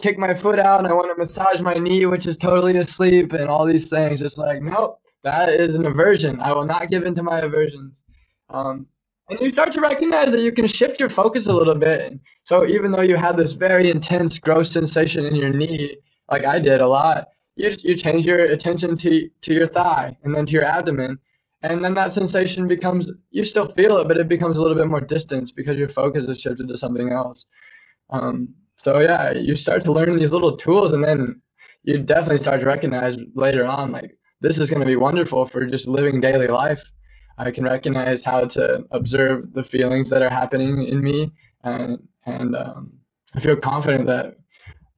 kick 0.01 0.19
my 0.19 0.35
foot 0.35 0.59
out 0.59 0.79
and 0.79 0.89
I 0.89 0.93
want 0.93 1.11
to 1.15 1.19
massage 1.19 1.61
my 1.61 1.75
knee, 1.75 2.07
which 2.07 2.27
is 2.27 2.37
totally 2.37 2.77
asleep, 2.79 3.33
and 3.33 3.49
all 3.49 3.67
these 3.67 3.91
things. 3.91 4.23
It's 4.23 4.39
like, 4.39 4.63
nope, 4.63 5.01
that 5.25 5.49
is 5.49 5.75
an 5.75 5.87
aversion. 5.87 6.41
I 6.41 6.53
will 6.53 6.67
not 6.67 6.89
give 6.89 7.05
in 7.05 7.15
to 7.17 7.23
my 7.23 7.41
aversions. 7.41 8.05
Um, 8.51 8.87
and 9.29 9.41
you 9.41 9.51
start 9.51 9.73
to 9.73 9.81
recognize 9.81 10.33
that 10.33 10.43
you 10.43 10.53
can 10.53 10.67
shift 10.67 11.01
your 11.01 11.09
focus 11.09 11.47
a 11.47 11.53
little 11.53 11.75
bit. 11.75 12.19
So 12.45 12.67
even 12.67 12.93
though 12.93 13.03
you 13.03 13.17
have 13.17 13.37
this 13.37 13.53
very 13.53 13.91
intense, 13.91 14.39
gross 14.39 14.71
sensation 14.71 15.25
in 15.25 15.35
your 15.35 15.51
knee, 15.51 15.97
like 16.31 16.45
I 16.45 16.59
did 16.59 16.81
a 16.81 16.89
lot, 16.89 17.29
you 17.57 17.71
you 17.83 17.97
change 17.97 18.27
your 18.27 18.41
attention 18.41 18.97
to 18.97 19.29
to 19.29 19.55
your 19.55 19.67
thigh 19.67 20.17
and 20.25 20.35
then 20.35 20.47
to 20.47 20.53
your 20.53 20.65
abdomen, 20.65 21.19
and 21.63 21.85
then 21.85 21.95
that 21.95 22.13
sensation 22.13 22.67
becomes 22.67 23.11
you 23.31 23.45
still 23.45 23.65
feel 23.65 23.99
it 23.99 24.09
but 24.09 24.17
it 24.17 24.29
becomes 24.29 24.59
a 24.59 24.63
little 24.63 24.77
bit 24.77 24.89
more 24.89 25.01
distance 25.01 25.51
because 25.51 25.79
your 25.79 25.89
focus 25.89 26.27
is 26.27 26.41
shifted 26.41 26.69
to 26.69 26.77
something 26.77 27.13
else 27.13 27.47
um, 28.11 28.49
so 28.77 29.01
yeah 29.01 29.33
you 29.33 29.55
start 29.55 29.83
to 29.83 29.93
learn 29.93 30.17
these 30.17 30.33
little 30.33 30.57
tools 30.57 30.93
and 30.93 31.03
then 31.03 31.41
you 31.85 31.99
definitely 31.99 32.39
start 32.39 32.61
to 32.61 32.67
recognize 32.67 33.17
later 33.35 33.67
on 33.67 33.93
like 33.93 34.17
this 34.43 34.59
is 34.59 34.69
going 34.69 34.81
to 34.81 34.87
be 34.87 34.97
wonderful 34.97 35.47
for 35.47 35.65
just 35.67 35.89
living 35.89 36.21
daily 36.21 36.49
life 36.49 36.93
i 37.39 37.51
can 37.51 37.65
recognize 37.65 38.25
how 38.25 38.45
to 38.45 38.85
observe 38.91 39.53
the 39.55 39.63
feelings 39.63 40.11
that 40.11 40.23
are 40.23 40.31
happening 40.31 40.85
in 40.85 41.03
me 41.03 41.31
and 41.65 41.99
and 42.27 42.55
um, 42.57 42.93
i 43.35 43.41
feel 43.41 43.57
confident 43.57 44.07
that 44.07 44.37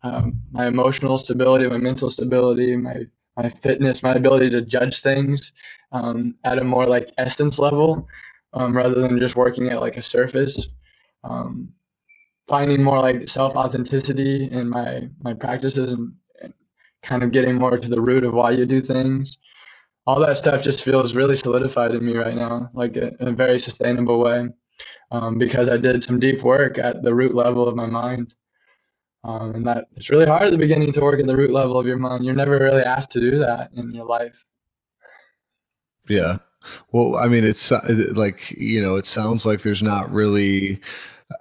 um, 0.03 0.35
my 0.51 0.67
emotional 0.67 1.19
stability 1.19 1.67
my 1.69 1.77
mental 1.77 2.11
stability 2.11 2.77
my 2.77 3.05
my 3.37 3.49
fitness 3.49 4.03
my 4.03 4.15
ability 4.15 4.51
to 4.51 4.61
judge 4.61 5.01
things 5.01 5.53
um, 5.93 6.35
at 6.45 6.59
a 6.59 6.65
more 6.65 6.87
like 6.87 7.13
essence 7.19 7.59
level 7.59 8.07
um, 8.55 8.77
rather 8.77 9.01
than 9.01 9.19
just 9.19 9.37
working 9.37 9.69
at 9.69 9.81
like 9.81 9.97
a 9.97 10.03
surface. 10.03 10.69
Um, 11.23 11.73
finding 12.49 12.83
more 12.83 13.01
like 13.01 13.29
self 13.29 13.57
authenticity 13.57 14.51
in 14.51 14.69
my 14.69 15.09
my 15.23 15.35
practices 15.35 15.93
and, 15.93 16.01
and, 16.01 16.13
kind 17.05 17.23
of 17.23 17.33
getting 17.33 17.57
more 17.57 17.77
to 17.79 17.89
the 17.89 18.01
root 18.01 18.25
of 18.25 18.35
why 18.35 18.51
you 18.51 18.67
do 18.67 18.81
things. 18.81 19.39
All 20.07 20.21
that 20.21 20.37
stuff 20.37 20.63
just 20.63 20.85
feels 20.85 21.15
really 21.15 21.37
solidified 21.37 21.93
in 21.93 22.05
me 22.05 22.17
right 22.17 22.35
now, 22.35 22.71
like 22.75 22.97
in 22.97 23.17
a 23.21 23.33
very 23.33 23.59
sustainable 23.59 24.19
way, 24.21 24.49
um, 25.11 25.39
because 25.39 25.69
I 25.69 25.77
did 25.77 26.05
some 26.05 26.21
deep 26.21 26.43
work 26.43 26.79
at 26.79 27.03
the 27.03 27.15
root 27.15 27.35
level 27.35 27.67
of 27.69 27.77
my 27.77 27.87
mind. 27.87 28.35
Um, 29.25 29.55
and 29.55 29.67
that 29.67 29.87
it's 29.97 30.11
really 30.11 30.27
hard 30.27 30.43
at 30.43 30.51
the 30.51 30.59
beginning 30.59 30.93
to 30.93 31.01
work 31.01 31.19
at 31.19 31.27
the 31.27 31.37
root 31.37 31.51
level 31.51 31.79
of 31.79 31.87
your 31.87 31.97
mind. 31.97 32.25
You're 32.25 32.35
never 32.35 32.59
really 32.59 32.83
asked 32.83 33.11
to 33.13 33.21
do 33.21 33.39
that 33.39 33.71
in 33.73 33.91
your 33.95 34.05
life. 34.05 34.45
Yeah. 36.09 36.37
Well, 36.93 37.17
I 37.17 37.29
mean, 37.29 37.45
it's 37.45 37.71
like, 38.13 38.51
you 38.51 38.83
know, 38.83 38.97
it 38.97 39.07
sounds 39.07 39.47
like 39.47 39.63
there's 39.63 39.83
not 39.83 40.13
really 40.13 40.81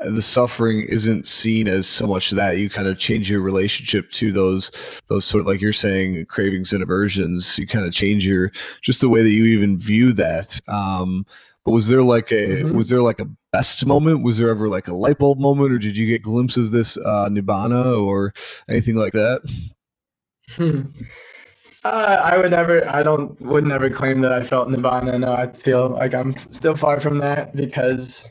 the 0.01 0.21
suffering 0.21 0.85
isn't 0.89 1.25
seen 1.25 1.67
as 1.67 1.87
so 1.87 2.07
much 2.07 2.31
that 2.31 2.57
you 2.57 2.69
kind 2.69 2.87
of 2.87 2.97
change 2.97 3.29
your 3.29 3.41
relationship 3.41 4.09
to 4.11 4.31
those 4.31 4.71
those 5.07 5.25
sort 5.25 5.41
of 5.41 5.47
like 5.47 5.61
you're 5.61 5.73
saying 5.73 6.25
cravings 6.25 6.73
and 6.73 6.83
aversions 6.83 7.57
you 7.57 7.67
kind 7.67 7.85
of 7.85 7.93
change 7.93 8.25
your 8.25 8.51
just 8.81 9.01
the 9.01 9.09
way 9.09 9.21
that 9.21 9.29
you 9.29 9.45
even 9.45 9.77
view 9.77 10.13
that 10.13 10.59
um 10.67 11.25
but 11.65 11.71
was 11.71 11.87
there 11.87 12.03
like 12.03 12.31
a 12.31 12.35
mm-hmm. 12.35 12.75
was 12.75 12.89
there 12.89 13.01
like 13.01 13.19
a 13.19 13.29
best 13.51 13.85
moment 13.85 14.23
was 14.23 14.37
there 14.37 14.49
ever 14.49 14.67
like 14.67 14.87
a 14.87 14.93
light 14.93 15.17
bulb 15.17 15.39
moment 15.39 15.71
or 15.71 15.77
did 15.77 15.95
you 15.95 16.07
get 16.07 16.21
glimpse 16.21 16.57
of 16.57 16.71
this 16.71 16.97
uh 16.97 17.29
nibbana 17.29 17.99
or 17.99 18.33
anything 18.67 18.95
like 18.95 19.13
that 19.13 19.41
hmm. 20.51 20.81
Uh, 21.85 22.17
I 22.23 22.37
would 22.37 22.51
never. 22.51 22.87
I 22.87 23.03
don't. 23.03 23.39
Would 23.41 23.67
never 23.67 23.89
claim 23.89 24.21
that 24.21 24.31
I 24.31 24.41
felt 24.41 24.69
nirvana. 24.69 25.19
No, 25.19 25.33
I 25.33 25.51
feel 25.51 25.89
like 25.89 26.13
I'm 26.13 26.33
still 26.49 26.77
far 26.77 27.01
from 27.01 27.17
that 27.17 27.53
because 27.57 28.23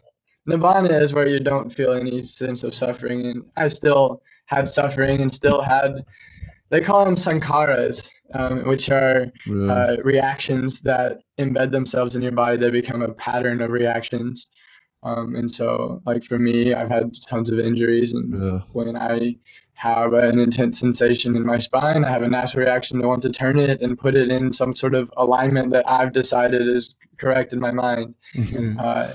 nirvana 0.47 0.89
is 0.89 1.13
where 1.13 1.27
you 1.27 1.41
don't 1.41 1.73
feel 1.73 1.93
any 1.93 2.23
sense 2.23 2.63
of 2.63 2.75
suffering, 2.75 3.27
and 3.27 3.45
I 3.57 3.69
still 3.69 4.23
had 4.47 4.69
suffering 4.69 5.21
and 5.21 5.33
still 5.33 5.63
had. 5.63 6.05
They 6.71 6.81
call 6.81 7.05
them 7.05 7.17
sankharas, 7.17 8.09
um, 8.35 8.67
which 8.67 8.89
are 8.89 9.27
uh, 9.51 9.97
reactions 10.03 10.81
that 10.81 11.19
embed 11.39 11.71
themselves 11.71 12.17
in 12.17 12.23
your 12.23 12.33
body. 12.33 12.57
They 12.57 12.71
become 12.71 13.03
a 13.03 13.13
pattern 13.13 13.61
of 13.61 13.71
reactions. 13.71 14.49
Um, 15.03 15.35
and 15.35 15.51
so, 15.51 16.01
like 16.07 16.23
for 16.25 16.39
me, 16.39 16.73
I've 16.73 16.89
had 16.89 17.13
tons 17.29 17.51
of 17.51 17.59
injuries, 17.59 18.15
and 18.15 18.33
yeah. 18.33 18.61
when 18.73 18.97
I 18.97 19.37
have 19.75 20.13
an 20.13 20.39
intense 20.39 20.79
sensation 20.79 21.35
in 21.35 21.45
my 21.45 21.59
spine, 21.59 22.05
I 22.05 22.11
have 22.11 22.23
a 22.23 22.29
natural 22.29 22.65
reaction 22.65 23.01
to 23.01 23.09
want 23.09 23.23
to 23.23 23.31
turn 23.31 23.59
it 23.59 23.81
and 23.81 23.99
put 23.99 24.15
it 24.15 24.31
in 24.31 24.53
some 24.53 24.77
sort 24.77 24.95
of 24.95 25.13
alignment 25.17 25.71
that 25.71 25.91
I've 25.91 26.13
decided 26.13 26.63
is 26.63 26.95
correct 27.19 27.53
in 27.53 27.59
my 27.59 27.73
mind. 27.73 28.15
Mm-hmm. 28.35 28.79
Uh, 28.79 29.15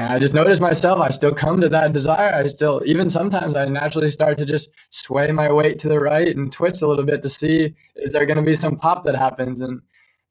and 0.00 0.12
I 0.14 0.18
just 0.18 0.34
notice 0.34 0.60
myself, 0.60 1.00
I 1.00 1.10
still 1.10 1.34
come 1.34 1.60
to 1.60 1.68
that 1.70 1.92
desire. 1.92 2.34
I 2.34 2.48
still, 2.48 2.82
even 2.86 3.10
sometimes, 3.10 3.56
I 3.56 3.66
naturally 3.66 4.10
start 4.10 4.38
to 4.38 4.46
just 4.46 4.70
sway 4.90 5.32
my 5.32 5.52
weight 5.52 5.78
to 5.80 5.88
the 5.90 6.00
right 6.00 6.34
and 6.36 6.52
twist 6.52 6.82
a 6.82 6.88
little 6.88 7.04
bit 7.04 7.22
to 7.22 7.28
see 7.28 7.74
is 7.96 8.12
there 8.12 8.26
going 8.26 8.38
to 8.38 8.44
be 8.50 8.56
some 8.56 8.76
pop 8.76 9.04
that 9.04 9.16
happens, 9.16 9.60
and 9.62 9.82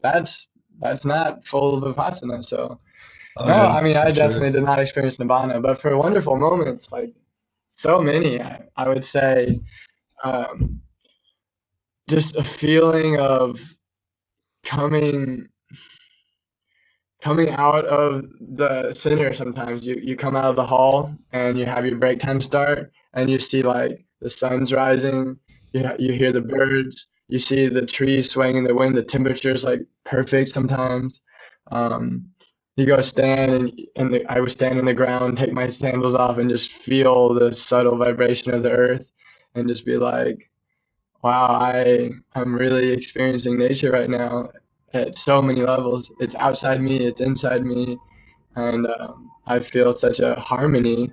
that's 0.04 0.50
that's 0.80 1.06
not 1.06 1.46
full 1.46 1.84
of 1.86 1.96
vipassana. 1.96 2.44
So 2.46 2.80
Oh, 3.38 3.46
no, 3.48 3.54
I 3.54 3.82
mean, 3.82 3.98
I 3.98 4.12
definitely 4.12 4.52
did 4.52 4.64
not 4.64 4.80
experience 4.80 5.16
Nibbana, 5.18 5.62
but 5.62 5.80
for 5.82 5.98
wonderful 5.98 6.38
moments, 6.38 6.92
like 6.92 7.14
so 7.68 8.02
many, 8.02 8.42
I, 8.42 8.64
I 8.78 8.90
would 8.90 9.06
say, 9.06 9.62
um, 10.24 10.82
just 12.10 12.36
a 12.36 12.44
feeling 12.44 13.18
of 13.20 13.62
coming, 14.66 15.48
coming 17.22 17.50
out 17.50 17.86
of 17.86 18.26
the 18.40 18.94
center 18.94 19.34
sometimes. 19.34 19.86
You, 19.86 19.96
you 20.02 20.16
come 20.16 20.36
out 20.36 20.46
of 20.46 20.56
the 20.56 20.66
hall 20.66 21.14
and 21.32 21.58
you 21.58 21.66
have 21.66 21.86
your 21.86 21.98
break 21.98 22.20
time 22.20 22.42
start 22.42 22.92
and 23.14 23.30
you 23.30 23.40
see 23.40 23.62
like 23.62 24.06
the 24.22 24.30
sun's 24.30 24.74
rising. 24.74 25.38
You, 25.74 25.84
ha- 25.86 25.96
you 26.00 26.14
hear 26.14 26.32
the 26.32 26.42
birds. 26.42 27.08
You 27.28 27.40
see 27.40 27.68
the 27.68 27.86
trees 27.86 28.32
swaying 28.32 28.58
in 28.58 28.64
the 28.64 28.76
wind. 28.76 28.96
The 28.96 29.04
temperature 29.04 29.52
is 29.52 29.64
like 29.64 29.82
perfect 30.06 30.50
sometimes. 30.50 31.22
Um, 31.72 32.30
you 32.80 32.86
go 32.86 33.02
stand 33.02 33.52
and, 33.52 33.82
and 33.98 34.14
the, 34.14 34.26
i 34.32 34.40
would 34.40 34.50
stand 34.50 34.80
on 34.80 34.86
the 34.86 34.94
ground 34.94 35.38
take 35.38 35.52
my 35.52 35.68
sandals 35.68 36.16
off 36.16 36.38
and 36.38 36.50
just 36.50 36.72
feel 36.72 37.34
the 37.34 37.52
subtle 37.52 37.98
vibration 37.98 38.54
of 38.54 38.64
the 38.64 38.72
earth 38.72 39.12
and 39.54 39.68
just 39.68 39.86
be 39.86 39.98
like 39.98 40.50
wow 41.22 41.48
i 41.60 42.10
i'm 42.36 42.56
really 42.56 42.94
experiencing 42.94 43.58
nature 43.60 43.92
right 43.92 44.10
now 44.10 44.50
at 44.94 45.16
so 45.16 45.42
many 45.42 45.62
levels. 45.62 46.14
It's 46.20 46.36
outside 46.36 46.82
me, 46.82 46.98
it's 47.06 47.22
inside 47.22 47.64
me, 47.66 47.98
and 48.56 48.88
um, 49.00 49.32
I 49.46 49.60
feel 49.60 49.94
such 49.94 50.20
a 50.20 50.36
harmony. 50.36 51.12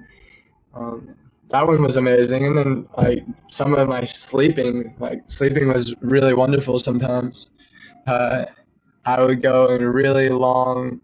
Um, 0.75 1.15
that 1.49 1.67
one 1.67 1.83
was 1.83 1.97
amazing, 1.97 2.47
and 2.47 2.59
then 2.59 2.89
like 2.97 3.25
some 3.49 3.75
of 3.75 3.89
my 3.89 4.05
sleeping, 4.05 4.95
like 4.99 5.23
sleeping 5.29 5.69
was 5.69 5.95
really 6.01 6.35
wonderful. 6.35 6.79
Sometimes 6.79 7.51
uh, 8.07 8.47
I 9.05 9.21
would 9.23 9.43
go 9.43 9.69
in 9.75 9.85
really 9.85 10.29
long 10.29 11.01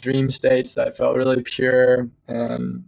dream 0.00 0.30
states 0.30 0.74
that 0.74 0.96
felt 0.96 1.16
really 1.16 1.42
pure, 1.42 2.08
and 2.28 2.84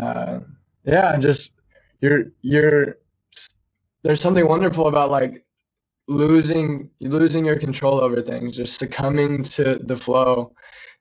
uh, 0.00 0.40
yeah, 0.84 1.16
just 1.18 1.52
you're 2.00 2.24
you're 2.42 2.96
there's 4.02 4.20
something 4.20 4.46
wonderful 4.48 4.88
about 4.88 5.10
like 5.10 5.44
losing 6.08 6.90
losing 7.00 7.44
your 7.44 7.58
control 7.58 8.00
over 8.00 8.20
things, 8.22 8.56
just 8.56 8.78
succumbing 8.78 9.44
to 9.44 9.78
the 9.82 9.96
flow. 9.96 10.52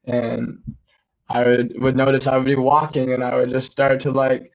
And 0.06 0.60
I 1.30 1.46
would 1.46 1.82
would 1.82 1.96
notice 1.96 2.28
I 2.28 2.38
would 2.38 2.46
be 2.46 2.56
walking 2.56 3.14
and 3.14 3.24
I 3.24 3.36
would 3.36 3.50
just 3.50 3.72
start 3.72 4.00
to 4.02 4.12
like 4.12 4.52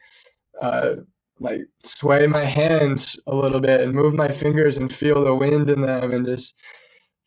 uh, 0.60 0.96
like 1.40 1.62
sway 1.80 2.26
my 2.26 2.44
hands 2.44 3.18
a 3.26 3.34
little 3.34 3.60
bit 3.60 3.80
and 3.80 3.92
move 3.92 4.14
my 4.14 4.28
fingers 4.28 4.78
and 4.78 4.92
feel 4.92 5.24
the 5.24 5.34
wind 5.34 5.68
in 5.68 5.82
them 5.82 6.12
and 6.12 6.26
just 6.26 6.54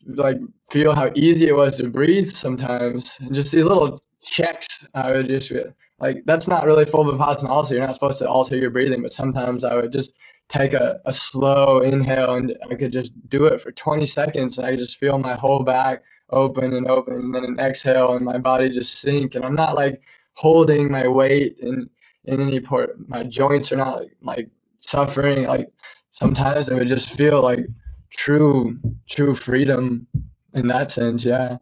like 0.06 0.38
feel 0.70 0.94
how 0.94 1.10
easy 1.14 1.48
it 1.48 1.56
was 1.56 1.76
to 1.76 1.88
breathe 1.88 2.28
sometimes 2.28 3.18
and 3.20 3.34
just 3.34 3.52
these 3.52 3.64
little 3.64 4.02
checks 4.22 4.66
I 4.94 5.12
would 5.12 5.28
just 5.28 5.52
like 6.00 6.22
that's 6.24 6.48
not 6.48 6.64
really 6.64 6.86
full 6.86 7.04
vipassana 7.04 7.48
also 7.48 7.74
you're 7.74 7.84
not 7.84 7.94
supposed 7.94 8.18
to 8.20 8.28
alter 8.28 8.56
your 8.56 8.70
breathing 8.70 9.02
but 9.02 9.12
sometimes 9.12 9.64
I 9.64 9.76
would 9.76 9.92
just 9.92 10.14
take 10.50 10.74
a, 10.74 11.00
a 11.06 11.12
slow 11.12 11.80
inhale 11.80 12.34
and 12.34 12.58
I 12.70 12.74
could 12.74 12.92
just 12.92 13.12
do 13.28 13.46
it 13.46 13.60
for 13.60 13.70
20 13.70 14.04
seconds. 14.04 14.58
And 14.58 14.66
I 14.66 14.76
just 14.76 14.98
feel 14.98 15.16
my 15.16 15.34
whole 15.34 15.62
back 15.62 16.02
open 16.30 16.74
and 16.74 16.88
open 16.88 17.14
and 17.14 17.34
then 17.34 17.44
an 17.44 17.58
exhale 17.58 18.14
and 18.14 18.24
my 18.24 18.36
body 18.36 18.68
just 18.68 19.00
sink. 19.00 19.36
And 19.36 19.44
I'm 19.44 19.54
not 19.54 19.76
like 19.76 20.02
holding 20.34 20.90
my 20.90 21.08
weight 21.08 21.56
in 21.60 21.88
in 22.24 22.40
any 22.40 22.60
part. 22.60 22.96
My 23.08 23.22
joints 23.22 23.72
are 23.72 23.76
not 23.76 24.00
like, 24.00 24.12
like 24.22 24.50
suffering. 24.78 25.44
Like 25.44 25.70
sometimes 26.10 26.68
I 26.68 26.74
would 26.74 26.88
just 26.88 27.10
feel 27.10 27.42
like 27.42 27.66
true 28.10 28.78
true 29.08 29.34
freedom 29.34 30.06
in 30.54 30.66
that 30.66 30.90
sense 30.90 31.24
yeah 31.24 31.58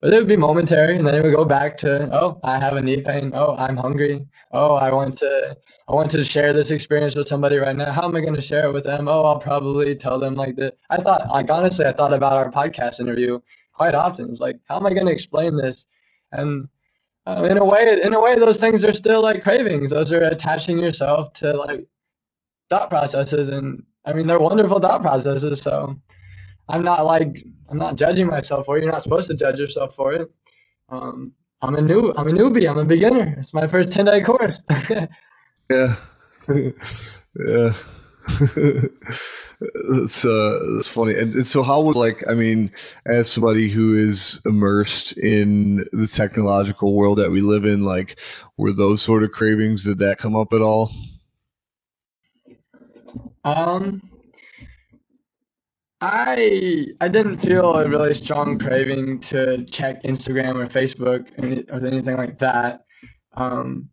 but 0.00 0.12
it 0.12 0.16
would 0.16 0.28
be 0.28 0.36
momentary 0.36 0.96
and 0.96 1.06
then 1.06 1.14
it 1.14 1.22
would 1.22 1.34
go 1.34 1.44
back 1.44 1.76
to 1.78 2.08
oh 2.12 2.40
i 2.42 2.58
have 2.58 2.74
a 2.74 2.80
knee 2.80 3.00
pain. 3.02 3.32
Oh 3.34 3.56
i'm 3.56 3.76
hungry. 3.76 4.26
Oh 4.52 4.74
i 4.74 4.90
want 4.92 5.18
to 5.18 5.56
i 5.88 5.92
want 5.92 6.10
to 6.12 6.24
share 6.24 6.52
this 6.52 6.70
experience 6.70 7.14
with 7.14 7.28
somebody 7.28 7.56
right 7.56 7.76
now. 7.76 7.92
How 7.92 8.04
am 8.04 8.16
i 8.16 8.20
going 8.20 8.34
to 8.34 8.40
share 8.40 8.66
it 8.66 8.72
with 8.72 8.84
them? 8.84 9.08
Oh 9.08 9.22
i'll 9.24 9.38
probably 9.38 9.94
tell 9.94 10.18
them 10.18 10.34
like 10.34 10.56
that 10.56 10.76
i 10.90 10.96
thought 10.96 11.28
like 11.28 11.50
honestly 11.50 11.86
i 11.86 11.92
thought 11.92 12.12
about 12.12 12.32
our 12.32 12.50
podcast 12.50 13.00
interview 13.00 13.40
quite 13.72 13.94
often. 13.94 14.30
It's 14.30 14.40
like 14.40 14.58
how 14.64 14.76
am 14.76 14.86
i 14.86 14.94
going 14.94 15.06
to 15.06 15.12
explain 15.12 15.56
this? 15.56 15.86
And 16.32 16.68
uh, 17.26 17.46
in 17.50 17.58
a 17.58 17.64
way 17.64 18.00
in 18.02 18.14
a 18.14 18.20
way 18.20 18.38
those 18.38 18.58
things 18.58 18.84
are 18.84 18.94
still 18.94 19.22
like 19.22 19.42
cravings. 19.42 19.90
Those 19.90 20.12
are 20.12 20.22
attaching 20.22 20.78
yourself 20.78 21.32
to 21.34 21.52
like 21.52 21.86
thought 22.70 22.88
processes 22.88 23.48
and 23.48 23.82
i 24.06 24.12
mean 24.12 24.26
they're 24.28 24.38
wonderful 24.38 24.78
thought 24.78 25.02
processes 25.02 25.60
so 25.60 25.96
I'm 26.70 26.84
not 26.84 27.04
like 27.04 27.44
I'm 27.70 27.78
not 27.78 27.96
judging 27.96 28.26
myself 28.26 28.66
for 28.66 28.76
it. 28.76 28.82
You're 28.82 28.92
not 28.92 29.02
supposed 29.02 29.30
to 29.30 29.36
judge 29.36 29.60
yourself 29.60 29.94
for 29.94 30.12
it. 30.12 30.30
Um, 30.88 31.32
I'm 31.62 31.76
a 31.76 31.80
new 31.80 32.12
I'm 32.16 32.28
a 32.28 32.32
newbie. 32.32 32.68
I'm 32.68 32.78
a 32.78 32.84
beginner. 32.84 33.34
It's 33.38 33.54
my 33.54 33.66
first 33.66 33.92
ten 33.92 34.06
day 34.06 34.22
course. 34.22 34.60
yeah, 35.70 35.96
yeah. 37.38 37.72
that's 39.92 40.24
uh 40.24 40.58
that's 40.74 40.88
funny 40.88 41.14
and, 41.14 41.34
and, 41.34 41.46
so 41.46 41.62
how 41.62 41.80
was 41.80 41.96
like 41.96 42.22
i 42.28 42.34
mean 42.34 42.70
as 43.06 43.30
somebody 43.30 43.68
who 43.68 43.96
is 43.96 44.40
immersed 44.46 45.16
in 45.18 45.84
the 45.92 46.06
technological 46.06 46.94
world 46.94 47.18
that 47.18 47.30
we 47.30 47.40
live 47.40 47.64
in 47.64 47.82
like 47.82 48.18
were 48.56 48.72
those 48.72 49.02
sort 49.02 49.22
of 49.22 49.32
cravings 49.32 49.84
did 49.84 49.98
that 49.98 50.18
come 50.18 50.36
up 50.36 50.52
at 50.52 50.60
all 50.60 50.90
um 53.44 54.00
I 56.00 56.86
I 57.00 57.08
didn't 57.08 57.38
feel 57.38 57.74
a 57.74 57.88
really 57.88 58.14
strong 58.14 58.58
craving 58.58 59.20
to 59.20 59.64
check 59.66 60.02
Instagram 60.02 60.56
or 60.56 60.66
Facebook 60.66 61.28
or 61.38 61.86
anything 61.86 62.16
like 62.16 62.38
that. 62.38 62.84
Um, 63.36 63.88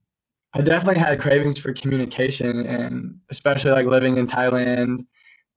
I 0.53 0.61
definitely 0.61 0.99
had 0.99 1.19
cravings 1.19 1.59
for 1.59 1.73
communication, 1.73 2.65
and 2.65 3.19
especially 3.29 3.71
like 3.71 3.87
living 3.87 4.17
in 4.17 4.27
Thailand. 4.27 5.05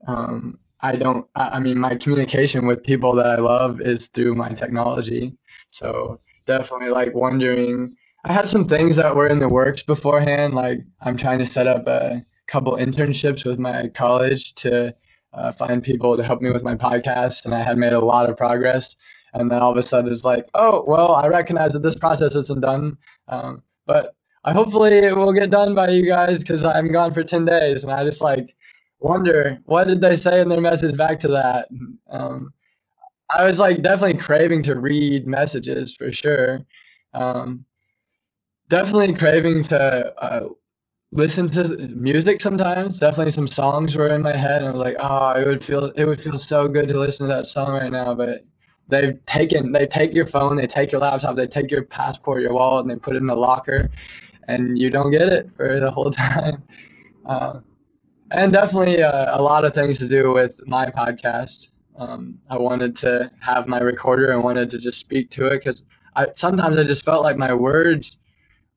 Um, 0.06 0.58
I 0.80 0.96
don't. 0.96 1.26
I, 1.36 1.50
I 1.50 1.60
mean, 1.60 1.78
my 1.78 1.94
communication 1.94 2.66
with 2.66 2.82
people 2.82 3.14
that 3.14 3.30
I 3.30 3.36
love 3.36 3.80
is 3.80 4.08
through 4.08 4.34
my 4.34 4.50
technology. 4.50 5.36
So 5.68 6.20
definitely 6.46 6.90
like 6.90 7.14
wondering. 7.14 7.96
I 8.24 8.32
had 8.32 8.48
some 8.48 8.66
things 8.66 8.96
that 8.96 9.16
were 9.16 9.28
in 9.28 9.38
the 9.38 9.48
works 9.48 9.82
beforehand. 9.82 10.54
Like 10.54 10.80
I'm 11.00 11.16
trying 11.16 11.38
to 11.38 11.46
set 11.46 11.66
up 11.66 11.86
a 11.86 12.22
couple 12.48 12.72
internships 12.72 13.46
with 13.46 13.58
my 13.58 13.88
college 13.88 14.54
to 14.56 14.94
uh, 15.32 15.52
find 15.52 15.82
people 15.82 16.16
to 16.16 16.24
help 16.24 16.40
me 16.42 16.50
with 16.50 16.62
my 16.62 16.74
podcast, 16.74 17.44
and 17.44 17.54
I 17.54 17.62
had 17.62 17.78
made 17.78 17.92
a 17.92 18.04
lot 18.04 18.28
of 18.28 18.36
progress. 18.36 18.96
And 19.32 19.50
then 19.50 19.60
all 19.62 19.70
of 19.70 19.76
a 19.76 19.82
sudden, 19.82 20.10
it's 20.10 20.24
like, 20.24 20.44
oh, 20.54 20.84
well, 20.86 21.14
I 21.14 21.28
recognize 21.28 21.72
that 21.74 21.82
this 21.82 21.94
process 21.94 22.34
isn't 22.34 22.62
done, 22.62 22.98
um, 23.28 23.62
but 23.86 24.14
I 24.42 24.52
hopefully 24.52 24.92
it 24.92 25.16
will 25.16 25.32
get 25.32 25.50
done 25.50 25.74
by 25.74 25.90
you 25.90 26.04
guys 26.06 26.40
because 26.40 26.64
I'm 26.64 26.90
gone 26.90 27.14
for 27.14 27.22
ten 27.22 27.44
days, 27.44 27.84
and 27.84 27.92
I 27.92 28.04
just 28.04 28.22
like 28.22 28.54
wonder 28.98 29.58
what 29.64 29.86
did 29.86 30.00
they 30.00 30.16
say 30.16 30.40
in 30.40 30.48
their 30.48 30.60
message 30.60 30.96
back 30.96 31.20
to 31.20 31.28
that. 31.28 31.68
Um, 32.10 32.52
I 33.34 33.44
was 33.44 33.58
like 33.58 33.82
definitely 33.82 34.20
craving 34.20 34.62
to 34.64 34.74
read 34.74 35.26
messages 35.26 35.94
for 35.94 36.10
sure. 36.10 36.60
Um, 37.14 37.64
definitely 38.68 39.14
craving 39.14 39.62
to 39.64 40.14
uh, 40.22 40.48
listen 41.12 41.48
to 41.48 41.76
music 41.94 42.40
sometimes. 42.40 43.00
Definitely 43.00 43.32
some 43.32 43.48
songs 43.48 43.96
were 43.96 44.08
in 44.08 44.22
my 44.22 44.36
head, 44.36 44.62
and 44.62 44.68
I 44.68 44.70
was 44.70 44.80
like, 44.80 44.96
oh, 45.00 45.32
it 45.32 45.46
would 45.46 45.64
feel 45.64 45.86
it 45.96 46.04
would 46.04 46.20
feel 46.20 46.38
so 46.38 46.68
good 46.68 46.88
to 46.88 46.98
listen 46.98 47.26
to 47.28 47.34
that 47.34 47.46
song 47.46 47.72
right 47.72 47.90
now. 47.90 48.14
But 48.14 48.44
they've 48.88 49.24
taken 49.26 49.72
they 49.72 49.86
take 49.86 50.14
your 50.14 50.26
phone, 50.26 50.56
they 50.56 50.66
take 50.66 50.92
your 50.92 51.00
laptop, 51.00 51.36
they 51.36 51.46
take 51.46 51.70
your 51.70 51.84
passport, 51.84 52.42
your 52.42 52.52
wallet, 52.52 52.82
and 52.82 52.90
they 52.90 52.96
put 52.96 53.16
it 53.16 53.22
in 53.22 53.30
a 53.30 53.34
locker, 53.34 53.90
and 54.48 54.78
you 54.78 54.90
don't 54.90 55.10
get 55.10 55.28
it 55.28 55.52
for 55.54 55.80
the 55.80 55.90
whole 55.90 56.10
time. 56.10 56.62
Uh, 57.26 57.60
and 58.32 58.52
definitely 58.52 59.02
uh, 59.02 59.36
a 59.36 59.42
lot 59.42 59.64
of 59.64 59.74
things 59.74 59.98
to 59.98 60.08
do 60.08 60.32
with 60.32 60.60
my 60.66 60.86
podcast. 60.86 61.68
Um, 61.96 62.38
I 62.48 62.56
wanted 62.56 62.94
to 62.96 63.30
have 63.40 63.66
my 63.66 63.80
recorder 63.80 64.30
and 64.30 64.42
wanted 64.42 64.70
to 64.70 64.78
just 64.78 64.98
speak 64.98 65.30
to 65.32 65.46
it 65.46 65.58
because 65.58 65.84
I 66.14 66.28
sometimes 66.34 66.78
I 66.78 66.84
just 66.84 67.04
felt 67.04 67.22
like 67.22 67.36
my 67.36 67.52
words 67.52 68.16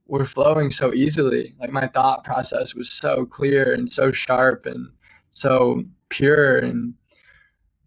were 0.08 0.26
flowing 0.26 0.72
so 0.72 0.94
easily. 0.94 1.54
Like 1.60 1.72
my 1.72 1.88
thought 1.88 2.24
process 2.24 2.76
was 2.76 2.90
so 2.90 3.26
clear 3.26 3.74
and 3.74 3.90
so 3.90 4.12
sharp 4.12 4.66
and 4.66 4.90
so 5.32 5.84
pure. 6.10 6.60
And 6.60 6.94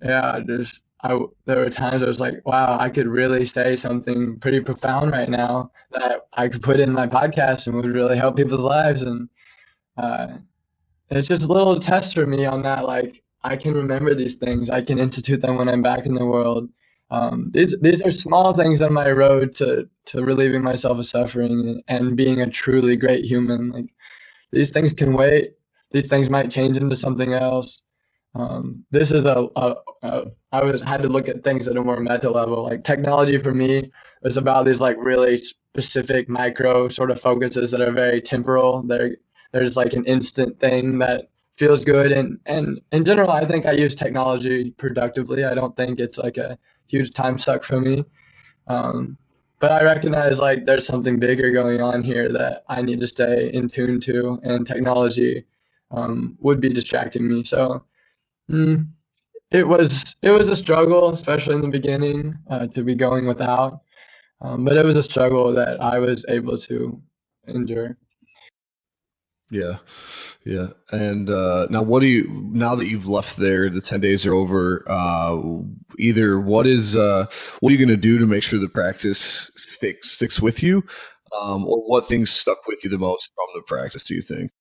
yeah, 0.03 0.41
just 0.47 0.83
I 1.03 1.19
there 1.45 1.59
were 1.59 1.71
times 1.71 2.03
I 2.03 2.07
was 2.07 2.21
like, 2.21 2.45
wow, 2.45 2.79
I 2.81 2.89
could 2.91 3.07
really 3.07 3.45
say 3.45 3.77
something 3.77 4.39
pretty 4.41 4.61
profound 4.61 5.12
right 5.12 5.29
now 5.29 5.71
that 5.93 6.27
I 6.33 6.49
could 6.49 6.62
put 6.62 6.81
in 6.81 6.93
my 6.93 7.07
podcast 7.07 7.67
and 7.67 7.77
would 7.77 7.87
really 7.87 8.17
help 8.17 8.37
people's 8.37 8.61
lives. 8.61 9.03
And 9.03 9.29
uh, 9.97 10.29
it's 11.11 11.29
just 11.29 11.43
a 11.43 11.53
little 11.53 11.79
test 11.79 12.14
for 12.14 12.27
me 12.27 12.47
on 12.47 12.62
that. 12.62 12.87
Like 12.87 13.23
I 13.45 13.57
can 13.57 13.75
remember 13.75 14.14
these 14.14 14.37
things. 14.37 14.71
I 14.71 14.83
can 14.83 14.99
institute 14.99 15.41
them 15.43 15.57
when 15.57 15.69
I'm 15.69 15.83
back 15.83 16.07
in 16.07 16.14
the 16.14 16.25
world 16.25 16.69
um, 17.11 17.51
these 17.53 17.79
these 17.81 18.03
are 18.03 18.11
small 18.11 18.53
things 18.53 18.83
on 18.83 18.93
my 18.93 19.11
road 19.11 19.55
to 19.57 19.89
to 20.07 20.25
relieving 20.25 20.63
myself 20.63 20.99
of 20.99 21.07
suffering 21.07 21.83
and 21.89 22.17
being 22.17 22.41
a 22.41 22.51
truly 22.51 22.97
great 22.97 23.25
human. 23.25 23.71
Like 23.71 23.95
these 24.53 24.71
things 24.71 24.93
can 24.93 25.13
wait. 25.13 25.53
These 25.93 26.09
things 26.09 26.29
might 26.29 26.51
change 26.51 26.77
into 26.77 26.97
something 26.97 27.33
else. 27.33 27.83
Um, 28.35 28.85
this 28.91 29.13
is 29.13 29.25
a, 29.25 29.47
a, 29.57 29.75
a 30.03 30.25
I 30.53 30.65
was 30.65 30.83
had 30.83 31.03
to 31.03 31.09
look 31.09 31.29
at 31.29 31.45
things 31.45 31.69
at 31.69 31.77
a 31.77 31.83
more 31.83 32.01
meta 32.01 32.31
level. 32.31 32.65
Like 32.65 32.85
technology 32.85 33.39
for 33.39 33.55
me 33.55 33.91
is 34.25 34.37
about 34.37 34.67
these 34.67 34.81
like 34.81 34.97
really 34.99 35.37
specific 35.37 36.29
micro 36.29 36.89
sort 36.89 37.11
of 37.13 37.21
focuses 37.21 37.71
that 37.71 37.81
are 37.81 37.93
very 37.93 38.21
temporal. 38.21 38.83
There's 39.53 39.77
like 39.77 39.93
an 39.93 40.05
instant 40.07 40.59
thing 40.59 40.99
that 40.99 41.31
feels 41.57 41.85
good 41.85 42.13
and 42.13 42.39
and 42.45 42.81
in 42.93 43.03
general 43.03 43.31
I 43.31 43.47
think 43.47 43.65
I 43.65 43.73
use 43.73 43.95
technology 43.95 44.73
productively. 44.73 45.45
I 45.45 45.55
don't 45.55 45.75
think 45.77 46.01
it's 46.01 46.19
like 46.19 46.37
a 46.37 46.59
huge 46.89 47.12
time 47.12 47.39
suck 47.39 47.64
for 47.64 47.80
me. 47.80 48.05
Um, 48.68 49.16
but 49.61 49.72
I 49.72 49.82
recognize 49.84 50.39
like 50.39 50.66
there's 50.66 50.87
something 50.87 51.18
bigger 51.18 51.51
going 51.51 51.80
on 51.80 52.03
here 52.03 52.32
that 52.32 52.64
I 52.68 52.82
need 52.82 53.01
to 53.01 53.07
stay 53.07 53.51
in 53.53 53.68
tune 53.68 54.01
to, 54.03 54.39
and 54.43 54.66
technology 54.66 55.45
um, 55.91 56.37
would 56.41 56.61
be 56.61 56.72
distracting 56.72 57.28
me. 57.28 57.45
So 57.45 57.84
mm, 58.51 58.87
it 59.51 59.66
was 59.66 60.16
it 60.22 60.30
was 60.30 60.49
a 60.49 60.57
struggle, 60.57 61.11
especially 61.12 61.55
in 61.57 61.62
the 61.62 61.68
beginning, 61.68 62.37
uh, 62.51 62.66
to 62.68 62.84
be 62.84 62.95
going 62.95 63.26
without. 63.26 63.80
Um, 64.43 64.64
but 64.64 64.76
it 64.76 64.84
was 64.84 64.97
a 64.97 65.03
struggle 65.03 65.55
that 65.55 65.80
I 65.80 65.99
was 65.99 66.24
able 66.28 66.59
to 66.59 67.01
endure. 67.49 67.97
Yeah, 69.51 69.78
yeah. 70.47 70.69
And 70.93 71.29
uh, 71.29 71.67
now, 71.71 71.83
what 71.83 72.01
do 72.01 72.07
you 72.07 72.29
now 72.53 72.77
that 72.77 72.87
you've 72.87 73.09
left 73.09 73.37
there? 73.37 73.69
The 73.69 73.81
ten 73.81 74.01
days 74.01 74.25
are 74.25 74.33
over. 74.33 74.85
Uh, 74.87 75.39
either 75.99 76.39
what 76.39 76.69
is 76.69 76.97
uh, 76.97 77.27
what 77.59 77.71
are 77.71 77.73
you 77.73 77.85
going 77.85 77.89
to 77.89 78.01
do 78.01 78.19
to 78.21 78.27
make 78.27 78.45
sure 78.45 78.61
the 78.61 78.69
practice 78.69 79.51
sticks 79.57 80.13
sticks 80.13 80.41
with 80.41 80.63
you, 80.63 80.85
um, 81.43 81.67
or 81.67 81.79
what 81.89 82.07
things 82.07 82.31
stuck 82.31 82.65
with 82.69 82.85
you 82.85 82.91
the 82.91 82.97
most 82.97 83.29
from 83.35 83.47
the 83.57 83.63
practice? 83.63 84.05
Do 84.05 84.15
you 84.15 84.23
think? 84.23 84.53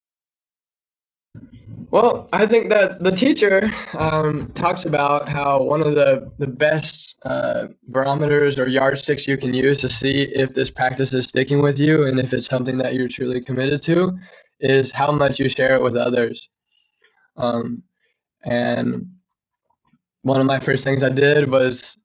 Well, 1.91 2.27
I 2.33 2.47
think 2.47 2.69
that 2.69 3.03
the 3.03 3.11
teacher 3.11 3.71
um, 3.93 4.51
talks 4.55 4.85
about 4.85 5.29
how 5.29 5.61
one 5.61 5.81
of 5.81 5.93
the, 5.93 6.31
the 6.39 6.47
best 6.47 7.15
uh, 7.23 7.67
barometers 7.89 8.57
or 8.57 8.67
yardsticks 8.67 9.27
you 9.27 9.37
can 9.37 9.53
use 9.53 9.77
to 9.79 9.89
see 9.89 10.23
if 10.33 10.53
this 10.53 10.69
practice 10.69 11.13
is 11.13 11.27
sticking 11.27 11.61
with 11.61 11.79
you 11.79 12.05
and 12.05 12.19
if 12.19 12.33
it's 12.33 12.47
something 12.47 12.77
that 12.79 12.95
you're 12.95 13.07
truly 13.07 13.39
committed 13.39 13.81
to 13.83 14.17
is 14.65 14.91
how 14.91 15.11
much 15.11 15.39
you 15.39 15.49
share 15.49 15.75
it 15.75 15.83
with 15.83 15.95
others. 15.95 16.49
Um, 17.37 17.83
and 18.43 19.07
one 20.23 20.41
of 20.41 20.47
my 20.47 20.59
first 20.59 20.83
things 20.83 21.03
I 21.03 21.09
did 21.09 21.49
was 21.49 21.97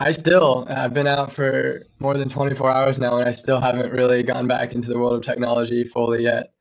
I 0.00 0.10
still, 0.10 0.66
I've 0.68 0.94
been 0.94 1.06
out 1.06 1.32
for 1.32 1.86
more 2.00 2.18
than 2.18 2.28
24 2.28 2.70
hours 2.70 2.98
now, 2.98 3.18
and 3.18 3.28
I 3.28 3.32
still 3.32 3.60
haven't 3.60 3.92
really 3.92 4.22
gone 4.24 4.48
back 4.48 4.74
into 4.74 4.88
the 4.88 4.98
world 4.98 5.14
of 5.14 5.22
technology 5.22 5.84
fully 5.84 6.24
yet. 6.24 6.52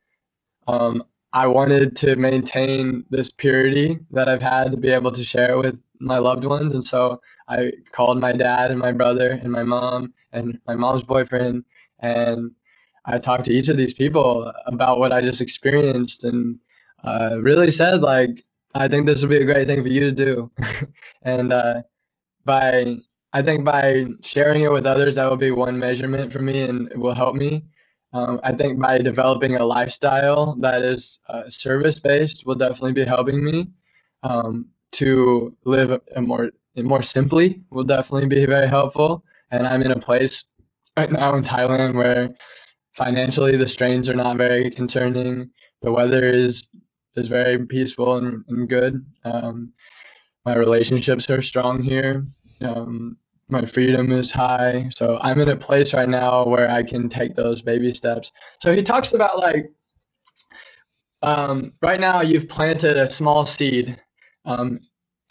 Um, 0.68 1.04
I 1.34 1.48
wanted 1.48 1.96
to 1.98 2.16
maintain 2.18 3.06
this 3.10 3.32
purity 3.32 4.00
that 4.12 4.30
I've 4.30 4.42
had 4.42 4.72
to 4.72 4.78
be 4.78 4.90
able 4.90 5.12
to 5.14 5.24
share 5.24 5.54
it 5.54 5.58
with 5.58 5.82
my 6.00 6.18
loved 6.18 6.44
ones. 6.44 6.74
And 6.74 6.84
so 6.84 7.22
I 7.48 7.72
called 7.94 8.20
my 8.20 8.34
dad 8.34 8.72
and 8.72 8.80
my 8.80 8.92
brother 8.92 9.32
and 9.32 9.52
my 9.52 9.64
mom 9.64 10.14
and 10.34 10.60
my 10.68 10.76
mom's 10.76 11.04
boyfriend. 11.04 11.64
And 12.00 12.52
I 13.06 13.18
talked 13.18 13.46
to 13.46 13.54
each 13.54 13.68
of 13.68 13.78
these 13.78 13.94
people 13.94 14.52
about 14.68 15.00
what 15.00 15.12
I 15.12 15.22
just 15.22 15.42
experienced 15.42 16.24
and 16.24 16.60
uh, 17.04 17.38
really 17.42 17.72
said, 17.72 18.02
like, 18.02 18.44
I 18.76 18.88
think 18.88 19.06
this 19.06 19.22
would 19.22 19.30
be 19.30 19.38
a 19.38 19.46
great 19.46 19.68
thing 19.68 19.82
for 19.82 19.90
you 19.90 20.02
to 20.02 20.12
do. 20.12 20.52
and 21.24 21.52
uh, 21.52 21.82
by, 22.46 22.98
I 23.34 23.42
think 23.42 23.66
by 23.66 24.06
sharing 24.24 24.64
it 24.64 24.72
with 24.72 24.86
others, 24.86 25.16
that 25.16 25.30
will 25.30 25.38
be 25.38 25.52
one 25.52 25.80
measurement 25.80 26.32
for 26.32 26.40
me 26.40 26.62
and 26.62 26.92
it 26.92 26.98
will 26.98 27.14
help 27.14 27.36
me. 27.36 27.64
Um, 28.14 28.40
I 28.44 28.52
think 28.54 28.80
by 28.80 28.98
developing 28.98 29.56
a 29.56 29.66
lifestyle 29.66 30.56
that 30.60 30.82
is 30.82 31.20
uh, 31.30 31.50
service 31.50 31.98
based 32.00 32.46
will 32.46 32.56
definitely 32.56 32.94
be 32.94 33.06
helping 33.06 33.44
me 33.44 33.70
um, 34.24 34.68
to 34.94 35.56
live 35.64 36.00
a 36.16 36.22
more 36.22 36.52
more 36.78 37.04
simply. 37.04 37.62
Will 37.70 37.84
definitely 37.84 38.28
be 38.28 38.46
very 38.46 38.68
helpful. 38.68 39.24
And 39.52 39.66
I'm 39.66 39.82
in 39.82 39.92
a 39.92 40.00
place 40.00 40.44
right 40.98 41.12
now 41.12 41.36
in 41.36 41.44
Thailand 41.44 41.96
where 41.96 42.36
financially 43.04 43.58
the 43.58 43.68
strains 43.68 44.08
are 44.10 44.16
not 44.16 44.38
very 44.38 44.70
concerning. 44.70 45.50
The 45.82 45.92
weather 45.92 46.30
is 46.30 46.68
is 47.16 47.28
very 47.28 47.66
peaceful 47.66 48.18
and, 48.18 48.44
and 48.48 48.70
good. 48.70 49.04
Um, 49.26 49.74
my 50.46 50.56
relationships 50.56 51.30
are 51.30 51.42
strong 51.42 51.82
here. 51.82 52.26
Um, 52.62 53.18
my 53.50 53.66
freedom 53.66 54.12
is 54.12 54.32
high. 54.32 54.90
So 54.96 55.20
I'm 55.22 55.42
in 55.42 55.50
a 55.50 55.58
place 55.58 55.94
right 55.94 56.08
now 56.08 56.46
where 56.46 56.70
I 56.70 56.84
can 56.84 57.10
take 57.10 57.36
those 57.36 57.62
baby 57.62 57.92
steps. 57.92 58.32
So 58.62 58.74
he 58.74 58.84
talks 58.84 59.14
about 59.14 59.40
like 59.40 59.72
um, 61.24 61.74
right 61.82 62.00
now 62.00 62.22
you've 62.22 62.48
planted 62.48 62.98
a 62.98 63.08
small 63.08 63.46
seed, 63.46 64.00
um, 64.46 64.80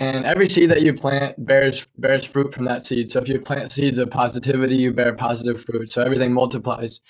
and 0.00 0.24
every 0.24 0.48
seed 0.48 0.70
that 0.70 0.82
you 0.82 0.92
plant 0.94 1.34
bears 1.46 1.86
bears 1.98 2.24
fruit 2.24 2.52
from 2.52 2.64
that 2.64 2.82
seed. 2.82 3.10
So 3.12 3.20
if 3.20 3.28
you 3.28 3.38
plant 3.38 3.70
seeds 3.70 3.98
of 3.98 4.10
positivity, 4.10 4.76
you 4.76 4.92
bear 4.92 5.14
positive 5.14 5.64
fruit. 5.64 5.92
So 5.92 6.02
everything 6.02 6.32
multiplies. 6.32 7.00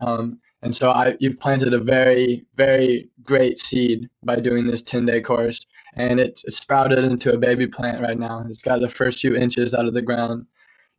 Um, 0.00 0.38
and 0.62 0.74
so 0.74 0.90
I, 0.90 1.16
you've 1.20 1.38
planted 1.38 1.74
a 1.74 1.78
very, 1.78 2.46
very 2.56 3.10
great 3.22 3.58
seed 3.58 4.08
by 4.22 4.40
doing 4.40 4.66
this 4.66 4.82
10 4.82 5.06
day 5.06 5.20
course. 5.20 5.66
And 5.94 6.18
it, 6.18 6.42
it 6.44 6.54
sprouted 6.54 7.04
into 7.04 7.32
a 7.32 7.38
baby 7.38 7.66
plant 7.66 8.02
right 8.02 8.18
now. 8.18 8.44
It's 8.48 8.62
got 8.62 8.80
the 8.80 8.88
first 8.88 9.20
few 9.20 9.36
inches 9.36 9.74
out 9.74 9.86
of 9.86 9.94
the 9.94 10.02
ground 10.02 10.46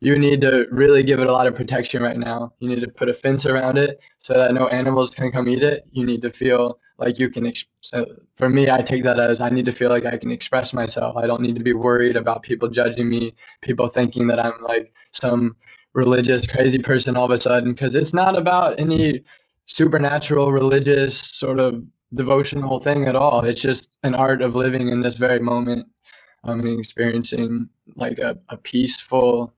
you 0.00 0.18
need 0.18 0.40
to 0.42 0.66
really 0.70 1.02
give 1.02 1.20
it 1.20 1.26
a 1.26 1.32
lot 1.32 1.46
of 1.46 1.54
protection 1.54 2.02
right 2.02 2.18
now. 2.18 2.52
You 2.58 2.68
need 2.68 2.80
to 2.80 2.88
put 2.88 3.08
a 3.08 3.14
fence 3.14 3.46
around 3.46 3.78
it 3.78 4.02
so 4.18 4.34
that 4.34 4.52
no 4.52 4.68
animals 4.68 5.10
can 5.10 5.32
come 5.32 5.48
eat 5.48 5.62
it. 5.62 5.84
You 5.92 6.04
need 6.04 6.22
to 6.22 6.30
feel 6.30 6.78
like 6.98 7.18
you 7.18 7.30
can. 7.30 7.50
so 7.80 8.06
for 8.36 8.48
me, 8.48 8.70
I 8.70 8.82
take 8.82 9.04
that 9.04 9.18
as 9.18 9.40
I 9.40 9.48
need 9.48 9.66
to 9.66 9.72
feel 9.72 9.90
like 9.90 10.06
I 10.06 10.16
can 10.16 10.30
express 10.30 10.72
myself. 10.72 11.16
I 11.16 11.26
don't 11.26 11.40
need 11.40 11.56
to 11.56 11.62
be 11.62 11.72
worried 11.72 12.16
about 12.16 12.42
people 12.42 12.68
judging 12.68 13.08
me, 13.08 13.34
people 13.62 13.88
thinking 13.88 14.26
that 14.28 14.44
I'm 14.44 14.62
like 14.62 14.92
some 15.12 15.56
religious 15.96 16.46
crazy 16.46 16.78
person 16.78 17.16
all 17.16 17.24
of 17.24 17.30
a 17.32 17.38
sudden. 17.38 17.72
Because 17.72 17.94
it's 17.94 18.14
not 18.14 18.38
about 18.38 18.78
any 18.78 19.24
supernatural 19.64 20.52
religious 20.52 21.18
sort 21.18 21.58
of 21.58 21.82
devotional 22.14 22.78
thing 22.78 23.06
at 23.06 23.16
all. 23.16 23.44
It's 23.44 23.60
just 23.60 23.96
an 24.04 24.14
art 24.14 24.42
of 24.42 24.54
living 24.54 24.88
in 24.88 25.00
this 25.00 25.16
very 25.16 25.40
moment. 25.40 25.88
I'm 26.44 26.60
um, 26.60 26.78
experiencing 26.78 27.68
like 27.96 28.18
a, 28.18 28.38
a 28.50 28.56
peaceful 28.56 29.52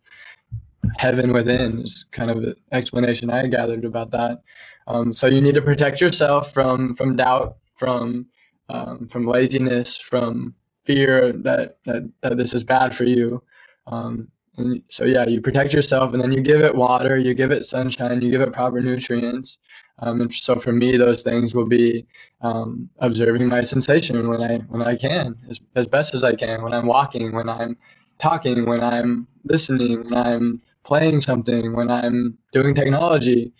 heaven 0.97 1.33
within 1.35 1.83
is 1.83 2.07
kind 2.13 2.31
of 2.31 2.41
the 2.41 2.57
explanation 2.73 3.29
I 3.29 3.47
gathered 3.49 3.85
about 3.85 4.11
that. 4.13 4.41
Um, 4.87 5.13
so 5.13 5.27
you 5.27 5.43
need 5.43 5.57
to 5.57 5.63
protect 5.63 6.01
yourself 6.01 6.55
from 6.55 6.95
from 6.95 7.17
doubt, 7.17 7.59
from 7.75 8.27
um, 8.71 9.09
from 9.09 9.27
laziness, 9.27 9.99
from 9.99 10.55
fear 10.85 11.33
that, 11.33 11.77
that 11.85 12.11
that 12.23 12.37
this 12.39 12.55
is 12.55 12.65
bad 12.65 12.95
for 12.95 13.05
you. 13.05 13.43
Um, 13.87 14.29
and 14.59 14.83
so 14.89 15.05
yeah, 15.05 15.27
you 15.27 15.41
protect 15.41 15.73
yourself, 15.73 16.13
and 16.13 16.23
then 16.23 16.33
you 16.33 16.41
give 16.41 16.61
it 16.61 16.75
water, 16.75 17.17
you 17.17 17.35
give 17.35 17.51
it 17.51 17.65
sunshine, 17.67 18.21
you 18.23 18.31
give 18.31 18.41
it 18.41 18.53
proper 18.53 18.81
nutrients. 18.81 19.59
Um, 20.01 20.21
and 20.21 20.33
so 20.33 20.57
for 20.57 20.73
me, 20.73 20.97
those 20.97 21.23
things 21.23 21.55
will 21.55 21.67
be 21.67 22.07
um, 22.41 22.89
observing 22.99 23.49
my 23.49 23.63
sensation 23.63 24.29
when 24.29 24.43
I 24.43 24.59
when 24.69 24.83
I 24.83 24.97
can, 24.97 25.37
as, 25.51 25.61
as 25.75 25.87
best 25.87 26.15
as 26.15 26.25
I 26.25 26.35
can, 26.35 26.63
when 26.63 26.73
I'm 26.73 26.87
walking, 26.87 27.33
when 27.33 27.49
I'm 27.49 27.77
talking, 28.19 28.67
when 28.67 28.83
I'm 28.83 29.27
listening, 29.45 30.05
when 30.05 30.15
I'm 30.15 30.63
playing 30.85 31.21
something, 31.21 31.75
when 31.75 31.91
I'm 31.91 32.39
doing 32.53 32.75
technology, 32.75 33.53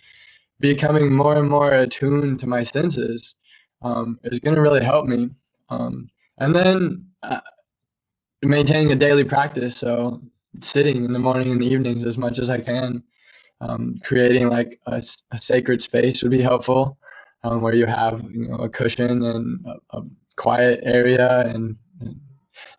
becoming 0.59 1.13
more 1.13 1.35
and 1.35 1.49
more 1.49 1.71
attuned 1.71 2.39
to 2.39 2.47
my 2.47 2.63
senses 2.63 3.35
um, 3.81 4.19
is 4.23 4.39
going 4.39 4.55
to 4.55 4.61
really 4.61 4.83
help 4.83 5.05
me. 5.05 5.29
Um, 5.69 6.09
and 6.37 6.55
then 6.55 7.05
uh, 7.23 7.41
maintaining 8.41 8.91
a 8.91 8.95
daily 8.95 9.23
practice. 9.23 9.77
So 9.77 10.21
sitting 10.61 11.05
in 11.05 11.13
the 11.13 11.19
morning 11.19 11.51
and 11.51 11.61
the 11.61 11.67
evenings 11.67 12.05
as 12.05 12.17
much 12.17 12.39
as 12.39 12.49
I 12.49 12.59
can. 12.59 13.03
Um, 13.61 13.95
creating 14.03 14.47
like 14.49 14.79
a, 14.85 15.01
a, 15.31 15.37
sacred 15.37 15.81
space 15.81 16.23
would 16.23 16.31
be 16.31 16.41
helpful, 16.41 16.97
um, 17.43 17.59
where 17.59 17.75
you 17.75 17.85
have 17.85 18.23
you 18.31 18.47
know 18.47 18.55
a 18.55 18.69
cushion 18.69 19.21
and 19.21 19.65
a, 19.65 19.97
a 19.97 20.01
quiet 20.37 20.79
area 20.83 21.41
and, 21.41 21.75
and, 21.99 22.15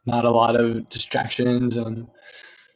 not 0.06 0.24
a 0.24 0.30
lot 0.30 0.56
of 0.56 0.88
distractions 0.88 1.76
and 1.76 2.06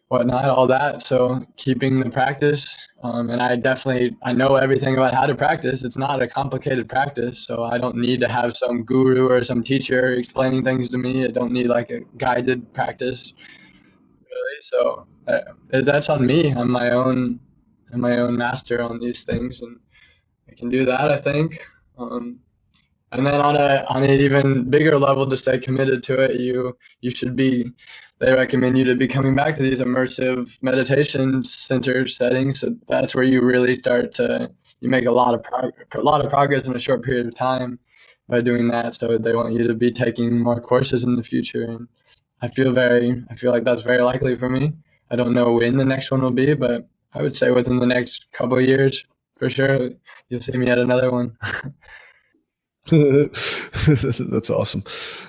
whatnot, 0.08 0.48
all 0.48 0.66
that. 0.66 1.02
So 1.02 1.44
keeping 1.56 2.00
the 2.00 2.10
practice, 2.10 2.76
um, 3.02 3.30
and 3.30 3.42
I 3.42 3.56
definitely 3.56 4.16
I 4.22 4.32
know 4.32 4.56
everything 4.56 4.94
about 4.94 5.14
how 5.14 5.26
to 5.26 5.34
practice. 5.34 5.84
It's 5.84 5.96
not 5.96 6.22
a 6.22 6.28
complicated 6.28 6.88
practice, 6.88 7.38
so 7.46 7.64
I 7.64 7.78
don't 7.78 7.96
need 7.96 8.20
to 8.20 8.28
have 8.28 8.54
some 8.54 8.84
guru 8.84 9.28
or 9.28 9.42
some 9.44 9.62
teacher 9.62 10.12
explaining 10.12 10.62
things 10.62 10.88
to 10.90 10.98
me. 10.98 11.24
I 11.24 11.28
don't 11.28 11.52
need 11.52 11.66
like 11.66 11.90
a 11.90 12.00
guided 12.18 12.72
practice, 12.74 13.32
really. 14.34 14.60
So 14.60 15.06
uh, 15.28 15.80
that's 15.82 16.08
on 16.08 16.26
me. 16.26 16.52
I'm 16.52 16.70
my 16.70 16.90
own, 16.90 17.40
I'm 17.92 18.00
my 18.00 18.18
own 18.18 18.36
master 18.36 18.82
on 18.82 18.98
these 19.00 19.24
things, 19.24 19.60
and 19.60 19.78
I 20.50 20.54
can 20.54 20.68
do 20.68 20.84
that. 20.84 21.10
I 21.10 21.20
think. 21.20 21.64
Um, 21.96 22.40
and 23.14 23.24
then 23.24 23.40
on 23.40 23.56
a 23.56 23.84
on 23.88 24.02
an 24.02 24.10
even 24.10 24.68
bigger 24.68 24.98
level 24.98 25.28
to 25.28 25.36
stay 25.36 25.58
committed 25.58 26.02
to 26.02 26.20
it 26.20 26.40
you 26.40 26.76
you 27.00 27.10
should 27.10 27.36
be 27.36 27.70
they 28.18 28.32
recommend 28.32 28.76
you 28.76 28.84
to 28.84 28.96
be 28.96 29.06
coming 29.06 29.34
back 29.34 29.54
to 29.54 29.62
these 29.62 29.80
immersive 29.80 30.58
meditation 30.62 31.42
center 31.44 32.06
settings 32.06 32.60
so 32.60 32.74
that's 32.88 33.14
where 33.14 33.24
you 33.24 33.40
really 33.40 33.74
start 33.74 34.12
to 34.12 34.50
you 34.80 34.88
make 34.88 35.06
a 35.06 35.10
lot 35.10 35.34
of 35.34 35.42
prog- 35.42 35.72
a 35.94 36.00
lot 36.00 36.24
of 36.24 36.30
progress 36.30 36.66
in 36.66 36.74
a 36.74 36.78
short 36.78 37.04
period 37.04 37.26
of 37.26 37.34
time 37.34 37.78
by 38.28 38.40
doing 38.40 38.68
that 38.68 38.94
so 38.94 39.16
they 39.16 39.34
want 39.34 39.52
you 39.52 39.66
to 39.66 39.74
be 39.74 39.92
taking 39.92 40.40
more 40.40 40.60
courses 40.60 41.04
in 41.04 41.14
the 41.14 41.22
future 41.22 41.64
and 41.64 41.88
i 42.44 42.48
feel 42.48 42.72
very 42.72 43.24
i 43.30 43.34
feel 43.34 43.52
like 43.54 43.64
that's 43.64 43.82
very 43.82 44.02
likely 44.02 44.36
for 44.36 44.48
me. 44.48 44.72
I 45.10 45.16
don't 45.16 45.34
know 45.38 45.52
when 45.52 45.76
the 45.76 45.84
next 45.84 46.10
one 46.10 46.22
will 46.22 46.38
be 46.42 46.54
but 46.54 46.88
i 47.14 47.22
would 47.22 47.36
say 47.40 47.50
within 47.50 47.78
the 47.78 47.92
next 47.96 48.26
couple 48.32 48.60
years 48.60 48.94
for 49.38 49.48
sure 49.56 49.90
you'll 50.28 50.40
see 50.46 50.56
me 50.62 50.68
at 50.68 50.78
another 50.78 51.10
one 51.10 51.28
That's 52.90 54.50
awesome. 54.50 54.84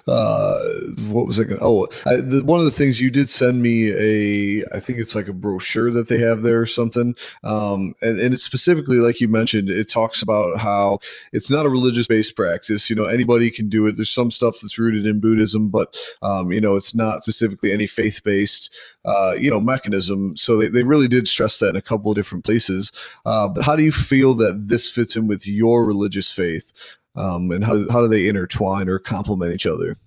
Uh, 0.06 0.60
what 1.08 1.26
was 1.26 1.39
I 1.39 1.45
going? 1.45 1.60
Oh, 1.62 1.88
I, 2.06 2.18
the, 2.18 2.43
one 2.43 2.60
of 2.60 2.66
the 2.66 2.72
things 2.72 2.99
you 2.99 3.10
did 3.10 3.30
send 3.30 3.62
me 3.62 3.91
a, 3.93 4.66
I 4.76 4.82
think 4.82 4.99
it's 4.99 5.16
like 5.16 5.30
a 5.30 5.34
brochure 5.34 5.89
that 5.91 6.10
they 6.10 6.18
have 6.18 6.41
there 6.41 6.60
or 6.60 6.66
something. 6.66 7.16
Um, 7.45 7.95
and, 8.01 8.20
and 8.20 8.34
it's 8.34 8.43
specifically 8.43 8.97
like 8.97 9.22
you 9.22 9.30
mentioned, 9.30 9.70
it 9.70 9.88
talks 9.88 10.22
about 10.22 10.58
how 10.60 10.99
it's 11.32 11.49
not 11.49 11.66
a 11.66 11.70
religious 11.70 12.08
based 12.08 12.36
practice. 12.36 12.89
You 12.89 12.95
know, 12.97 13.06
anybody 13.06 13.49
can 13.49 13.70
do 13.70 13.88
it. 13.88 13.95
There's 13.95 14.10
some 14.10 14.32
stuff 14.32 14.58
that's 14.62 14.78
rooted 14.78 15.06
in 15.06 15.22
Buddhism, 15.22 15.70
but 15.70 15.95
um, 16.22 16.51
you 16.51 16.60
know, 16.60 16.76
it's 16.76 16.93
not 16.93 17.24
specifically 17.24 17.72
any 17.72 17.88
faith 17.88 18.22
based, 18.26 18.76
uh, 19.06 19.34
you 19.39 19.49
know, 19.49 19.62
mechanism. 19.62 20.36
So 20.36 20.58
they, 20.58 20.68
they 20.68 20.84
really 20.84 21.08
did 21.08 21.26
stress 21.26 21.60
that 21.60 21.70
in 21.70 21.76
a 21.78 21.82
couple 21.82 22.12
of 22.12 22.18
different 22.18 22.43
places. 22.43 22.91
Uh, 23.26 23.47
but 23.47 23.64
how 23.64 23.78
do 23.78 23.84
you 23.84 23.93
feel 23.93 24.34
that 24.34 24.68
this 24.68 24.89
fits 24.89 25.16
in 25.16 25.28
with 25.28 25.47
your 25.47 25.86
religious 25.86 26.34
faith? 26.34 26.74
Um, 27.16 27.51
and 27.51 27.63
how, 27.63 27.89
how 27.89 28.01
do 28.01 28.07
they 28.07 28.28
intertwine 28.28 28.89
or 28.89 28.99
complement 28.99 29.53
each 29.53 29.66
other? 29.66 29.97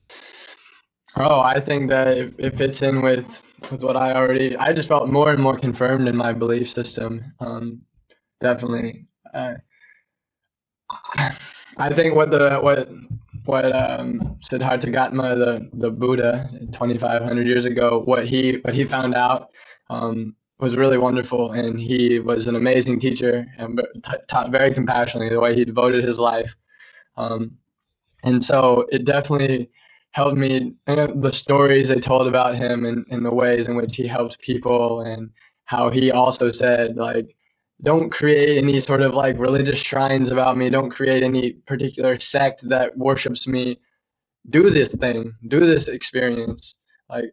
Oh, 1.16 1.40
I 1.40 1.59
think 1.59 1.88
that 1.88 2.09
it, 2.16 2.34
it, 2.38 2.56
fits 2.56 2.82
in 2.82 3.02
with 3.02 3.42
with 3.70 3.82
what 3.82 3.96
I 3.96 4.12
already. 4.12 4.56
I 4.56 4.72
just 4.72 4.88
felt 4.88 5.09
more 5.09 5.32
and 5.32 5.42
more 5.42 5.56
confirmed 5.56 6.06
in 6.06 6.16
my 6.16 6.32
belief 6.32 6.70
system. 6.70 7.24
Um, 7.40 7.82
definitely, 8.40 9.06
uh, 9.34 9.54
I 11.78 11.92
think 11.94 12.14
what 12.14 12.30
the 12.30 12.59
what 12.61 12.88
what 13.46 13.64
um, 13.74 14.36
Siddhartha 14.40 14.90
Gautama, 14.90 15.34
the 15.34 15.68
the 15.72 15.90
Buddha, 15.90 16.48
twenty 16.72 16.98
five 16.98 17.22
hundred 17.22 17.48
years 17.48 17.64
ago, 17.64 18.02
what 18.04 18.26
he 18.28 18.59
what 18.62 18.74
he 18.74 18.84
found 18.84 19.14
out 19.14 19.50
um, 19.90 20.36
was 20.61 20.76
really 20.76 20.98
wonderful, 20.98 21.52
and 21.52 21.80
he 21.80 22.20
was 22.20 22.46
an 22.46 22.54
amazing 22.54 23.00
teacher 23.00 23.46
and 23.56 23.80
taught 24.28 24.50
very 24.50 24.72
compassionately 24.72 25.30
the 25.30 25.40
way 25.40 25.54
he 25.54 25.64
devoted 25.64 26.04
his 26.04 26.18
life 26.18 26.54
um, 27.18 27.58
and 28.24 28.42
so 28.42 28.86
it 28.90 29.04
definitely 29.04 29.70
helped 30.12 30.38
me. 30.38 30.74
And 30.86 31.22
the 31.22 31.32
stories 31.32 31.88
they 31.88 32.00
told 32.00 32.26
about 32.26 32.56
him 32.56 32.84
and, 32.86 33.04
and 33.10 33.24
the 33.24 33.34
ways 33.34 33.66
in 33.66 33.76
which 33.76 33.96
he 33.96 34.06
helped 34.06 34.40
people, 34.40 35.02
and 35.02 35.30
how 35.64 35.90
he 35.90 36.10
also 36.10 36.50
said, 36.50 36.96
like, 36.96 37.36
don't 37.82 38.10
create 38.10 38.58
any 38.58 38.80
sort 38.80 39.02
of 39.02 39.14
like 39.14 39.38
religious 39.38 39.78
shrines 39.78 40.30
about 40.30 40.56
me. 40.56 40.70
Don't 40.70 40.90
create 40.90 41.22
any 41.22 41.52
particular 41.52 42.18
sect 42.18 42.68
that 42.68 42.96
worships 42.96 43.46
me. 43.46 43.78
Do 44.50 44.70
this 44.70 44.94
thing, 44.94 45.34
do 45.48 45.60
this 45.60 45.88
experience. 45.88 46.74
Like, 47.08 47.32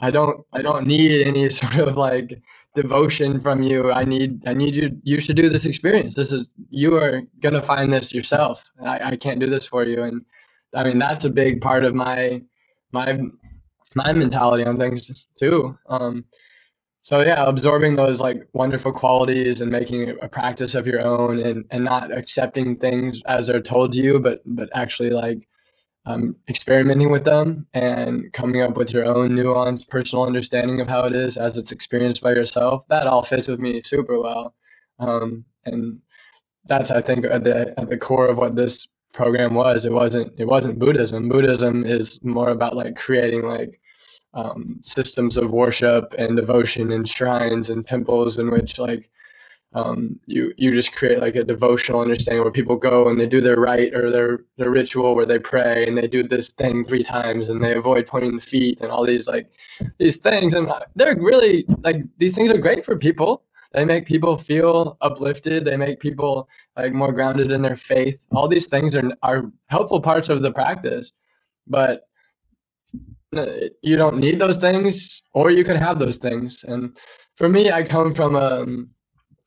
I 0.00 0.10
don't, 0.10 0.44
I 0.52 0.62
don't 0.62 0.86
need 0.86 1.26
any 1.26 1.50
sort 1.60 1.76
of 1.76 1.96
like 1.96 2.42
devotion 2.74 3.40
from 3.40 3.62
you. 3.62 3.92
I 3.92 4.04
need 4.04 4.46
I 4.46 4.54
need 4.54 4.76
you 4.76 4.96
you 5.02 5.20
should 5.20 5.36
do 5.36 5.48
this 5.48 5.64
experience. 5.64 6.14
This 6.14 6.32
is 6.32 6.52
you 6.70 6.96
are 6.96 7.22
gonna 7.40 7.62
find 7.62 7.92
this 7.92 8.14
yourself. 8.14 8.70
I, 8.84 9.12
I 9.12 9.16
can't 9.16 9.40
do 9.40 9.46
this 9.46 9.66
for 9.66 9.84
you. 9.84 10.02
And 10.02 10.24
I 10.74 10.84
mean 10.84 10.98
that's 10.98 11.24
a 11.24 11.30
big 11.30 11.60
part 11.60 11.84
of 11.84 11.94
my 11.94 12.42
my 12.92 13.20
my 13.94 14.12
mentality 14.12 14.64
on 14.64 14.78
things 14.78 15.26
too. 15.38 15.76
Um 15.88 16.24
so 17.02 17.20
yeah, 17.20 17.44
absorbing 17.46 17.96
those 17.96 18.20
like 18.20 18.46
wonderful 18.52 18.92
qualities 18.92 19.62
and 19.62 19.70
making 19.70 20.16
a 20.20 20.28
practice 20.28 20.74
of 20.74 20.86
your 20.86 21.00
own 21.00 21.38
and, 21.38 21.64
and 21.70 21.84
not 21.84 22.16
accepting 22.16 22.76
things 22.76 23.22
as 23.26 23.46
they're 23.46 23.62
told 23.62 23.92
to 23.92 23.98
you, 23.98 24.20
but 24.20 24.42
but 24.44 24.68
actually 24.74 25.10
like 25.10 25.48
um, 26.06 26.36
experimenting 26.48 27.10
with 27.10 27.24
them 27.24 27.66
and 27.74 28.32
coming 28.32 28.62
up 28.62 28.76
with 28.76 28.92
your 28.92 29.04
own 29.04 29.30
nuanced 29.30 29.88
personal 29.88 30.24
understanding 30.24 30.80
of 30.80 30.88
how 30.88 31.04
it 31.04 31.14
is 31.14 31.36
as 31.36 31.58
it's 31.58 31.72
experienced 31.72 32.22
by 32.22 32.32
yourself 32.32 32.86
that 32.88 33.06
all 33.06 33.22
fits 33.22 33.48
with 33.48 33.60
me 33.60 33.80
super 33.84 34.18
well. 34.20 34.54
Um, 34.98 35.44
and 35.66 36.00
that's 36.66 36.90
i 36.90 37.00
think 37.00 37.24
at 37.24 37.42
the 37.42 37.74
at 37.78 37.88
the 37.88 37.96
core 37.96 38.28
of 38.28 38.36
what 38.38 38.54
this 38.54 38.86
program 39.12 39.54
was. 39.54 39.84
It 39.84 39.92
wasn't 39.92 40.32
it 40.38 40.46
wasn't 40.46 40.78
buddhism. 40.78 41.28
Buddhism 41.28 41.84
is 41.84 42.22
more 42.22 42.50
about 42.50 42.76
like 42.76 42.96
creating 42.96 43.42
like 43.42 43.80
um, 44.34 44.78
systems 44.82 45.36
of 45.36 45.50
worship 45.50 46.14
and 46.18 46.36
devotion 46.36 46.92
and 46.92 47.08
shrines 47.08 47.70
and 47.70 47.86
temples 47.86 48.38
in 48.38 48.50
which 48.50 48.78
like 48.78 49.10
um, 49.72 50.18
you 50.26 50.52
you 50.56 50.72
just 50.72 50.96
create 50.96 51.20
like 51.20 51.36
a 51.36 51.44
devotional 51.44 52.00
understanding 52.00 52.42
where 52.42 52.50
people 52.50 52.76
go 52.76 53.08
and 53.08 53.20
they 53.20 53.26
do 53.26 53.40
their 53.40 53.56
rite 53.56 53.94
or 53.94 54.10
their 54.10 54.40
their 54.56 54.70
ritual 54.70 55.14
where 55.14 55.26
they 55.26 55.38
pray 55.38 55.86
and 55.86 55.96
they 55.96 56.08
do 56.08 56.24
this 56.24 56.50
thing 56.50 56.84
three 56.84 57.04
times 57.04 57.48
and 57.48 57.62
they 57.62 57.74
avoid 57.74 58.06
pointing 58.06 58.34
the 58.34 58.42
feet 58.42 58.80
and 58.80 58.90
all 58.90 59.06
these 59.06 59.28
like 59.28 59.52
these 59.98 60.16
things. 60.16 60.54
And 60.54 60.72
they're 60.96 61.16
really 61.16 61.64
like 61.82 62.02
these 62.18 62.34
things 62.34 62.50
are 62.50 62.58
great 62.58 62.84
for 62.84 62.96
people. 62.96 63.44
They 63.72 63.84
make 63.84 64.06
people 64.06 64.36
feel 64.36 64.96
uplifted. 65.00 65.64
They 65.64 65.76
make 65.76 66.00
people 66.00 66.48
like 66.76 66.92
more 66.92 67.12
grounded 67.12 67.52
in 67.52 67.62
their 67.62 67.76
faith. 67.76 68.26
All 68.32 68.48
these 68.48 68.66
things 68.66 68.96
are 68.96 69.12
are 69.22 69.52
helpful 69.66 70.00
parts 70.00 70.28
of 70.28 70.42
the 70.42 70.52
practice 70.52 71.12
but 71.66 72.08
uh, 73.36 73.46
you 73.82 73.96
don't 73.96 74.18
need 74.18 74.40
those 74.40 74.56
things 74.56 75.22
or 75.32 75.52
you 75.52 75.62
could 75.62 75.76
have 75.76 76.00
those 76.00 76.16
things. 76.16 76.64
And 76.64 76.96
for 77.36 77.48
me 77.48 77.70
i 77.70 77.82
come 77.82 78.12
from 78.12 78.34
a 78.34 78.62
um, 78.62 78.90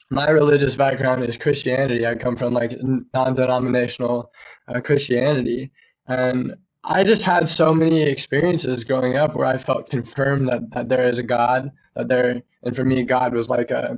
my 0.09 0.29
religious 0.29 0.75
background 0.75 1.23
is 1.23 1.37
Christianity. 1.37 2.05
I 2.05 2.15
come 2.15 2.35
from 2.35 2.53
like 2.53 2.73
non-denominational 3.13 4.31
uh, 4.67 4.79
Christianity, 4.81 5.71
and 6.07 6.55
I 6.83 7.03
just 7.03 7.23
had 7.23 7.47
so 7.47 7.73
many 7.73 8.01
experiences 8.01 8.83
growing 8.83 9.15
up 9.15 9.35
where 9.35 9.47
I 9.47 9.57
felt 9.57 9.89
confirmed 9.89 10.49
that 10.49 10.71
that 10.71 10.89
there 10.89 11.07
is 11.07 11.17
a 11.17 11.23
God. 11.23 11.71
That 11.95 12.07
there, 12.07 12.41
and 12.63 12.75
for 12.75 12.83
me, 12.83 13.03
God 13.03 13.33
was 13.33 13.49
like 13.49 13.71
a, 13.71 13.97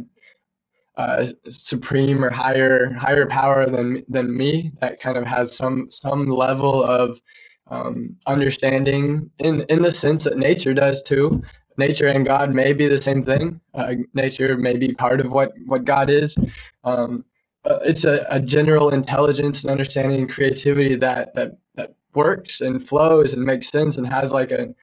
a 0.97 1.28
supreme 1.49 2.24
or 2.24 2.30
higher 2.30 2.93
higher 2.93 3.26
power 3.26 3.70
than 3.70 4.03
than 4.08 4.36
me. 4.36 4.72
That 4.82 4.99
kind 4.99 5.18
of 5.18 5.26
has 5.26 5.56
some 5.56 5.89
some 5.89 6.28
level 6.28 6.84
of 6.84 7.20
um, 7.68 8.16
understanding 8.28 9.30
in 9.39 9.62
in 9.70 9.82
the 9.82 9.91
sense 9.91 10.24
that 10.26 10.38
nature 10.38 10.74
does 10.74 11.01
too 11.01 11.41
nature 11.78 12.08
and 12.08 12.26
God 12.26 12.54
may 12.54 12.74
be 12.74 12.88
the 12.88 13.02
same 13.02 13.22
thing. 13.22 13.60
Uh, 13.74 13.96
nature 14.14 14.58
may 14.58 14.78
be 14.78 14.94
part 14.94 15.20
of 15.20 15.32
what 15.32 15.54
what 15.66 15.86
God 15.86 16.10
is. 16.10 16.36
Um, 16.84 17.26
it's 17.84 18.04
a, 18.04 18.26
a, 18.30 18.40
general 18.40 18.90
intelligence 18.92 19.64
and 19.64 19.72
understanding 19.72 20.22
and 20.22 20.30
creativity 20.30 20.96
that 20.96 21.34
that 21.36 21.58
that 21.76 21.96
works 22.14 22.62
and 22.62 22.86
flows 22.88 23.34
and 23.34 23.44
makes 23.44 23.70
sense 23.70 23.98
and 23.98 24.08
has 24.08 24.32
like 24.32 24.52
a 24.52 24.74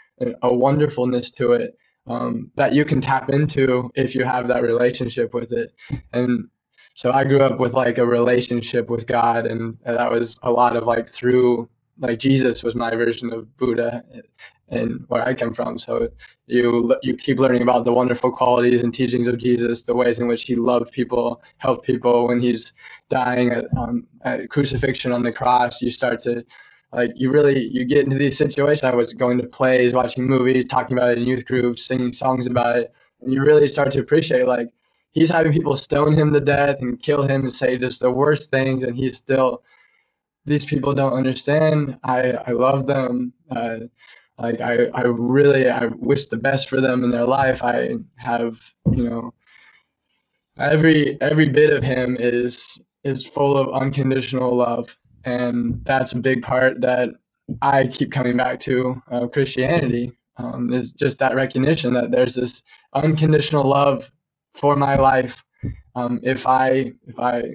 a 0.43 0.55
wonderfulness 0.55 1.31
to 1.31 1.53
it 1.53 1.77
um, 2.07 2.51
that 2.57 2.75
you 2.75 2.85
can 2.85 3.01
tap 3.01 3.31
into 3.31 3.91
if 3.95 4.15
you 4.15 4.25
have 4.25 4.47
that 4.49 4.63
relationship 4.63 5.35
with 5.35 5.53
it. 5.53 5.73
And 6.13 6.49
so 6.95 7.11
I 7.13 7.25
grew 7.25 7.41
up 7.41 7.59
with 7.59 7.75
like 7.75 7.99
a 7.99 8.07
relationship 8.07 8.91
with 8.91 9.07
God, 9.07 9.47
and 9.47 9.79
that 9.85 10.11
was 10.11 10.39
a 10.43 10.51
lot 10.51 10.77
of 10.77 10.85
like 10.85 11.09
through 11.09 11.69
like 11.99 12.19
Jesus 12.19 12.63
was 12.63 12.75
my 12.75 12.95
version 12.95 13.33
of 13.33 13.57
Buddha 13.57 14.03
and 14.73 15.05
where 15.09 15.23
I 15.27 15.35
come 15.35 15.55
from. 15.55 15.79
So 15.79 16.09
you 16.47 16.95
you 17.03 17.17
keep 17.17 17.39
learning 17.39 17.63
about 17.63 17.85
the 17.85 17.93
wonderful 17.93 18.33
qualities 18.33 18.83
and 18.83 18.93
teachings 18.93 19.29
of 19.29 19.39
Jesus, 19.39 19.83
the 19.83 19.95
ways 19.95 20.19
in 20.19 20.27
which 20.29 20.45
he 20.45 20.57
loved 20.57 20.93
people, 20.93 21.43
helped 21.59 21.87
people 21.87 22.29
when 22.29 22.41
he's 22.41 22.73
dying 23.11 23.51
at, 23.51 23.67
um, 23.79 24.07
at 24.23 24.49
crucifixion 24.49 25.13
on 25.13 25.23
the 25.23 25.33
cross. 25.33 25.83
You 25.83 25.91
start 25.91 26.21
to 26.21 26.45
like 26.93 27.13
you 27.15 27.31
really 27.31 27.69
you 27.73 27.85
get 27.85 28.05
into 28.05 28.19
these 28.19 28.37
situations. 28.37 28.85
I 28.85 28.95
was 28.95 29.13
going 29.13 29.39
to 29.39 29.47
plays, 29.47 29.93
watching 29.93 30.27
movies, 30.27 30.67
talking 30.67 30.97
about 30.97 31.13
it 31.13 31.19
in 31.19 31.25
youth 31.25 31.47
groups, 31.47 31.85
singing 31.87 32.13
songs 32.13 32.47
about 32.47 32.77
it, 32.77 32.97
and 33.21 33.33
you 33.33 33.43
really 33.43 33.69
start 33.69 33.91
to 33.93 34.01
appreciate 34.01 34.47
like 34.47 34.69
he's 35.13 35.31
having 35.31 35.53
people 35.53 35.77
stone 35.77 36.15
him 36.15 36.33
to 36.33 36.41
death 36.41 36.81
and 36.81 37.01
kill 37.01 37.23
him 37.23 37.43
and 37.43 37.53
say 37.53 37.79
just 37.79 38.01
the 38.01 38.11
worst 38.11 38.51
things, 38.51 38.85
and 38.85 38.97
he's 38.97 39.17
still 39.17 39.63
these 40.45 40.65
people 40.65 40.95
don't 40.95 41.13
understand. 41.13 41.99
I 42.05 42.33
I 42.49 42.51
love 42.53 42.87
them. 42.87 43.33
Uh, 43.51 43.77
like 44.39 44.61
I, 44.61 44.87
I 44.95 45.03
really 45.03 45.69
I 45.69 45.87
wish 45.99 46.27
the 46.27 46.37
best 46.37 46.69
for 46.69 46.81
them 46.81 47.05
in 47.05 47.11
their 47.11 47.27
life. 47.27 47.63
I 47.63 47.91
have 48.17 48.59
you 48.91 49.09
know 49.09 49.35
every 50.59 51.21
every 51.21 51.49
bit 51.49 51.71
of 51.71 51.83
him 51.83 52.17
is 52.19 52.81
is 53.05 53.27
full 53.27 53.57
of 53.57 53.73
unconditional 53.81 54.57
love, 54.57 54.97
and 55.25 55.85
that's 55.85 56.13
a 56.13 56.19
big 56.19 56.43
part 56.43 56.81
that 56.81 57.11
I 57.61 57.87
keep 57.87 58.11
coming 58.13 58.37
back 58.37 58.61
to 58.61 59.01
uh, 59.11 59.27
Christianity. 59.27 60.13
Um, 60.39 60.73
is 60.73 60.93
just 60.93 61.19
that 61.19 61.35
recognition 61.35 61.93
that 61.93 62.11
there's 62.11 62.35
this 62.35 62.63
unconditional 62.95 63.69
love 63.69 64.11
for 64.55 64.77
my 64.77 64.97
life. 64.97 65.45
Um, 65.95 66.21
if 66.23 66.47
I 66.47 66.93
if 67.07 67.19
I 67.19 67.55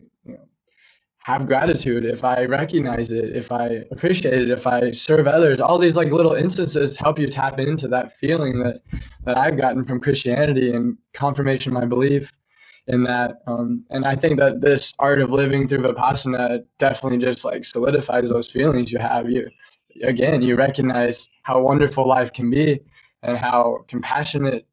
have 1.28 1.46
gratitude, 1.46 2.06
if 2.06 2.24
I 2.24 2.46
recognize 2.46 3.12
it, 3.12 3.36
if 3.36 3.52
I 3.52 3.84
appreciate 3.92 4.44
it, 4.44 4.50
if 4.50 4.66
I 4.66 4.94
serve 4.94 5.28
others, 5.28 5.60
all 5.60 5.78
these 5.78 5.98
like 5.98 6.10
little 6.10 6.36
instances 6.36 6.96
help 6.96 7.20
you 7.20 7.28
tap 7.28 7.60
into 7.60 7.90
that 7.90 8.14
feeling 8.14 8.60
that 8.64 8.80
that 9.26 9.38
I've 9.38 9.58
gotten 9.58 9.84
from 9.84 10.00
Christianity 10.00 10.72
and 10.72 10.98
confirmation 11.14 11.76
of 11.76 11.82
my 11.82 11.86
belief 11.86 12.32
in 12.88 13.04
that. 13.04 13.42
Um, 13.46 13.84
and 13.90 14.06
I 14.06 14.16
think 14.16 14.40
that 14.40 14.62
this 14.62 14.94
art 15.00 15.20
of 15.20 15.34
living 15.34 15.68
through 15.68 15.80
Vipassana 15.80 16.64
definitely 16.80 17.18
just 17.18 17.44
like 17.44 17.66
solidifies 17.66 18.30
those 18.30 18.50
feelings 18.50 18.94
you 18.94 19.00
have. 19.00 19.30
You 19.30 19.50
again, 20.04 20.42
you 20.42 20.56
recognize 20.56 21.28
how 21.44 21.60
wonderful 21.60 22.08
life 22.08 22.32
can 22.32 22.50
be 22.50 22.80
and 23.24 23.38
how 23.38 23.84
compassionate 23.90 24.66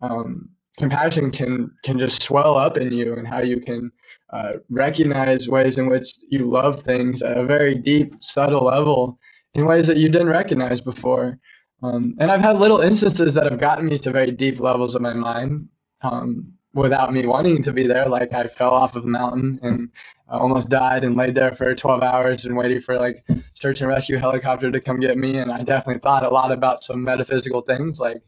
um, 0.00 0.48
compassion 0.78 1.30
can 1.30 1.70
can 1.84 1.98
just 1.98 2.22
swell 2.22 2.56
up 2.56 2.78
in 2.78 2.90
you 2.90 3.12
and 3.12 3.28
how 3.28 3.40
you 3.40 3.60
can 3.60 3.92
uh, 4.32 4.52
recognize 4.68 5.48
ways 5.48 5.78
in 5.78 5.86
which 5.86 6.14
you 6.28 6.44
love 6.44 6.80
things 6.80 7.22
at 7.22 7.36
a 7.36 7.44
very 7.44 7.74
deep 7.74 8.14
subtle 8.20 8.64
level 8.64 9.18
in 9.54 9.66
ways 9.66 9.86
that 9.86 9.96
you 9.96 10.08
didn't 10.08 10.28
recognize 10.28 10.80
before. 10.80 11.38
Um, 11.82 12.14
and 12.20 12.30
i've 12.30 12.42
had 12.42 12.58
little 12.58 12.80
instances 12.80 13.34
that 13.34 13.50
have 13.50 13.58
gotten 13.58 13.86
me 13.86 13.98
to 13.98 14.10
very 14.10 14.30
deep 14.30 14.60
levels 14.60 14.94
of 14.94 15.00
my 15.00 15.14
mind 15.14 15.66
um, 16.02 16.52
without 16.74 17.12
me 17.12 17.26
wanting 17.26 17.62
to 17.62 17.72
be 17.72 17.86
there. 17.86 18.04
Like 18.04 18.32
i 18.32 18.46
fell 18.46 18.70
off 18.70 18.96
of 18.96 19.04
a 19.04 19.08
mountain 19.08 19.58
and 19.62 19.88
almost 20.28 20.68
died 20.68 21.04
and 21.04 21.16
laid 21.16 21.34
there 21.34 21.52
for 21.52 21.74
12 21.74 22.02
hours 22.02 22.44
and 22.44 22.56
waited 22.56 22.84
for 22.84 22.98
like 22.98 23.24
search 23.54 23.80
and 23.80 23.88
rescue 23.88 24.18
helicopter 24.18 24.70
to 24.70 24.80
come 24.80 25.00
get 25.00 25.16
me. 25.18 25.38
And 25.38 25.50
i 25.50 25.62
definitely 25.62 26.00
thought 26.00 26.24
a 26.24 26.28
lot 26.28 26.52
about 26.52 26.82
some 26.82 27.02
metaphysical 27.02 27.62
things 27.62 27.98
like 27.98 28.22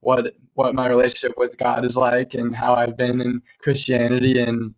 what 0.00 0.34
what 0.54 0.74
my 0.74 0.88
relationship 0.88 1.36
with 1.36 1.56
God 1.58 1.84
is 1.84 1.96
like 1.96 2.34
and 2.34 2.54
how 2.54 2.74
I've 2.74 2.96
been 2.96 3.20
in 3.20 3.42
Christianity 3.60 4.40
and 4.40 4.74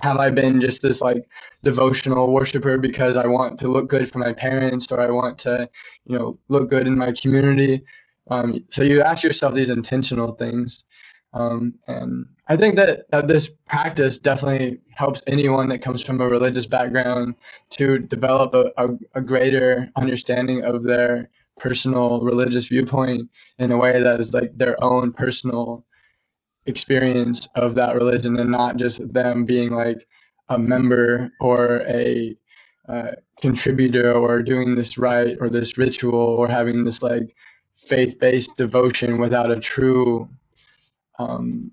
have 0.00 0.18
I 0.18 0.30
been 0.30 0.60
just 0.60 0.82
this 0.82 1.00
like 1.00 1.28
devotional 1.62 2.32
worshiper 2.32 2.78
because 2.78 3.16
I 3.16 3.26
want 3.26 3.58
to 3.60 3.68
look 3.68 3.88
good 3.88 4.10
for 4.10 4.18
my 4.18 4.32
parents 4.32 4.86
or 4.90 5.00
I 5.00 5.10
want 5.10 5.38
to, 5.40 5.68
you 6.04 6.18
know, 6.18 6.38
look 6.48 6.68
good 6.70 6.86
in 6.86 6.98
my 6.98 7.12
community. 7.12 7.82
Um, 8.30 8.64
so 8.70 8.82
you 8.82 9.02
ask 9.02 9.22
yourself 9.22 9.54
these 9.54 9.70
intentional 9.70 10.32
things. 10.32 10.84
Um, 11.32 11.74
and 11.86 12.26
I 12.48 12.56
think 12.56 12.76
that, 12.76 13.10
that 13.10 13.26
this 13.26 13.48
practice 13.48 14.18
definitely 14.18 14.78
helps 14.94 15.22
anyone 15.26 15.68
that 15.70 15.82
comes 15.82 16.02
from 16.02 16.20
a 16.20 16.28
religious 16.28 16.66
background 16.66 17.34
to 17.70 17.98
develop 17.98 18.54
a, 18.54 18.70
a, 18.76 18.88
a 19.14 19.20
greater 19.20 19.90
understanding 19.96 20.64
of 20.64 20.82
their 20.82 21.30
personal 21.58 22.20
religious 22.20 22.66
viewpoint 22.68 23.30
in 23.58 23.72
a 23.72 23.76
way 23.76 24.02
that 24.02 24.20
is 24.20 24.34
like 24.34 24.56
their 24.56 24.82
own 24.84 25.12
personal 25.12 25.84
experience 26.66 27.48
of 27.54 27.74
that 27.74 27.94
religion 27.94 28.38
and 28.38 28.50
not 28.50 28.76
just 28.76 29.12
them 29.12 29.44
being 29.44 29.70
like 29.70 30.06
a 30.48 30.58
member 30.58 31.30
or 31.40 31.82
a 31.88 32.36
uh, 32.88 33.12
contributor 33.40 34.12
or 34.12 34.42
doing 34.42 34.74
this 34.74 34.96
right 34.96 35.36
or 35.40 35.48
this 35.48 35.76
ritual 35.76 36.14
or 36.14 36.48
having 36.48 36.84
this 36.84 37.02
like 37.02 37.34
faith-based 37.74 38.56
devotion 38.56 39.18
without 39.18 39.50
a 39.50 39.60
true 39.60 40.28
um, 41.18 41.70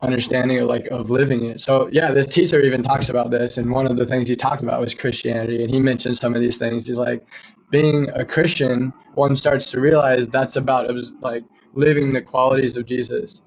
understanding 0.00 0.58
of 0.58 0.68
like 0.68 0.86
of 0.88 1.10
living 1.10 1.44
it. 1.44 1.60
So 1.60 1.88
yeah, 1.92 2.12
this 2.12 2.28
teacher 2.28 2.60
even 2.60 2.82
talks 2.82 3.08
about 3.08 3.30
this, 3.30 3.58
and 3.58 3.70
one 3.70 3.86
of 3.86 3.96
the 3.96 4.06
things 4.06 4.28
he 4.28 4.36
talked 4.36 4.62
about 4.62 4.80
was 4.80 4.94
Christianity, 4.94 5.62
and 5.62 5.72
he 5.72 5.80
mentioned 5.80 6.16
some 6.16 6.34
of 6.34 6.40
these 6.40 6.58
things. 6.58 6.86
He's 6.86 6.98
like, 6.98 7.26
being 7.70 8.08
a 8.14 8.24
Christian, 8.24 8.92
one 9.14 9.34
starts 9.36 9.70
to 9.72 9.80
realize 9.80 10.28
that's 10.28 10.56
about 10.56 10.88
like 11.20 11.44
living 11.74 12.12
the 12.12 12.22
qualities 12.22 12.76
of 12.76 12.86
Jesus. 12.86 13.42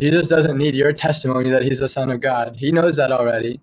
Jesus 0.00 0.28
doesn't 0.28 0.56
need 0.56 0.74
your 0.74 0.92
testimony 0.92 1.50
that 1.50 1.62
he's 1.62 1.80
the 1.80 1.88
Son 1.88 2.10
of 2.10 2.20
God. 2.20 2.56
He 2.56 2.72
knows 2.72 2.96
that 2.96 3.12
already. 3.12 3.60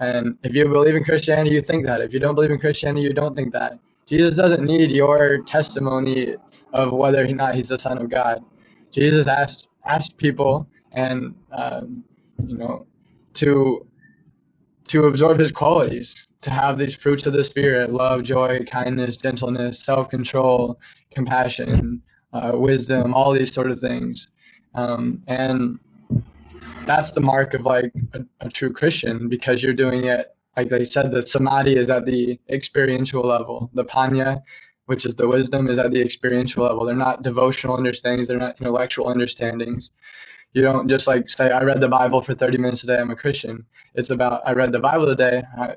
And 0.00 0.38
if 0.42 0.54
you 0.54 0.66
believe 0.68 0.96
in 0.96 1.04
Christianity, 1.04 1.50
you 1.50 1.60
think 1.60 1.84
that. 1.86 2.00
If 2.00 2.12
you 2.14 2.20
don't 2.20 2.34
believe 2.34 2.50
in 2.50 2.58
Christianity, 2.58 3.02
you 3.02 3.12
don't 3.12 3.36
think 3.36 3.52
that. 3.52 3.78
Jesus 4.06 4.36
doesn't 4.36 4.64
need 4.64 4.90
your 4.90 5.42
testimony 5.42 6.36
of 6.72 6.92
whether 6.92 7.24
or 7.24 7.28
not 7.28 7.54
he's 7.54 7.68
the 7.68 7.78
Son 7.78 7.98
of 7.98 8.10
God. 8.10 8.42
Jesus 8.90 9.28
asked 9.28 9.68
asked 9.86 10.16
people 10.16 10.66
and 10.92 11.34
um, 11.52 12.04
you 12.46 12.56
know 12.56 12.86
to 13.34 13.86
to 14.88 15.04
absorb 15.04 15.38
his 15.38 15.52
qualities 15.52 16.26
to 16.40 16.50
have 16.50 16.78
these 16.78 16.94
fruits 16.94 17.26
of 17.26 17.32
the 17.32 17.44
spirit 17.44 17.92
love 17.92 18.22
joy 18.22 18.60
kindness 18.64 19.16
gentleness 19.16 19.84
self-control 19.84 20.78
compassion 21.10 22.00
uh, 22.32 22.52
wisdom 22.54 23.12
all 23.12 23.32
these 23.32 23.52
sort 23.52 23.70
of 23.70 23.78
things 23.78 24.28
um, 24.74 25.22
and 25.26 25.78
that's 26.86 27.12
the 27.12 27.20
mark 27.20 27.54
of 27.54 27.62
like 27.62 27.92
a, 28.12 28.20
a, 28.40 28.48
true 28.48 28.72
christian 28.72 29.28
because 29.28 29.62
you're 29.62 29.72
doing 29.72 30.04
it 30.04 30.36
like 30.56 30.68
they 30.68 30.84
said 30.84 31.10
the 31.10 31.22
samadhi 31.22 31.76
is 31.76 31.90
at 31.90 32.04
the 32.04 32.38
experiential 32.48 33.22
level 33.22 33.70
the 33.74 33.84
panya 33.84 34.42
which 34.86 35.06
is 35.06 35.14
the 35.14 35.26
wisdom 35.26 35.68
is 35.68 35.78
at 35.78 35.90
the 35.92 36.00
experiential 36.00 36.64
level 36.64 36.84
they're 36.84 36.94
not 36.94 37.22
devotional 37.22 37.76
understandings 37.76 38.28
they're 38.28 38.38
not 38.38 38.60
intellectual 38.60 39.08
understandings 39.08 39.90
you 40.54 40.62
don't 40.62 40.88
just 40.88 41.06
like 41.08 41.28
say, 41.28 41.50
I 41.50 41.62
read 41.64 41.80
the 41.80 41.88
Bible 41.88 42.22
for 42.22 42.32
30 42.32 42.58
minutes 42.58 42.84
a 42.84 42.86
day, 42.86 42.96
I'm 42.96 43.10
a 43.10 43.16
Christian. 43.16 43.66
It's 43.94 44.10
about, 44.10 44.40
I 44.46 44.52
read 44.52 44.70
the 44.70 44.78
Bible 44.78 45.06
today, 45.06 45.42
I, 45.58 45.74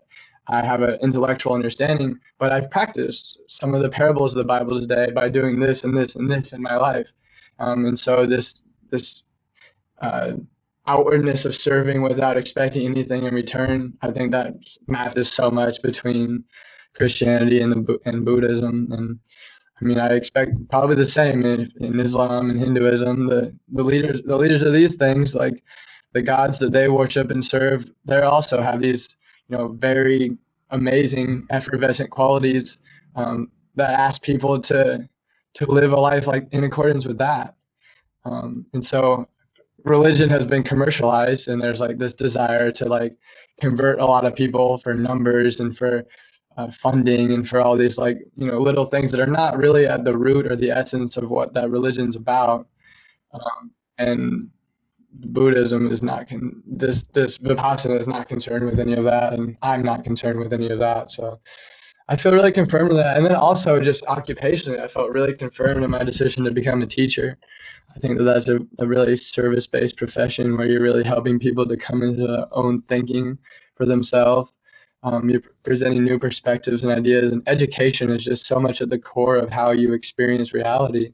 I 0.48 0.64
have 0.64 0.84
an 0.84 1.00
intellectual 1.02 1.54
understanding, 1.54 2.20
but 2.38 2.54
I've 2.54 2.70
practiced 2.70 3.39
some 3.48 3.74
of 3.74 3.82
the 3.82 3.89
parables 3.89 4.34
of 4.34 4.38
the 4.38 4.45
Bible 4.45 4.80
today 4.80 5.12
by 5.12 5.30
doing 5.30 5.60
this 5.60 5.84
and 5.84 5.98
this 5.98 6.16
and 6.16 6.30
this 6.30 6.54
in 6.54 6.62
my 6.62 6.78
life. 6.78 7.12
Um, 7.60 7.86
and 7.86 7.98
so 7.98 8.28
this, 8.28 8.62
this, 8.89 9.23
uh, 10.01 10.33
outwardness 10.88 11.45
of 11.45 11.53
serving 11.53 12.01
without 12.01 12.38
expecting 12.38 12.85
anything 12.85 13.23
in 13.23 13.33
return. 13.35 13.93
I 14.01 14.11
think 14.11 14.31
that 14.31 14.53
matches 14.88 15.29
so 15.29 15.51
much 15.51 15.81
between 15.81 16.43
Christianity 16.95 17.61
and 17.61 17.71
the 17.71 17.99
and 18.05 18.25
Buddhism, 18.25 18.88
and 18.91 19.19
I 19.79 19.85
mean, 19.85 19.99
I 19.99 20.07
expect 20.13 20.51
probably 20.69 20.95
the 20.95 21.05
same 21.05 21.45
in, 21.45 21.71
in 21.79 21.99
Islam 21.99 22.49
and 22.49 22.59
Hinduism. 22.59 23.27
The 23.27 23.53
the 23.71 23.83
leaders 23.83 24.21
the 24.23 24.38
leaders 24.38 24.63
of 24.63 24.73
these 24.73 24.95
things, 24.95 25.35
like 25.35 25.63
the 26.13 26.21
gods 26.21 26.57
that 26.59 26.71
they 26.71 26.88
worship 26.88 27.29
and 27.29 27.45
serve, 27.45 27.89
they 28.05 28.21
also 28.21 28.61
have 28.61 28.79
these 28.79 29.15
you 29.49 29.57
know 29.57 29.69
very 29.69 30.38
amazing 30.71 31.45
effervescent 31.49 32.09
qualities 32.09 32.79
um, 33.15 33.51
that 33.75 33.91
ask 33.91 34.21
people 34.21 34.59
to 34.61 35.07
to 35.55 35.65
live 35.71 35.91
a 35.91 35.99
life 35.99 36.27
like 36.27 36.47
in 36.51 36.63
accordance 36.63 37.05
with 37.05 37.19
that. 37.19 37.57
Um, 38.28 38.65
and 38.73 38.84
so 38.84 39.28
religion 39.84 40.30
has 40.30 40.45
been 40.45 40.63
commercialized 40.63 41.47
and 41.47 41.61
there's 41.61 41.80
like 41.80 41.97
this 41.97 42.13
desire 42.13 42.71
to 42.71 42.86
like 42.86 43.15
convert 43.59 43.99
a 43.99 44.05
lot 44.05 44.25
of 44.25 44.36
people 44.36 44.78
for 44.78 44.93
numbers 44.93 45.59
and 45.59 45.78
for 45.78 46.05
uh, 46.57 46.69
funding 46.71 47.32
and 47.32 47.47
for 47.47 47.61
all 47.61 47.78
these 47.78 47.97
like 47.97 48.17
you 48.36 48.47
know 48.47 48.59
little 48.59 48.86
things 48.86 49.11
that 49.11 49.19
are 49.19 49.28
not 49.28 49.57
really 49.57 49.86
at 49.86 50.03
the 50.03 50.17
root 50.17 50.47
or 50.47 50.55
the 50.55 50.71
essence 50.71 51.15
of 51.17 51.30
what 51.30 51.53
that 51.53 51.69
religion's 51.69 52.15
about. 52.15 52.67
Um, 53.34 53.71
and 53.99 54.49
buddhism 55.13 55.88
is 55.91 56.01
not 56.03 56.28
con- 56.28 56.61
this 56.65 57.03
this 57.13 57.38
vipassana 57.38 57.99
is 57.99 58.07
not 58.07 58.28
concerned 58.28 58.65
with 58.65 58.80
any 58.80 58.93
of 58.93 59.03
that 59.03 59.34
and 59.34 59.57
i'm 59.63 59.82
not 59.82 60.03
concerned 60.03 60.39
with 60.39 60.53
any 60.53 60.69
of 60.69 60.80
that. 60.80 61.11
So 61.11 61.39
i 62.09 62.15
feel 62.15 62.34
really 62.34 62.51
confirmed 62.51 62.89
with 62.89 62.97
that. 62.97 63.17
And 63.17 63.25
then 63.25 63.36
also 63.36 63.80
just 63.80 64.03
occupationally 64.05 64.82
i 64.82 64.88
felt 64.88 65.11
really 65.11 65.36
confirmed 65.36 65.84
in 65.84 65.91
my 65.91 66.03
decision 66.03 66.43
to 66.43 66.51
become 66.51 66.82
a 66.82 66.88
teacher 66.88 67.38
i 67.98 68.00
think 68.00 68.18
that 68.18 68.24
that's 68.24 68.48
a, 68.48 68.60
a 68.80 68.88
really 68.88 69.18
service-based 69.18 69.98
profession 69.98 70.56
where 70.56 70.68
you're 70.68 70.82
really 70.82 71.04
helping 71.04 71.39
people 71.39 71.68
to 71.68 71.76
come 71.76 72.04
into 72.04 72.28
their 72.28 72.45
own 72.52 72.82
thinking 72.84 73.38
for 73.76 73.86
themselves 73.86 74.54
um, 75.04 75.30
you're 75.30 75.41
presenting 75.64 76.04
new 76.04 76.18
perspectives 76.18 76.84
and 76.84 76.91
ideas, 76.91 77.32
and 77.32 77.43
education 77.48 78.10
is 78.10 78.24
just 78.24 78.45
so 78.45 78.60
much 78.60 78.82
at 78.82 78.89
the 78.89 79.00
core 79.00 79.38
of 79.38 79.52
how 79.52 79.72
you 79.72 79.93
experience 79.93 80.54
reality. 80.54 81.14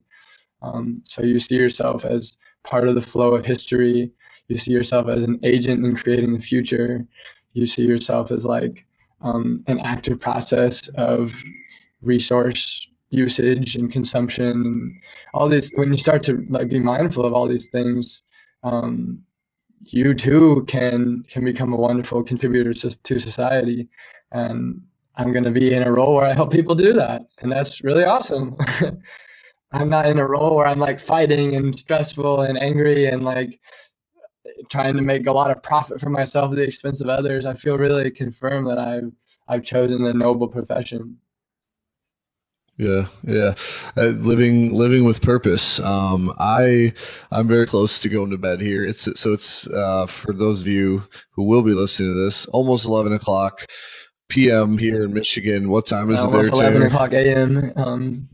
Um, 0.61 1.01
so 1.05 1.21
you 1.21 1.39
see 1.39 1.55
yourself 1.55 2.05
as 2.05 2.37
part 2.63 2.87
of 2.87 2.95
the 2.95 3.01
flow 3.01 3.35
of 3.35 3.45
history. 3.45 4.11
You 4.47 4.57
see 4.57 4.71
yourself 4.71 5.07
as 5.09 5.23
an 5.23 5.39
agent 5.43 5.85
in 5.85 5.95
creating 5.95 6.33
the 6.33 6.41
future. 6.41 7.05
You 7.53 7.67
see 7.67 7.85
yourself 7.85 8.31
as 8.31 8.45
like 8.45 8.85
um, 9.21 9.63
an 9.67 9.79
active 9.81 10.19
process 10.19 10.87
of 10.95 11.35
resource 12.01 12.87
usage 13.13 13.75
and 13.75 13.91
consumption 13.91 14.99
all 15.33 15.47
these 15.47 15.71
when 15.75 15.91
you 15.91 15.97
start 15.97 16.23
to 16.23 16.45
like 16.49 16.69
be 16.69 16.79
mindful 16.79 17.25
of 17.25 17.33
all 17.33 17.47
these 17.47 17.67
things 17.67 18.23
um, 18.63 19.23
you 19.85 20.13
too 20.13 20.63
can 20.67 21.23
can 21.29 21.43
become 21.43 21.73
a 21.73 21.77
wonderful 21.77 22.23
contributor 22.23 22.73
to 22.73 23.19
society. 23.19 23.89
And 24.31 24.81
i'm 25.15 25.31
going 25.31 25.43
to 25.43 25.51
be 25.51 25.73
in 25.73 25.83
a 25.83 25.91
role 25.91 26.15
where 26.15 26.25
i 26.25 26.33
help 26.33 26.51
people 26.51 26.75
do 26.75 26.93
that. 26.93 27.23
And 27.39 27.51
that's 27.51 27.83
really 27.83 28.03
awesome. 28.03 28.57
I'm 29.71 29.89
not 29.89 30.05
in 30.07 30.19
a 30.19 30.27
role 30.27 30.55
where 30.55 30.67
i'm 30.67 30.79
like 30.79 30.99
fighting 30.99 31.55
and 31.55 31.75
stressful 31.75 32.41
and 32.41 32.57
angry 32.57 33.07
and 33.07 33.23
like 33.23 33.59
trying 34.69 34.95
to 34.95 35.01
make 35.01 35.27
a 35.27 35.31
lot 35.31 35.51
of 35.51 35.63
profit 35.63 35.99
for 35.99 36.09
myself 36.09 36.51
at 36.51 36.57
the 36.57 36.63
expense 36.63 37.01
of 37.01 37.07
others. 37.09 37.45
I 37.45 37.53
feel 37.55 37.77
really 37.77 38.09
confirmed 38.11 38.67
that 38.67 38.79
i've 38.79 39.11
i've 39.47 39.63
chosen 39.63 40.03
the 40.03 40.13
noble 40.13 40.47
profession 40.47 41.17
yeah, 42.77 43.07
yeah. 43.23 43.53
Uh, 43.95 44.07
living 44.07 44.73
living 44.73 45.03
with 45.03 45.21
purpose. 45.21 45.79
Um, 45.79 46.33
I 46.39 46.93
I'm 47.31 47.47
very 47.47 47.65
close 47.65 47.99
to 47.99 48.09
going 48.09 48.31
to 48.31 48.37
bed 48.37 48.61
here. 48.61 48.83
It's 48.83 49.07
so 49.19 49.33
it's 49.33 49.67
uh, 49.67 50.05
for 50.07 50.33
those 50.33 50.61
of 50.61 50.67
you 50.67 51.03
who 51.31 51.43
will 51.43 51.61
be 51.61 51.73
listening 51.73 52.13
to 52.13 52.19
this, 52.19 52.45
almost 52.47 52.85
eleven 52.85 53.13
o'clock 53.13 53.67
p.m. 54.29 54.77
here 54.77 55.03
in 55.03 55.13
Michigan. 55.13 55.69
What 55.69 55.85
time 55.85 56.09
is 56.09 56.23
it 56.23 56.31
there? 56.31 56.41
Eleven 56.41 56.83
o'clock 56.83 57.13
a.m. 57.13 57.71
Um, 57.75 58.29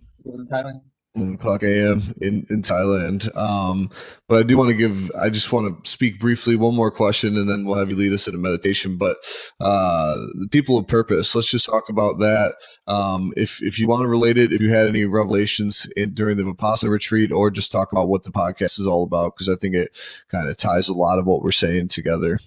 in 1.15 1.35
Thailand. 1.35 1.35
o'clock 1.35 1.63
a.m. 1.63 2.13
in 2.21 2.45
in 2.49 2.61
Thailand. 2.61 3.35
Um, 3.35 3.89
but 4.27 4.39
I 4.39 4.43
do 4.43 4.57
want 4.57 4.69
to 4.69 4.75
give. 4.75 5.11
I 5.19 5.29
just 5.29 5.51
want 5.51 5.83
to 5.83 5.89
speak 5.89 6.19
briefly. 6.19 6.55
One 6.55 6.75
more 6.75 6.91
question, 6.91 7.37
and 7.37 7.49
then 7.49 7.65
we'll 7.65 7.77
have 7.77 7.89
you 7.89 7.95
lead 7.95 8.13
us 8.13 8.27
in 8.27 8.35
a 8.35 8.37
meditation. 8.37 8.97
But 8.97 9.17
uh, 9.59 10.15
the 10.35 10.47
people 10.49 10.77
of 10.77 10.87
purpose. 10.87 11.33
Let's 11.35 11.49
just 11.49 11.65
talk 11.65 11.89
about 11.89 12.19
that. 12.19 12.55
Um, 12.87 13.33
if 13.35 13.61
if 13.61 13.79
you 13.79 13.87
want 13.87 14.01
to 14.01 14.07
relate 14.07 14.37
it, 14.37 14.53
if 14.53 14.61
you 14.61 14.69
had 14.69 14.87
any 14.87 15.05
revelations 15.05 15.87
in, 15.95 16.13
during 16.13 16.37
the 16.37 16.43
Vipassana 16.43 16.89
retreat, 16.89 17.31
or 17.31 17.51
just 17.51 17.71
talk 17.71 17.91
about 17.91 18.07
what 18.07 18.23
the 18.23 18.31
podcast 18.31 18.79
is 18.79 18.87
all 18.87 19.03
about, 19.03 19.35
because 19.35 19.49
I 19.49 19.55
think 19.55 19.75
it 19.75 19.97
kind 20.29 20.49
of 20.49 20.57
ties 20.57 20.89
a 20.89 20.93
lot 20.93 21.19
of 21.19 21.25
what 21.25 21.41
we're 21.41 21.51
saying 21.51 21.89
together. 21.89 22.39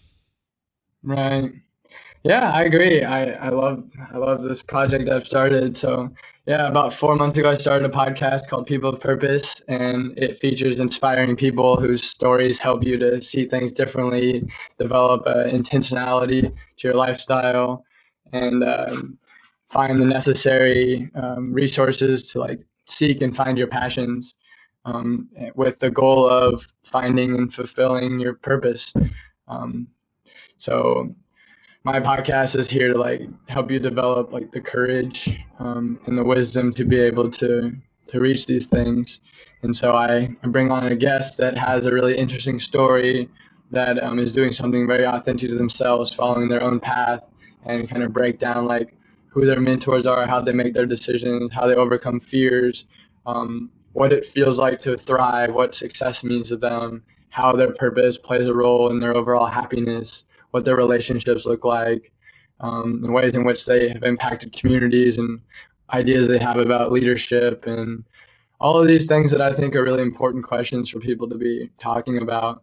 Right. 1.02 1.50
Yeah, 2.24 2.52
I 2.52 2.62
agree. 2.62 3.02
I, 3.02 3.32
I 3.32 3.48
love 3.48 3.82
I 4.12 4.16
love 4.16 4.44
this 4.44 4.62
project 4.62 5.08
I've 5.08 5.26
started. 5.26 5.76
So 5.76 6.10
yeah, 6.46 6.66
about 6.66 6.92
four 6.92 7.14
months 7.14 7.36
ago, 7.36 7.50
I 7.50 7.54
started 7.54 7.88
a 7.88 7.94
podcast 7.94 8.48
called 8.48 8.66
People 8.66 8.90
of 8.90 9.00
Purpose, 9.00 9.62
and 9.68 10.18
it 10.18 10.38
features 10.38 10.80
inspiring 10.80 11.36
people 11.36 11.80
whose 11.80 12.02
stories 12.02 12.58
help 12.58 12.82
you 12.82 12.98
to 12.98 13.22
see 13.22 13.46
things 13.46 13.70
differently, 13.70 14.42
develop 14.76 15.22
uh, 15.26 15.44
intentionality 15.44 16.42
to 16.42 16.88
your 16.88 16.94
lifestyle, 16.94 17.84
and 18.32 18.64
um, 18.64 19.18
find 19.68 20.00
the 20.00 20.04
necessary 20.04 21.08
um, 21.14 21.52
resources 21.52 22.26
to 22.32 22.40
like 22.40 22.60
seek 22.86 23.22
and 23.22 23.36
find 23.36 23.56
your 23.56 23.68
passions, 23.68 24.34
um, 24.84 25.28
with 25.54 25.78
the 25.78 25.90
goal 25.90 26.28
of 26.28 26.66
finding 26.82 27.36
and 27.36 27.54
fulfilling 27.54 28.18
your 28.18 28.34
purpose. 28.34 28.92
Um, 29.46 29.86
so 30.56 31.14
my 31.84 31.98
podcast 31.98 32.56
is 32.56 32.70
here 32.70 32.92
to 32.92 32.98
like 32.98 33.22
help 33.48 33.70
you 33.70 33.80
develop 33.80 34.32
like 34.32 34.52
the 34.52 34.60
courage 34.60 35.40
um, 35.58 35.98
and 36.06 36.16
the 36.16 36.22
wisdom 36.22 36.70
to 36.70 36.84
be 36.84 36.98
able 36.98 37.28
to 37.28 37.72
to 38.06 38.20
reach 38.20 38.46
these 38.46 38.66
things. 38.66 39.20
And 39.62 39.74
so 39.74 39.94
I, 39.94 40.34
I 40.42 40.46
bring 40.48 40.70
on 40.70 40.86
a 40.86 40.96
guest 40.96 41.38
that 41.38 41.56
has 41.56 41.86
a 41.86 41.92
really 41.92 42.16
interesting 42.16 42.60
story 42.60 43.28
that 43.70 44.02
um, 44.02 44.18
is 44.18 44.32
doing 44.32 44.52
something 44.52 44.86
very 44.86 45.06
authentic 45.06 45.50
to 45.50 45.56
themselves, 45.56 46.12
following 46.12 46.48
their 46.48 46.62
own 46.62 46.78
path, 46.78 47.30
and 47.64 47.88
kind 47.88 48.02
of 48.02 48.12
break 48.12 48.38
down 48.38 48.66
like 48.66 48.96
who 49.28 49.46
their 49.46 49.60
mentors 49.60 50.06
are, 50.06 50.26
how 50.26 50.40
they 50.40 50.52
make 50.52 50.74
their 50.74 50.84
decisions, 50.84 51.52
how 51.52 51.66
they 51.66 51.74
overcome 51.74 52.20
fears, 52.20 52.84
um, 53.24 53.70
what 53.92 54.12
it 54.12 54.26
feels 54.26 54.58
like 54.58 54.78
to 54.80 54.96
thrive, 54.96 55.54
what 55.54 55.74
success 55.74 56.22
means 56.22 56.48
to 56.48 56.56
them, 56.56 57.02
how 57.30 57.52
their 57.52 57.72
purpose 57.72 58.18
plays 58.18 58.46
a 58.46 58.54
role 58.54 58.90
in 58.90 59.00
their 59.00 59.16
overall 59.16 59.46
happiness 59.46 60.24
what 60.52 60.64
their 60.64 60.76
relationships 60.76 61.44
look 61.44 61.64
like, 61.64 62.12
um, 62.60 63.00
and 63.02 63.12
ways 63.12 63.34
in 63.34 63.44
which 63.44 63.66
they 63.66 63.88
have 63.88 64.04
impacted 64.04 64.52
communities 64.52 65.18
and 65.18 65.40
ideas 65.92 66.28
they 66.28 66.38
have 66.38 66.56
about 66.56 66.92
leadership 66.92 67.66
and 67.66 68.04
all 68.60 68.80
of 68.80 68.86
these 68.86 69.06
things 69.06 69.30
that 69.32 69.40
I 69.40 69.52
think 69.52 69.74
are 69.74 69.82
really 69.82 70.02
important 70.02 70.44
questions 70.44 70.88
for 70.88 71.00
people 71.00 71.28
to 71.28 71.36
be 71.36 71.68
talking 71.80 72.22
about. 72.22 72.62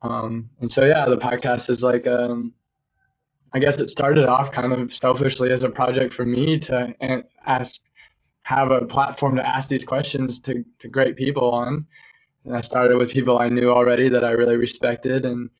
Um, 0.00 0.48
and 0.60 0.70
so, 0.70 0.86
yeah, 0.86 1.04
the 1.04 1.18
podcast 1.18 1.68
is 1.68 1.82
like, 1.82 2.06
um, 2.06 2.54
I 3.52 3.58
guess 3.58 3.80
it 3.80 3.90
started 3.90 4.26
off 4.26 4.50
kind 4.50 4.72
of 4.72 4.92
selfishly 4.92 5.50
as 5.52 5.64
a 5.64 5.68
project 5.68 6.14
for 6.14 6.24
me 6.24 6.58
to 6.60 6.94
ask, 7.46 7.80
have 8.42 8.70
a 8.70 8.86
platform 8.86 9.36
to 9.36 9.46
ask 9.46 9.68
these 9.68 9.84
questions 9.84 10.38
to, 10.40 10.64
to 10.78 10.88
great 10.88 11.16
people 11.16 11.50
on. 11.50 11.86
And 12.44 12.56
I 12.56 12.62
started 12.62 12.96
with 12.96 13.10
people 13.10 13.38
I 13.38 13.50
knew 13.50 13.70
already 13.70 14.08
that 14.08 14.24
I 14.24 14.30
really 14.30 14.56
respected 14.56 15.26
and 15.26 15.50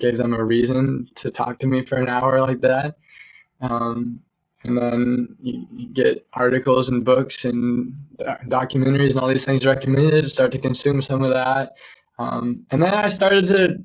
gave 0.00 0.16
them 0.16 0.34
a 0.34 0.42
reason 0.42 1.08
to 1.16 1.30
talk 1.30 1.58
to 1.60 1.66
me 1.66 1.82
for 1.82 1.96
an 1.96 2.08
hour 2.08 2.40
like 2.40 2.60
that. 2.62 2.96
Um, 3.60 4.20
and 4.64 4.76
then 4.76 5.36
you, 5.40 5.66
you, 5.70 5.88
get 5.88 6.26
articles 6.34 6.88
and 6.88 7.04
books 7.04 7.44
and 7.44 7.94
documentaries 8.48 9.12
and 9.12 9.20
all 9.20 9.28
these 9.28 9.44
things 9.44 9.64
recommended. 9.64 10.30
Start 10.30 10.52
to 10.52 10.58
consume 10.58 11.00
some 11.00 11.22
of 11.22 11.30
that, 11.30 11.76
um, 12.18 12.66
and 12.70 12.82
then 12.82 12.92
I 12.92 13.08
started 13.08 13.46
to, 13.46 13.78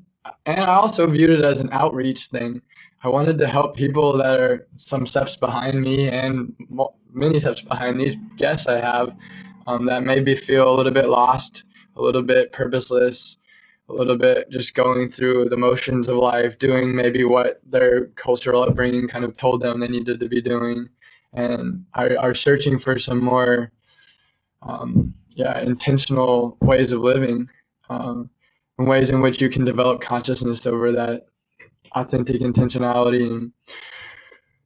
and 0.44 0.60
I 0.60 0.74
also 0.74 1.06
viewed 1.06 1.30
it 1.30 1.44
as 1.44 1.60
an 1.60 1.70
outreach 1.72 2.26
thing. 2.26 2.60
I 3.02 3.08
wanted 3.08 3.38
to 3.38 3.46
help 3.46 3.76
people 3.76 4.16
that 4.18 4.38
are 4.38 4.66
some 4.74 5.06
steps 5.06 5.36
behind 5.36 5.80
me 5.80 6.08
and 6.08 6.54
many 7.12 7.38
steps 7.38 7.62
behind 7.62 8.00
these 8.00 8.16
guests 8.36 8.66
I 8.66 8.80
have 8.80 9.16
um, 9.66 9.86
that 9.86 10.04
maybe 10.04 10.34
feel 10.34 10.68
a 10.68 10.74
little 10.74 10.92
bit 10.92 11.08
lost, 11.08 11.64
a 11.96 12.02
little 12.02 12.22
bit 12.22 12.52
purposeless, 12.52 13.38
a 13.88 13.92
little 13.92 14.16
bit 14.16 14.50
just 14.50 14.74
going 14.74 15.10
through 15.10 15.48
the 15.48 15.56
motions 15.56 16.08
of 16.08 16.16
life, 16.16 16.58
doing 16.58 16.94
maybe 16.94 17.24
what 17.24 17.60
their 17.64 18.06
cultural 18.16 18.62
upbringing 18.62 19.06
kind 19.06 19.24
of 19.24 19.36
told 19.36 19.60
them 19.60 19.80
they 19.80 19.88
needed 19.88 20.18
to 20.20 20.28
be 20.28 20.40
doing, 20.40 20.88
and 21.32 21.84
are, 21.94 22.18
are 22.18 22.34
searching 22.34 22.78
for 22.78 22.98
some 22.98 23.22
more, 23.22 23.70
um, 24.62 25.14
yeah, 25.30 25.60
intentional 25.60 26.56
ways 26.62 26.92
of 26.92 27.00
living, 27.00 27.48
um, 27.88 28.28
and 28.78 28.88
ways 28.88 29.10
in 29.10 29.20
which 29.20 29.40
you 29.40 29.48
can 29.48 29.64
develop 29.64 30.00
consciousness 30.00 30.66
over 30.66 30.90
that 30.92 31.26
authentic 31.94 32.40
intentionality. 32.40 33.30
And 33.30 33.52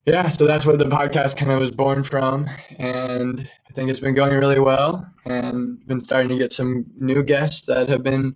yeah, 0.07 0.29
so 0.31 0.47
that's 0.47 0.65
what 0.65 0.79
the 0.79 0.87
podcast 0.87 1.37
kind 1.37 1.53
of 1.53 1.61
was 1.61 1.71
born 1.71 2.03
from, 2.03 2.49
and 2.79 3.51
I 3.69 3.73
think 3.75 3.91
it's 3.91 4.01
been 4.01 4.15
going 4.15 4.35
really 4.35 4.61
well, 4.61 5.07
and 5.27 5.87
been 5.87 6.01
starting 6.01 6.31
to 6.31 6.39
get 6.39 6.55
some 6.55 6.87
new 6.99 7.23
guests 7.23 7.67
that 7.67 7.91
have 7.91 8.03
been 8.03 8.35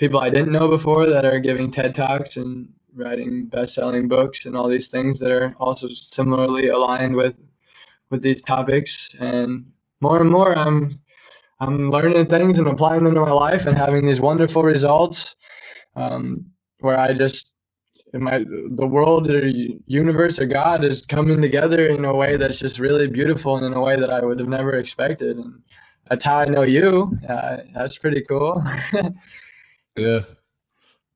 people 0.00 0.18
I 0.18 0.30
didn't 0.30 0.52
know 0.52 0.66
before 0.66 1.06
that 1.06 1.26
are 1.26 1.38
giving 1.38 1.70
TED 1.70 1.94
Talks 1.94 2.38
and 2.38 2.66
writing 2.96 3.46
best-selling 3.46 4.08
books 4.08 4.46
and 4.46 4.56
all 4.56 4.66
these 4.66 4.88
things 4.88 5.20
that 5.20 5.30
are 5.30 5.54
also 5.60 5.88
similarly 5.88 6.68
aligned 6.68 7.14
with 7.14 7.38
with 8.08 8.22
these 8.22 8.40
topics. 8.40 9.14
And 9.20 9.70
more 10.00 10.20
and 10.20 10.30
more, 10.30 10.56
I'm 10.58 10.98
I'm 11.60 11.90
learning 11.90 12.26
things 12.26 12.58
and 12.58 12.66
applying 12.66 13.04
them 13.04 13.14
to 13.14 13.20
my 13.20 13.30
life 13.30 13.66
and 13.66 13.76
having 13.76 14.06
these 14.06 14.22
wonderful 14.22 14.62
results. 14.62 15.36
Um, 15.96 16.46
where 16.78 16.98
I 16.98 17.12
just 17.12 17.50
in 18.14 18.22
my 18.22 18.38
the 18.70 18.86
world 18.86 19.30
or 19.30 19.46
universe 19.86 20.38
or 20.38 20.46
God 20.46 20.82
is 20.82 21.04
coming 21.04 21.42
together 21.42 21.86
in 21.88 22.06
a 22.06 22.16
way 22.16 22.38
that's 22.38 22.58
just 22.58 22.78
really 22.78 23.06
beautiful 23.06 23.56
and 23.56 23.66
in 23.66 23.74
a 23.74 23.82
way 23.82 24.00
that 24.00 24.10
I 24.10 24.24
would 24.24 24.40
have 24.40 24.48
never 24.48 24.72
expected. 24.72 25.36
And 25.36 25.60
that's 26.08 26.24
how 26.24 26.38
I 26.38 26.46
know 26.46 26.62
you. 26.62 27.18
Uh, 27.28 27.58
that's 27.74 27.98
pretty 27.98 28.22
cool. 28.22 28.64
Yeah. 30.00 30.20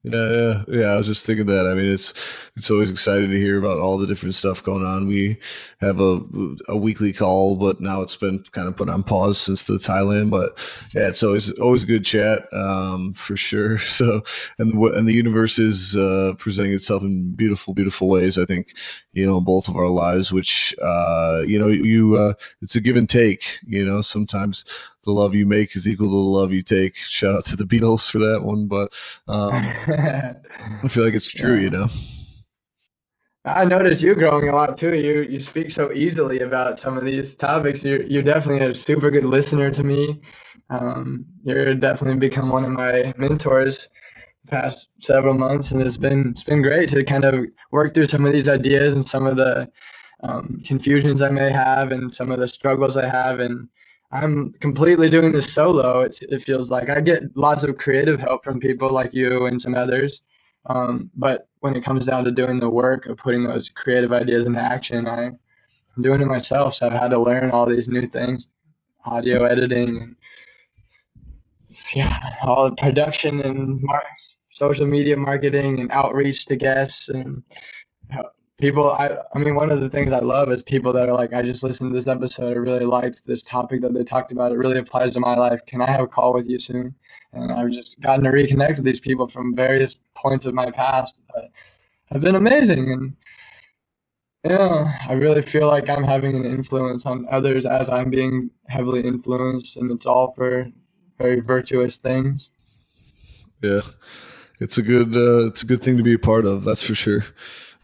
Yeah, 0.07 0.30
yeah, 0.32 0.64
yeah. 0.68 0.87
I 0.89 0.97
was 0.99 1.07
just 1.07 1.24
thinking 1.24 1.47
that. 1.47 1.66
I 1.66 1.72
mean, 1.74 1.91
it's 1.91 2.12
it's 2.57 2.70
always 2.70 2.91
exciting 2.91 3.30
to 3.30 3.39
hear 3.39 3.59
about 3.59 3.78
all 3.78 3.97
the 3.97 4.07
different 4.07 4.35
stuff 4.35 4.62
going 4.62 4.85
on. 4.85 5.07
We 5.09 5.39
have 5.80 5.99
a 5.99 6.20
a 6.68 6.76
weekly 6.76 7.11
call, 7.14 7.57
but 7.57 7.80
now 7.80 8.03
it's 8.03 8.14
been 8.14 8.45
kind 8.53 8.68
of 8.68 8.76
put 8.76 8.91
on 8.91 9.03
pause 9.03 9.39
since 9.39 9.64
the 9.64 9.74
Thailand. 9.74 10.30
But 10.30 10.59
yeah, 10.95 11.09
it's 11.09 11.22
always 11.22 11.53
always 11.59 11.85
good 11.87 12.05
chat 12.05 12.41
um, 12.53 13.14
for 13.14 13.37
sure. 13.37 13.78
So 13.95 14.22
and 14.59 14.74
and 14.74 15.09
the 15.09 15.14
universe 15.14 15.59
is 15.59 15.97
uh, 15.97 16.35
presenting 16.39 16.74
itself 16.74 17.03
in 17.03 17.35
beautiful, 17.35 17.72
beautiful 17.72 18.11
ways. 18.11 18.39
I 18.39 18.45
think 18.45 18.74
you 19.14 19.24
know 19.24 19.41
both 19.41 19.68
of 19.68 19.76
our 19.76 19.89
lives, 19.89 20.32
which 20.32 20.74
uh, 20.82 21.45
you 21.47 21.59
know 21.59 21.68
you 21.68 22.16
uh, 22.16 22.35
it's 22.61 22.76
a 22.76 22.80
give 22.82 22.97
and 22.97 23.09
take. 23.09 23.59
You 23.66 23.87
know, 23.87 24.03
sometimes 24.03 24.66
the 25.05 25.13
love 25.13 25.35
you 25.35 25.47
make 25.47 25.77
is 25.77 25.89
equal 25.89 26.07
to 26.07 26.11
the 26.11 26.17
love 26.17 26.53
you 26.53 26.63
take. 26.63 26.97
Shout 26.97 27.37
out 27.37 27.45
to 27.47 27.57
the 27.57 27.65
Beatles 27.65 28.11
for 28.11 28.19
that 28.19 28.43
one, 28.43 28.67
but 28.67 28.93
um, 29.29 29.53
I 29.55 30.89
feel 30.89 31.05
like 31.05 31.15
it's 31.15 31.31
true, 31.31 31.57
yeah. 31.57 31.63
you 31.63 31.71
know. 31.71 31.89
I 33.47 33.65
noticed 33.67 34.03
you 34.03 34.15
growing 34.15 34.49
a 34.49 34.57
lot 34.57 34.79
too. 34.79 34.95
You 34.95 35.23
you 35.23 35.39
speak 35.39 35.71
so 35.71 35.93
easily 35.93 36.41
about 36.41 36.81
some 36.81 36.97
of 36.97 37.05
these 37.05 37.35
topics. 37.35 37.85
You're 37.85 38.03
you're 38.05 38.23
definitely 38.23 38.67
a 38.67 38.75
super 38.75 39.11
good 39.11 39.25
listener 39.25 39.71
to 39.71 39.85
me. 39.85 40.23
Um, 40.71 41.27
you're 41.43 41.75
definitely 41.75 42.19
become 42.19 42.49
one 42.49 42.65
of 42.65 42.71
my 42.71 43.13
mentors 43.19 43.89
the 44.45 44.51
past 44.51 44.89
several 45.01 45.35
months, 45.35 45.73
and 45.73 45.83
it's 45.83 45.99
been 45.99 46.31
it's 46.31 46.45
been 46.45 46.63
great 46.63 46.89
to 46.91 47.05
kind 47.05 47.25
of 47.25 47.45
work 47.71 47.93
through 47.93 48.07
some 48.07 48.25
of 48.25 48.33
these 48.33 48.49
ideas 48.49 48.95
and 48.95 49.05
some 49.05 49.27
of 49.27 49.37
the 49.37 49.71
um, 50.23 50.63
confusions 50.65 51.21
I 51.21 51.29
may 51.29 51.51
have 51.51 51.93
and 51.93 52.13
some 52.13 52.31
of 52.31 52.41
the 52.41 52.49
struggles 52.49 52.97
I 52.97 53.07
have, 53.07 53.41
and 53.41 53.69
I'm 54.13 54.53
completely 54.61 55.11
doing 55.11 55.33
this 55.33 55.53
solo. 55.53 56.01
It's, 56.01 56.23
it 56.23 56.43
feels 56.43 56.71
like 56.71 56.89
I 56.89 57.01
get 57.01 57.37
lots 57.37 57.65
of 57.65 57.79
creative 57.79 58.21
help 58.21 58.45
from 58.45 58.61
people 58.61 58.91
like 58.91 59.13
you 59.13 59.47
and 59.47 59.61
some 59.61 59.75
others. 59.75 60.23
Um, 60.67 61.11
but 61.17 61.49
when 61.61 61.77
it 61.77 61.85
comes 61.85 62.07
down 62.07 62.25
to 62.25 62.31
doing 62.31 62.59
the 62.59 62.71
work 62.71 63.07
of 63.07 63.19
putting 63.19 63.45
those 63.45 63.69
creative 63.69 64.13
ideas 64.13 64.47
into 64.47 64.61
action, 64.61 65.07
I, 65.07 65.25
am 65.27 66.03
doing 66.03 66.23
it 66.23 66.27
myself. 66.27 66.75
So 66.75 66.87
I've 66.87 66.93
had 66.93 67.11
to 67.11 67.19
learn 67.19 67.51
all 67.51 67.67
these 67.67 67.89
new 67.89 68.07
things, 68.09 68.49
audio 69.05 69.45
editing, 69.45 69.89
and 70.01 70.17
yeah, 71.95 72.35
all 72.43 72.71
the 72.71 72.77
production 72.77 73.41
and 73.41 73.81
mar- 73.83 74.03
social 74.53 74.87
media 74.87 75.17
marketing 75.17 75.81
and 75.81 75.91
outreach 75.91 76.47
to 76.47 76.57
guests 76.57 77.09
and 77.09 77.43
people 78.59 78.93
I, 78.93 79.17
I 79.35 79.39
mean 79.39 79.55
one 79.55 79.71
of 79.71 79.81
the 79.81 79.91
things 79.91 80.13
i 80.13 80.21
love 80.21 80.51
is 80.51 80.63
people 80.63 80.93
that 80.93 81.09
are 81.09 81.15
like 81.15 81.33
i 81.33 81.43
just 81.43 81.65
listened 81.65 81.91
to 81.91 81.95
this 81.95 82.07
episode 82.07 82.53
i 82.53 82.61
really 82.61 82.85
liked 82.85 83.27
this 83.27 83.43
topic 83.43 83.81
that 83.81 83.95
they 83.95 84.05
talked 84.05 84.31
about 84.31 84.53
it 84.53 84.59
really 84.59 84.79
applies 84.79 85.13
to 85.15 85.21
my 85.21 85.35
life 85.35 85.65
can 85.67 85.83
i 85.83 85.91
have 85.91 86.01
a 86.03 86.07
call 86.07 86.33
with 86.33 86.49
you 86.49 86.59
soon 86.59 86.95
and 87.33 87.53
i've 87.53 87.71
just 87.71 88.01
gotten 88.01 88.25
to 88.25 88.31
reconnect 88.31 88.77
with 88.77 88.85
these 88.85 89.01
people 89.01 89.27
from 89.27 89.57
various 89.57 89.97
points 90.15 90.47
of 90.47 90.55
my 90.55 90.71
past 90.71 91.25
that 91.35 91.51
have 92.07 92.23
been 92.23 92.37
amazing 92.37 92.93
and 92.93 93.17
Yeah, 94.45 94.93
I 95.09 95.15
really 95.15 95.41
feel 95.41 95.69
like 95.69 95.89
I'm 95.89 96.05
having 96.05 96.37
an 96.37 96.45
influence 96.45 97.07
on 97.07 97.27
others 97.31 97.65
as 97.65 97.89
I'm 97.89 98.11
being 98.11 98.51
heavily 98.69 99.01
influenced, 99.01 99.79
and 99.79 99.91
it's 99.91 100.05
all 100.05 100.33
for 100.33 100.71
very 101.19 101.41
virtuous 101.41 101.97
things. 101.97 102.51
Yeah, 103.63 103.81
it's 104.61 104.77
a 104.77 104.83
good 104.83 105.17
uh, 105.17 105.47
it's 105.47 105.63
a 105.63 105.67
good 105.67 105.83
thing 105.83 105.97
to 105.97 106.03
be 106.03 106.13
a 106.13 106.19
part 106.19 106.45
of. 106.45 106.63
That's 106.65 106.83
for 106.83 106.95
sure. 106.95 107.25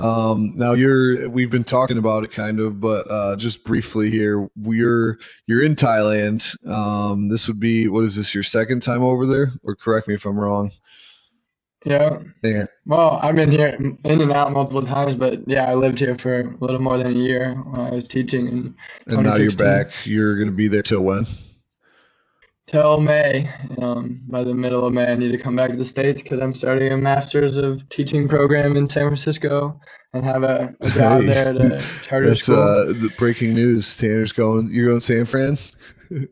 Um, 0.01 0.53
now 0.57 0.72
you're 0.72 1.28
we've 1.28 1.51
been 1.51 1.64
talking 1.64 1.98
about 1.98 2.24
it 2.24 2.30
kind 2.30 2.59
of, 2.59 2.80
but 2.80 3.11
uh, 3.11 3.36
just 3.36 3.64
briefly 3.64 4.11
here, 4.11 4.48
we're 4.57 5.18
you're 5.46 5.62
in 5.62 5.74
Thailand. 5.74 6.57
Um, 6.68 7.28
this 7.28 7.46
would 7.48 7.61
be 7.61 7.86
what 7.88 8.05
is 8.05 8.16
this 8.16 8.34
your 8.34 8.42
second 8.42 8.80
time 8.80 9.03
over 9.03 9.26
there? 9.26 9.53
Or 9.62 9.76
correct 9.76 10.09
me 10.09 10.14
if 10.14 10.24
I'm 10.24 10.38
wrong. 10.38 10.72
Yeah. 11.84 12.18
Yeah. 12.42 12.66
Well, 12.84 13.18
I've 13.22 13.34
been 13.34 13.51
here 13.51 13.68
in 13.68 13.98
and 14.05 14.32
out 14.32 14.53
multiple 14.53 14.82
times, 14.82 15.16
but 15.16 15.46
yeah, 15.46 15.64
I 15.64 15.74
lived 15.74 15.98
here 15.98 16.16
for 16.16 16.40
a 16.40 16.57
little 16.61 16.80
more 16.80 16.98
than 16.98 17.07
a 17.07 17.14
year 17.14 17.55
when 17.55 17.80
I 17.80 17.90
was 17.90 18.07
teaching. 18.07 18.48
And 18.48 18.74
And 19.07 19.22
now 19.22 19.36
you're 19.36 19.53
back. 19.53 19.90
You're 20.05 20.36
going 20.36 20.48
to 20.48 20.55
be 20.55 20.68
there 20.68 20.82
till 20.82 21.01
when? 21.01 21.26
Till 22.71 23.01
May. 23.01 23.51
Um, 23.83 24.21
by 24.29 24.45
the 24.45 24.55
middle 24.55 24.87
of 24.87 24.93
May, 24.93 25.11
I 25.11 25.16
need 25.16 25.33
to 25.33 25.39
come 25.39 25.57
back 25.57 25.73
to 25.73 25.77
the 25.77 25.85
states 25.85 26.23
because 26.23 26.41
I'm 26.41 26.53
starting 26.53 26.93
a 26.93 26.97
master's 26.97 27.57
of 27.57 27.89
teaching 27.89 28.29
program 28.29 28.77
in 28.77 28.87
San 28.87 29.07
Francisco 29.07 29.81
and 30.12 30.25
have 30.25 30.45
a, 30.45 30.73
a 30.81 30.91
job 30.91 31.23
Hey. 31.23 31.27
there 31.27 31.53
to 31.53 31.83
charter 32.05 32.29
That's 32.29 32.45
school. 32.45 32.61
uh, 32.61 32.85
the 32.93 33.12
breaking 33.18 33.55
news. 33.55 33.87
Tanur's 33.99 34.31
going. 34.33 34.71
You're 34.73 34.87
going 34.87 35.01
to 35.01 35.05
San 35.05 35.25
Fran. 35.25 35.59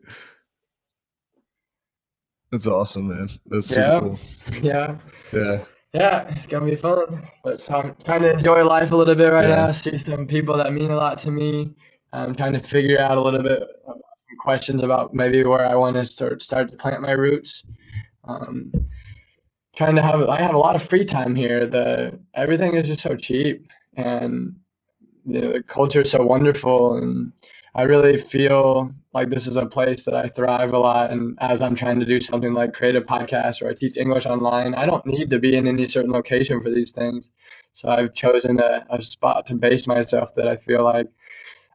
That's 2.51 2.67
awesome, 2.67 3.09
man. 3.09 3.29
That's 3.47 3.67
super 3.67 3.81
Yeah. 3.81 3.99
cool. 3.99 4.19
yeah. 4.61 4.95
Yeah. 5.33 5.59
Yeah, 5.93 6.27
it's 6.35 6.45
gonna 6.45 6.65
be 6.65 6.75
fun. 6.75 7.23
But 7.43 7.67
I'm 7.71 7.95
trying 8.03 8.21
to 8.21 8.31
enjoy 8.31 8.63
life 8.63 8.91
a 8.91 8.95
little 8.95 9.15
bit 9.15 9.31
right 9.33 9.49
Yeah. 9.49 9.55
now. 9.65 9.71
See 9.71 9.97
some 9.97 10.27
people 10.27 10.55
that 10.57 10.71
mean 10.71 10.91
a 10.91 10.95
lot 10.95 11.17
to 11.19 11.31
me. 11.31 11.73
I'm 12.13 12.35
trying 12.35 12.53
to 12.53 12.59
figure 12.59 12.99
out 12.99 13.17
a 13.17 13.21
little 13.21 13.41
bit 13.41 13.63
questions 14.37 14.83
about 14.83 15.13
maybe 15.13 15.43
where 15.43 15.65
I 15.65 15.75
want 15.75 15.95
to 15.95 16.05
start 16.05 16.41
start 16.41 16.71
to 16.71 16.77
plant 16.77 17.01
my 17.01 17.11
roots. 17.11 17.65
Um, 18.25 18.71
trying 19.75 19.95
to 19.95 20.01
have 20.01 20.21
I 20.29 20.41
have 20.41 20.55
a 20.55 20.57
lot 20.57 20.75
of 20.75 20.83
free 20.83 21.05
time 21.05 21.35
here. 21.35 21.65
The 21.65 22.19
everything 22.33 22.75
is 22.75 22.87
just 22.87 23.01
so 23.01 23.15
cheap, 23.15 23.67
and 23.95 24.55
you 25.25 25.41
know, 25.41 25.53
the 25.53 25.63
culture 25.63 26.01
is 26.01 26.11
so 26.11 26.25
wonderful, 26.25 26.97
and 26.97 27.31
I 27.75 27.83
really 27.83 28.17
feel 28.17 28.91
like 29.13 29.29
this 29.29 29.47
is 29.47 29.55
a 29.55 29.65
place 29.65 30.03
that 30.05 30.15
I 30.15 30.27
thrive 30.27 30.73
a 30.73 30.77
lot. 30.77 31.11
And 31.11 31.37
as 31.39 31.61
I'm 31.61 31.75
trying 31.75 31.99
to 31.99 32.05
do 32.05 32.19
something 32.19 32.53
like 32.53 32.73
create 32.73 32.95
a 32.95 33.01
podcast 33.01 33.61
or 33.61 33.69
I 33.69 33.73
teach 33.73 33.97
English 33.97 34.25
online, 34.25 34.75
I 34.75 34.85
don't 34.85 35.05
need 35.05 35.29
to 35.29 35.39
be 35.39 35.55
in 35.55 35.67
any 35.67 35.85
certain 35.85 36.11
location 36.11 36.61
for 36.61 36.69
these 36.69 36.91
things. 36.91 37.31
So 37.73 37.89
I've 37.89 38.13
chosen 38.13 38.59
a, 38.59 38.85
a 38.89 39.01
spot 39.01 39.45
to 39.47 39.55
base 39.55 39.87
myself 39.87 40.33
that 40.35 40.47
I 40.47 40.55
feel 40.55 40.83
like 40.83 41.07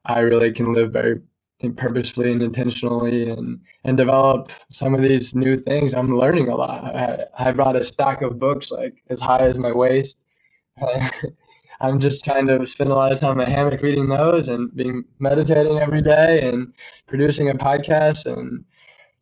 I 0.05 0.21
really 0.21 0.53
can 0.53 0.73
live 0.73 0.93
very 0.93 1.21
purposefully 1.71 2.33
and 2.33 2.43
intentionally 2.43 3.31
and 3.31 3.61
and 3.85 3.97
develop 3.97 4.51
some 4.71 4.95
of 4.95 5.03
these 5.03 5.35
new 5.35 5.57
things. 5.57 5.95
I'm 5.95 6.17
learning 6.17 6.49
a 6.49 6.57
lot. 6.57 6.85
I, 6.97 7.25
I 7.39 7.53
brought 7.53 7.77
a 7.77 7.85
stack 7.85 8.23
of 8.23 8.39
books 8.39 8.71
like 8.71 9.03
as 9.11 9.21
high 9.21 9.41
as 9.41 9.59
my 9.59 9.73
waist. 9.73 10.25
I'm 11.81 12.01
just 12.01 12.25
trying 12.25 12.47
to 12.47 12.67
spend 12.67 12.91
a 12.91 12.95
lot 12.95 13.13
of 13.13 13.21
time 13.21 13.41
in 13.41 13.49
a 13.49 13.51
hammock 13.51 13.83
reading 13.83 14.09
those 14.09 14.49
and 14.49 14.75
being 14.75 15.05
meditating 15.19 15.79
every 15.79 16.03
day 16.03 16.49
and 16.49 16.73
producing 17.07 17.51
a 17.51 17.55
podcast 17.55 18.27
and 18.27 18.65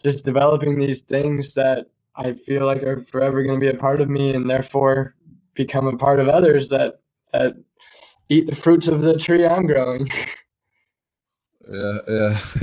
just 0.02 0.24
developing 0.24 0.78
these 0.78 1.00
things 1.00 1.54
that 1.54 1.86
I 2.16 2.34
feel 2.34 2.66
like 2.66 2.82
are 2.82 3.02
forever 3.02 3.42
going 3.42 3.58
to 3.58 3.64
be 3.66 3.74
a 3.74 3.78
part 3.78 4.00
of 4.00 4.08
me 4.08 4.34
and 4.34 4.48
therefore 4.48 5.14
become 5.54 5.86
a 5.86 5.96
part 5.96 6.20
of 6.20 6.28
others 6.28 6.68
that 6.68 7.00
that 7.32 7.54
eat 8.28 8.46
the 8.46 8.54
fruits 8.54 8.88
of 8.88 9.02
the 9.02 9.16
tree 9.16 9.46
I'm 9.46 9.66
growing. 9.66 10.06
Yeah, 11.70 11.98
yeah. 12.08 12.40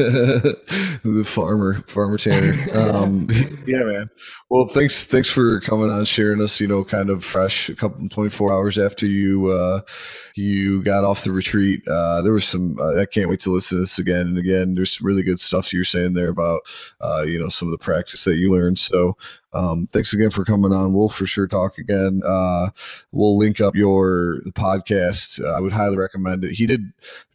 the 1.04 1.24
farmer, 1.26 1.84
farmer 1.88 2.18
Tanur. 2.18 2.76
Um, 2.80 3.28
yeah, 3.68 3.84
man. 3.84 4.10
Well, 4.50 4.68
thanks, 4.68 5.06
thanks 5.06 5.30
for 5.30 5.60
coming 5.62 5.90
on, 5.90 6.06
sharing 6.06 6.42
us. 6.42 6.60
You 6.60 6.68
know, 6.68 6.84
kind 6.84 7.10
of 7.10 7.24
fresh, 7.24 7.70
a 7.70 7.76
couple, 7.76 8.08
twenty 8.10 8.30
four 8.30 8.52
hours 8.52 8.78
after 8.78 9.06
you, 9.06 9.48
uh, 9.48 9.82
you 10.36 10.82
got 10.84 11.04
off 11.04 11.24
the 11.24 11.32
retreat. 11.32 11.88
Uh, 11.88 12.22
there 12.22 12.34
was 12.34 12.46
some. 12.46 12.78
Uh, 12.80 13.00
I 13.00 13.06
can't 13.06 13.30
wait 13.30 13.40
to 13.42 13.52
listen 13.52 13.78
to 13.78 13.82
this 13.82 14.00
again 14.00 14.28
and 14.28 14.38
again. 14.38 14.76
There's 14.76 14.98
some 14.98 15.06
really 15.06 15.24
good 15.24 15.40
stuff 15.40 15.74
you're 15.74 15.84
saying 15.84 16.14
there 16.14 16.30
about, 16.30 16.62
uh, 17.02 17.24
you 17.24 17.40
know, 17.40 17.50
some 17.50 17.68
of 17.68 17.72
the 17.72 17.84
practice 17.84 18.24
that 18.26 18.38
you 18.38 18.52
learned. 18.52 18.80
So, 18.80 19.18
um, 19.54 19.88
thanks 19.92 20.14
again 20.14 20.30
for 20.30 20.44
coming 20.44 20.74
on. 20.74 20.94
We'll 20.94 21.10
for 21.10 21.26
sure 21.26 21.48
talk 21.48 21.78
again. 21.78 22.22
Uh, 22.26 22.70
we'll 23.12 23.38
link 23.38 23.62
up 23.62 23.76
your 23.76 24.40
the 24.46 24.52
podcast. 24.52 25.44
Uh, 25.44 25.58
I 25.58 25.60
would 25.60 25.74
highly 25.74 25.98
recommend 25.98 26.44
it. 26.44 26.54
He 26.54 26.66
did 26.66 26.82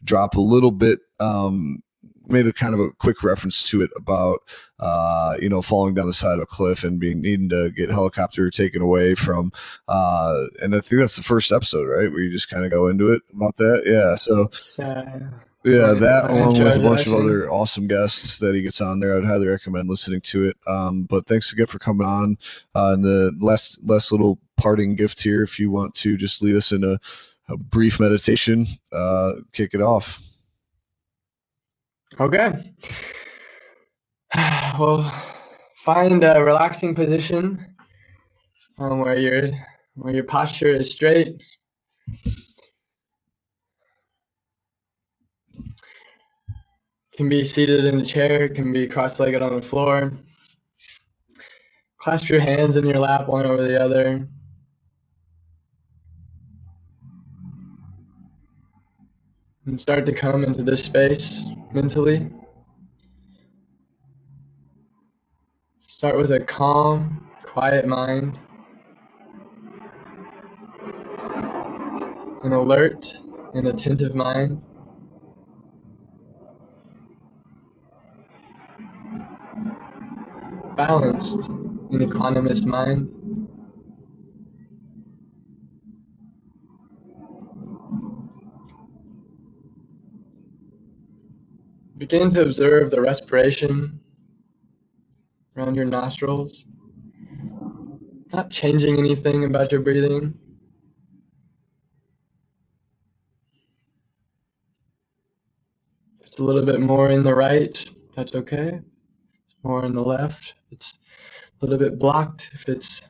drop 0.03 0.35
a 0.35 0.41
little 0.41 0.71
bit 0.71 0.99
um 1.19 1.81
made 2.27 2.47
a 2.47 2.53
kind 2.53 2.73
of 2.73 2.79
a 2.79 2.91
quick 2.97 3.23
reference 3.23 3.67
to 3.69 3.81
it 3.81 3.91
about 3.95 4.39
uh 4.79 5.35
you 5.39 5.49
know 5.49 5.61
falling 5.61 5.93
down 5.93 6.07
the 6.07 6.13
side 6.13 6.37
of 6.37 6.43
a 6.43 6.45
cliff 6.45 6.83
and 6.83 6.99
being 6.99 7.21
needing 7.21 7.49
to 7.49 7.71
get 7.71 7.89
helicopter 7.89 8.49
taken 8.49 8.81
away 8.81 9.15
from 9.15 9.51
uh 9.87 10.45
and 10.61 10.75
i 10.75 10.79
think 10.79 10.99
that's 10.99 11.15
the 11.15 11.23
first 11.23 11.51
episode 11.51 11.85
right? 11.87 12.11
Where 12.11 12.21
you 12.21 12.31
just 12.31 12.49
kind 12.49 12.65
of 12.65 12.71
go 12.71 12.87
into 12.87 13.11
it 13.11 13.21
about 13.33 13.57
that? 13.57 13.83
Yeah 13.85 14.15
so 14.15 14.49
yeah. 15.63 15.93
That 15.93 16.29
along 16.29 16.63
with 16.63 16.75
a 16.75 16.79
bunch 16.79 17.07
of 17.07 17.13
other 17.13 17.49
awesome 17.49 17.87
guests 17.87 18.37
that 18.39 18.53
he 18.53 18.61
gets 18.61 18.81
on 18.81 18.99
there 18.99 19.17
i'd 19.17 19.25
highly 19.25 19.47
recommend 19.47 19.89
listening 19.89 20.21
to 20.21 20.45
it. 20.45 20.57
Um 20.67 21.03
but 21.03 21.27
thanks 21.27 21.51
again 21.53 21.67
for 21.67 21.79
coming 21.79 22.07
on. 22.07 22.37
Uh 22.75 22.93
and 22.93 23.03
the 23.03 23.35
last 23.39 23.79
last 23.83 24.11
little 24.11 24.39
parting 24.57 24.95
gift 24.95 25.21
here 25.21 25.43
if 25.43 25.59
you 25.59 25.69
want 25.71 25.93
to 25.95 26.17
just 26.17 26.41
lead 26.41 26.55
us 26.55 26.71
in 26.71 26.83
a, 26.83 26.99
a 27.49 27.57
brief 27.57 27.99
meditation 27.99 28.67
uh 28.91 29.33
kick 29.53 29.73
it 29.73 29.81
off 29.81 30.21
Okay. 32.19 32.73
Well, 34.77 35.09
find 35.85 36.21
a 36.21 36.43
relaxing 36.43 36.95
position 36.95 37.65
um, 38.77 38.99
where 38.99 39.17
your 39.17 39.47
where 39.93 40.13
your 40.13 40.25
posture 40.25 40.67
is 40.67 40.91
straight. 40.91 41.41
Can 47.15 47.29
be 47.29 47.45
seated 47.45 47.85
in 47.85 48.01
a 48.01 48.05
chair, 48.05 48.49
can 48.49 48.73
be 48.73 48.85
cross-legged 48.85 49.41
on 49.41 49.55
the 49.55 49.61
floor. 49.61 50.11
Clasp 52.01 52.27
your 52.27 52.41
hands 52.41 52.75
in 52.75 52.85
your 52.85 52.99
lap, 52.99 53.29
one 53.29 53.45
over 53.45 53.65
the 53.65 53.81
other. 53.81 54.27
And 59.65 59.79
start 59.79 60.05
to 60.05 60.11
come 60.11 60.43
into 60.43 60.63
this 60.63 60.83
space 60.83 61.41
mentally. 61.75 62.29
Start 65.81 66.17
with 66.17 66.31
a 66.31 66.39
calm, 66.39 67.29
quiet 67.43 67.85
mind, 67.85 68.39
an 72.43 72.53
alert 72.53 73.19
and 73.53 73.67
attentive 73.67 74.15
mind. 74.15 74.61
Balanced 80.77 81.49
and 81.49 81.99
equanimous 82.01 82.65
mind. 82.65 83.24
Begin 92.07 92.29
to 92.29 92.43
observe 92.43 92.91
the 92.91 93.01
respiration 93.01 93.99
around 95.57 95.73
your 95.73 95.85
nostrils. 95.85 96.63
Not 98.31 98.51
changing 98.51 98.99
anything 98.99 99.43
about 99.45 99.71
your 99.71 99.81
breathing. 99.81 100.35
It's 106.21 106.37
a 106.37 106.43
little 106.43 106.63
bit 106.63 106.79
more 106.79 107.09
in 107.09 107.23
the 107.23 107.33
right, 107.33 107.83
that's 108.15 108.35
okay. 108.35 108.81
It's 109.47 109.55
more 109.63 109.83
in 109.83 109.95
the 109.95 110.03
left. 110.03 110.53
It's 110.69 110.99
a 111.59 111.65
little 111.65 111.79
bit 111.79 111.97
blocked. 111.97 112.51
If 112.53 112.69
it's 112.69 113.01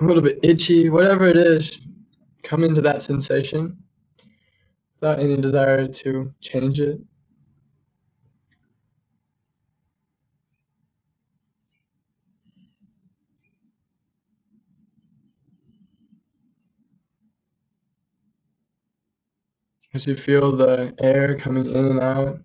a 0.00 0.04
little 0.04 0.24
bit 0.24 0.40
itchy, 0.42 0.90
whatever 0.90 1.28
it 1.28 1.36
is, 1.36 1.78
come 2.42 2.64
into 2.64 2.80
that 2.80 3.02
sensation 3.02 3.78
without 5.00 5.20
any 5.20 5.36
desire 5.36 5.86
to 5.86 6.34
change 6.40 6.80
it. 6.80 7.00
As 19.94 20.08
you 20.08 20.16
feel 20.16 20.56
the 20.56 20.92
air 20.98 21.38
coming 21.38 21.66
in 21.66 21.84
and 21.84 22.00
out, 22.00 22.40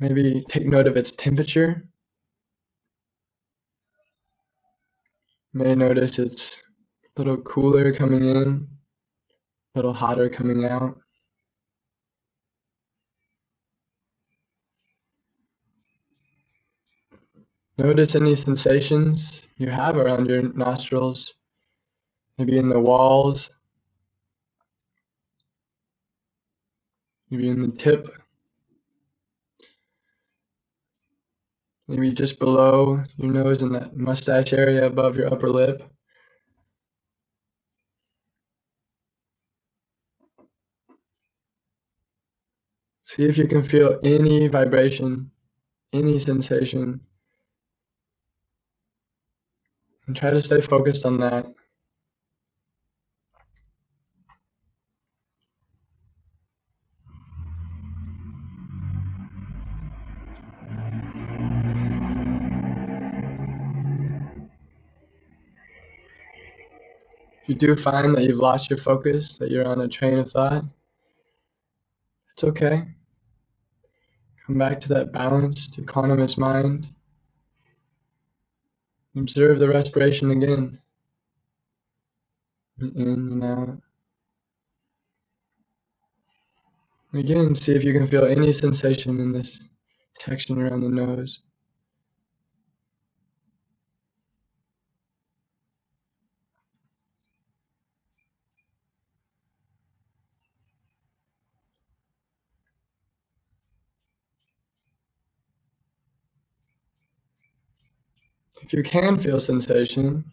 maybe 0.00 0.44
take 0.48 0.66
note 0.66 0.88
of 0.88 0.96
its 0.96 1.12
temperature. 1.12 1.84
You 5.52 5.60
may 5.60 5.76
notice 5.76 6.18
it's 6.18 6.56
a 7.16 7.20
little 7.20 7.36
cooler 7.36 7.92
coming 7.92 8.24
in, 8.24 8.66
a 9.74 9.78
little 9.78 9.92
hotter 9.92 10.28
coming 10.28 10.64
out. 10.64 10.98
Notice 17.78 18.16
any 18.16 18.34
sensations 18.34 19.46
you 19.58 19.68
have 19.70 19.96
around 19.96 20.28
your 20.28 20.42
nostrils, 20.54 21.34
maybe 22.36 22.58
in 22.58 22.68
the 22.68 22.80
walls, 22.80 23.50
maybe 27.30 27.48
in 27.48 27.60
the 27.60 27.68
tip, 27.76 28.08
maybe 31.88 32.12
just 32.12 32.38
below 32.38 33.02
your 33.16 33.32
nose 33.32 33.62
in 33.62 33.72
that 33.72 33.96
mustache 33.96 34.52
area 34.52 34.86
above 34.86 35.16
your 35.16 35.32
upper 35.32 35.48
lip. 35.48 35.82
See 43.02 43.24
if 43.24 43.36
you 43.36 43.46
can 43.46 43.62
feel 43.62 44.00
any 44.02 44.48
vibration, 44.48 45.30
any 45.92 46.18
sensation. 46.18 47.00
And 50.06 50.16
try 50.16 50.30
to 50.30 50.42
stay 50.42 50.60
focused 50.60 51.04
on 51.04 51.20
that. 51.20 51.46
If 67.44 67.50
you 67.50 67.54
do 67.56 67.76
find 67.76 68.14
that 68.14 68.22
you've 68.24 68.38
lost 68.38 68.70
your 68.70 68.78
focus, 68.78 69.36
that 69.36 69.50
you're 69.50 69.68
on 69.68 69.82
a 69.82 69.86
train 69.86 70.18
of 70.18 70.30
thought, 70.30 70.64
it's 72.32 72.42
okay. 72.42 72.84
Come 74.46 74.56
back 74.56 74.80
to 74.80 74.88
that 74.88 75.12
balanced, 75.12 75.78
equanimous 75.78 76.38
mind. 76.38 76.88
Observe 79.14 79.58
the 79.58 79.68
respiration 79.68 80.30
again. 80.30 80.78
In 82.80 82.90
and 82.96 83.44
out. 83.44 83.78
Again, 87.12 87.54
see 87.54 87.74
if 87.74 87.84
you 87.84 87.92
can 87.92 88.06
feel 88.06 88.24
any 88.24 88.54
sensation 88.54 89.20
in 89.20 89.32
this 89.32 89.62
section 90.18 90.58
around 90.58 90.80
the 90.80 90.88
nose. 90.88 91.40
If 108.64 108.72
you 108.72 108.82
can 108.82 109.20
feel 109.20 109.40
sensation, 109.40 110.24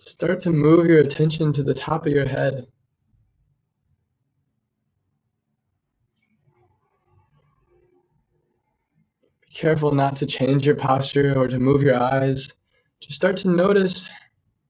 start 0.00 0.42
to 0.42 0.50
move 0.50 0.86
your 0.86 0.98
attention 0.98 1.52
to 1.52 1.62
the 1.62 1.72
top 1.72 2.04
of 2.04 2.12
your 2.12 2.26
head. 2.26 2.66
Be 9.46 9.54
careful 9.54 9.92
not 9.92 10.16
to 10.16 10.26
change 10.26 10.66
your 10.66 10.74
posture 10.74 11.38
or 11.38 11.46
to 11.46 11.60
move 11.60 11.80
your 11.80 12.02
eyes. 12.02 12.52
Just 13.00 13.14
start 13.14 13.36
to 13.38 13.48
notice 13.50 14.08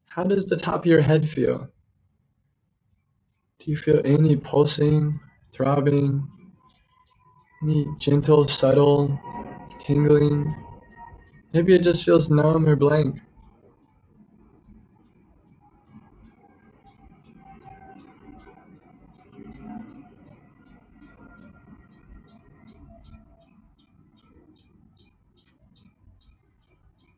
how 0.04 0.24
does 0.24 0.44
the 0.44 0.58
top 0.58 0.80
of 0.80 0.86
your 0.86 1.00
head 1.00 1.26
feel? 1.26 1.68
Do 3.60 3.70
you 3.70 3.78
feel 3.78 4.02
any 4.04 4.36
pulsing, 4.36 5.18
throbbing, 5.54 6.28
any 7.62 7.86
gentle, 7.98 8.46
subtle 8.46 9.18
tingling? 9.80 10.54
Maybe 11.52 11.74
it 11.74 11.82
just 11.82 12.04
feels 12.04 12.28
numb 12.28 12.68
or 12.68 12.76
blank. 12.76 13.20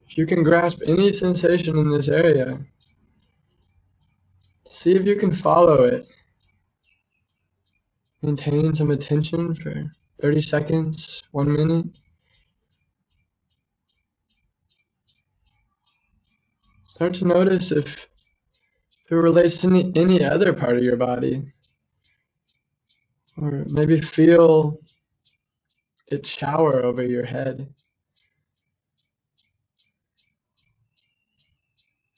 If 0.09 0.19
you 0.19 0.27
can 0.27 0.43
grasp 0.43 0.81
any 0.87 1.13
sensation 1.13 1.79
in 1.79 1.91
this 1.91 2.09
area, 2.09 2.59
see 4.67 4.93
if 4.93 5.05
you 5.07 5.17
can 5.17 5.33
follow 5.33 5.85
it. 5.85 6.09
Maintain 8.23 8.75
some 8.75 8.91
attention 8.91 9.55
for 9.55 9.93
30 10.21 10.41
seconds, 10.41 11.23
one 11.31 11.53
minute. 11.53 11.87
Start 16.95 17.15
to 17.15 17.25
notice 17.25 17.71
if, 17.71 18.09
if 19.05 19.13
it 19.13 19.15
relates 19.15 19.59
to 19.59 19.69
any, 19.69 19.93
any 19.95 20.25
other 20.25 20.53
part 20.53 20.77
of 20.77 20.83
your 20.83 20.97
body. 20.97 21.41
Or 23.39 23.65
maybe 23.69 24.01
feel 24.01 24.81
it 26.09 26.27
shower 26.27 26.83
over 26.83 27.05
your 27.05 27.25
head. 27.25 27.73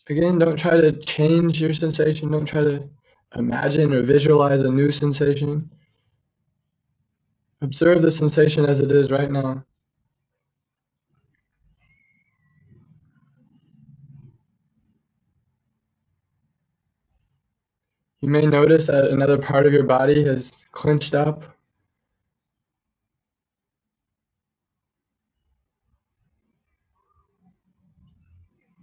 Again, 0.08 0.38
don't 0.38 0.56
try 0.56 0.80
to 0.80 0.92
change 0.92 1.60
your 1.60 1.74
sensation. 1.74 2.32
Don't 2.32 2.46
try 2.46 2.62
to 2.62 2.88
imagine 3.36 3.92
or 3.92 4.02
visualize 4.02 4.62
a 4.62 4.70
new 4.70 4.90
sensation. 4.90 5.70
Observe 7.60 8.00
the 8.00 8.10
sensation 8.10 8.64
as 8.64 8.80
it 8.80 8.90
is 8.90 9.10
right 9.10 9.30
now. 9.30 9.64
You 18.22 18.28
may 18.28 18.46
notice 18.46 18.86
that 18.86 19.10
another 19.10 19.36
part 19.36 19.66
of 19.66 19.72
your 19.72 19.82
body 19.82 20.24
has 20.24 20.56
clenched 20.70 21.12
up. 21.12 21.42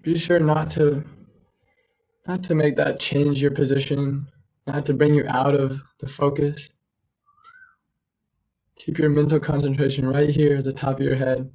Be 0.01 0.17
sure 0.17 0.41
not 0.41 0.69
to 0.71 1.05
not 2.27 2.43
to 2.43 2.53
make 2.53 2.75
that 2.75 2.99
change 2.99 3.41
your 3.41 3.51
position, 3.51 4.27
not 4.67 4.85
to 4.87 4.93
bring 4.93 5.13
you 5.15 5.25
out 5.29 5.55
of 5.55 5.79
the 6.01 6.09
focus. 6.09 6.73
Keep 8.75 8.97
your 8.99 9.09
mental 9.09 9.39
concentration 9.39 10.05
right 10.05 10.29
here 10.29 10.57
at 10.57 10.65
the 10.65 10.73
top 10.73 10.99
of 10.99 11.05
your 11.05 11.15
head. 11.15 11.49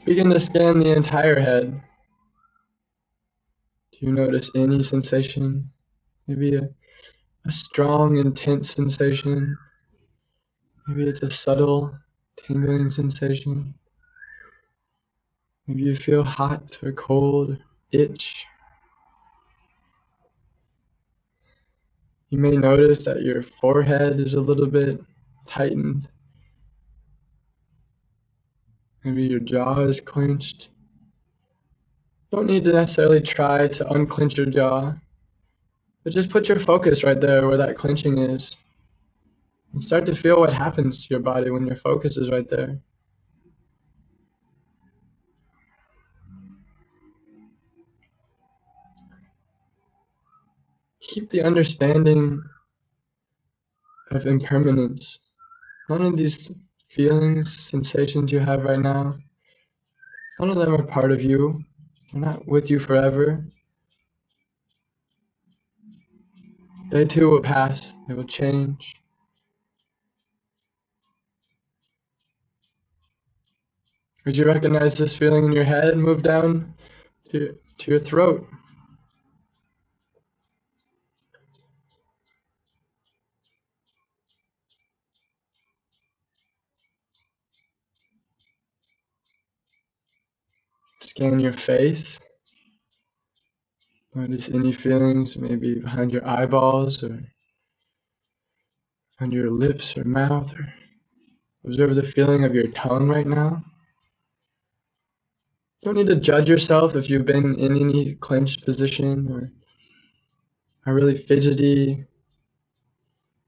Begin 0.00 0.30
to 0.30 0.40
scan 0.40 0.80
the 0.80 0.94
entire 0.94 1.40
head. 1.40 1.80
Do 3.92 4.06
you 4.06 4.12
notice 4.12 4.50
any 4.54 4.82
sensation? 4.82 5.70
Maybe 6.26 6.56
a, 6.56 6.68
a 7.46 7.52
strong, 7.52 8.18
intense 8.18 8.70
sensation. 8.72 9.56
Maybe 10.86 11.08
it's 11.08 11.22
a 11.22 11.30
subtle, 11.30 11.94
tingling 12.36 12.90
sensation. 12.90 13.74
Maybe 15.66 15.82
you 15.82 15.94
feel 15.94 16.24
hot 16.24 16.78
or 16.82 16.92
cold, 16.92 17.56
itch. 17.92 18.46
You 22.30 22.38
may 22.38 22.56
notice 22.56 23.04
that 23.04 23.22
your 23.22 23.42
forehead 23.42 24.18
is 24.18 24.34
a 24.34 24.40
little 24.40 24.66
bit 24.66 25.00
tightened. 25.46 26.08
Maybe 29.04 29.24
your 29.24 29.40
jaw 29.40 29.80
is 29.80 30.00
clenched. 30.00 30.68
Don't 32.30 32.46
need 32.46 32.64
to 32.64 32.72
necessarily 32.72 33.20
try 33.20 33.68
to 33.68 33.92
unclench 33.92 34.36
your 34.36 34.46
jaw, 34.46 34.94
but 36.04 36.12
just 36.12 36.30
put 36.30 36.48
your 36.48 36.58
focus 36.58 37.04
right 37.04 37.20
there 37.20 37.46
where 37.46 37.56
that 37.56 37.76
clenching 37.76 38.18
is. 38.18 38.56
And 39.72 39.82
start 39.82 40.06
to 40.06 40.14
feel 40.14 40.38
what 40.38 40.52
happens 40.52 41.06
to 41.06 41.14
your 41.14 41.20
body 41.20 41.50
when 41.50 41.66
your 41.66 41.76
focus 41.76 42.16
is 42.16 42.30
right 42.30 42.48
there. 42.48 42.78
Keep 51.00 51.30
the 51.30 51.42
understanding 51.42 52.42
of 54.10 54.26
impermanence. 54.26 55.18
None 55.90 56.02
of 56.02 56.16
these 56.16 56.50
feelings, 56.92 57.58
sensations 57.70 58.30
you 58.30 58.38
have 58.38 58.64
right 58.64 58.78
now, 58.78 59.16
none 60.38 60.50
of 60.50 60.56
them 60.56 60.74
are 60.74 60.82
part 60.82 61.10
of 61.10 61.22
you. 61.22 61.64
They're 62.12 62.20
not 62.20 62.46
with 62.46 62.70
you 62.70 62.78
forever. 62.78 63.46
They 66.90 67.06
too 67.06 67.30
will 67.30 67.40
pass, 67.40 67.94
they 68.06 68.14
will 68.14 68.24
change. 68.24 68.96
Could 74.24 74.36
you 74.36 74.44
recognize 74.44 74.98
this 74.98 75.16
feeling 75.16 75.46
in 75.46 75.52
your 75.52 75.64
head? 75.64 75.96
Move 75.96 76.22
down 76.22 76.74
to, 77.30 77.56
to 77.78 77.90
your 77.90 77.98
throat. 77.98 78.46
Scan 91.02 91.40
your 91.40 91.52
face. 91.52 92.20
Notice 94.14 94.48
any 94.48 94.72
feelings 94.72 95.36
maybe 95.36 95.80
behind 95.80 96.12
your 96.12 96.26
eyeballs 96.26 97.02
or 97.02 97.20
on 99.20 99.32
your 99.32 99.50
lips 99.50 99.98
or 99.98 100.04
mouth 100.04 100.54
or 100.54 100.72
observe 101.64 101.96
the 101.96 102.04
feeling 102.04 102.44
of 102.44 102.54
your 102.54 102.68
tongue 102.68 103.08
right 103.08 103.26
now. 103.26 103.64
You 105.80 105.86
don't 105.86 105.96
need 105.96 106.06
to 106.06 106.20
judge 106.20 106.48
yourself 106.48 106.94
if 106.94 107.10
you've 107.10 107.26
been 107.26 107.58
in 107.58 107.74
any 107.80 108.14
clenched 108.14 108.64
position 108.64 109.28
or 109.28 109.50
are 110.86 110.94
really 110.94 111.16
fidgety. 111.16 112.04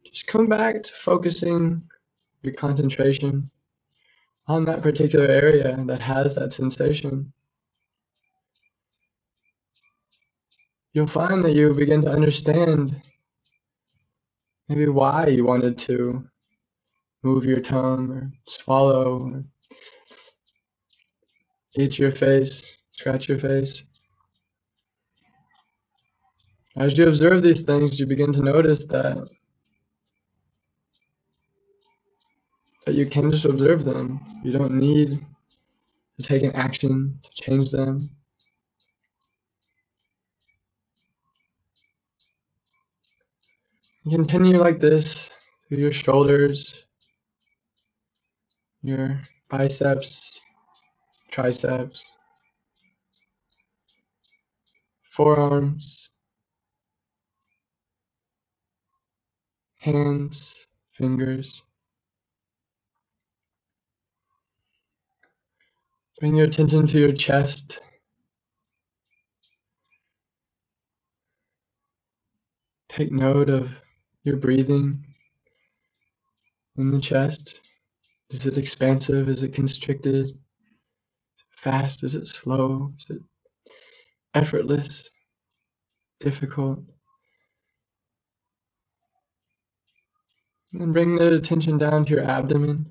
Just 0.04 0.26
come 0.26 0.48
back 0.48 0.82
to 0.82 0.92
focusing 0.94 1.84
your 2.42 2.54
concentration 2.54 3.48
on 4.48 4.64
that 4.64 4.82
particular 4.82 5.26
area 5.26 5.80
that 5.86 6.00
has 6.00 6.34
that 6.34 6.52
sensation. 6.52 7.32
You'll 10.94 11.08
find 11.08 11.44
that 11.44 11.54
you 11.54 11.74
begin 11.74 12.02
to 12.02 12.10
understand 12.10 13.02
maybe 14.68 14.88
why 14.88 15.26
you 15.26 15.44
wanted 15.44 15.76
to 15.78 16.24
move 17.24 17.44
your 17.44 17.60
tongue 17.60 18.10
or 18.10 18.32
swallow 18.46 19.30
or 19.32 19.44
your 21.76 22.12
face, 22.12 22.62
scratch 22.92 23.28
your 23.28 23.38
face. 23.38 23.82
As 26.76 26.96
you 26.96 27.08
observe 27.08 27.42
these 27.42 27.62
things, 27.62 27.98
you 28.00 28.06
begin 28.06 28.32
to 28.32 28.42
notice 28.42 28.84
that 28.86 29.28
that 32.86 32.94
you 32.94 33.06
can 33.06 33.30
just 33.30 33.46
observe 33.46 33.84
them. 33.84 34.20
You 34.44 34.52
don't 34.52 34.74
need 34.74 35.24
to 36.18 36.22
take 36.22 36.42
an 36.42 36.52
action 36.52 37.18
to 37.22 37.30
change 37.42 37.70
them. 37.72 38.10
Continue 44.10 44.58
like 44.58 44.80
this 44.80 45.30
through 45.68 45.78
your 45.78 45.92
shoulders, 45.92 46.84
your 48.82 49.20
biceps, 49.50 50.40
triceps, 51.30 52.16
forearms, 55.10 56.10
hands, 59.80 60.66
fingers. 60.92 61.62
Bring 66.20 66.36
your 66.36 66.46
attention 66.46 66.86
to 66.88 66.98
your 66.98 67.12
chest. 67.12 67.80
Take 72.88 73.10
note 73.10 73.50
of 73.50 73.70
your 74.24 74.36
breathing 74.36 75.04
in 76.76 76.90
the 76.90 77.00
chest. 77.00 77.60
Is 78.30 78.46
it 78.46 78.58
expansive? 78.58 79.28
Is 79.28 79.42
it 79.42 79.54
constricted? 79.54 80.26
Is 80.26 80.30
it 80.30 80.36
fast? 81.56 82.02
Is 82.02 82.14
it 82.14 82.26
slow? 82.26 82.92
Is 82.98 83.06
it 83.10 83.22
effortless? 84.34 85.08
Difficult? 86.20 86.80
And 90.72 90.92
bring 90.92 91.16
the 91.16 91.36
attention 91.36 91.78
down 91.78 92.04
to 92.06 92.10
your 92.10 92.24
abdomen. 92.24 92.90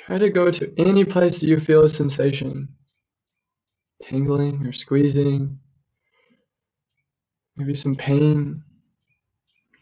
Try 0.00 0.18
to 0.18 0.28
go 0.28 0.50
to 0.50 0.72
any 0.76 1.04
place 1.04 1.40
that 1.40 1.46
you 1.46 1.60
feel 1.60 1.84
a 1.84 1.88
sensation, 1.88 2.68
tingling 4.02 4.66
or 4.66 4.72
squeezing, 4.72 5.58
maybe 7.60 7.74
some 7.74 7.94
pain. 7.94 8.62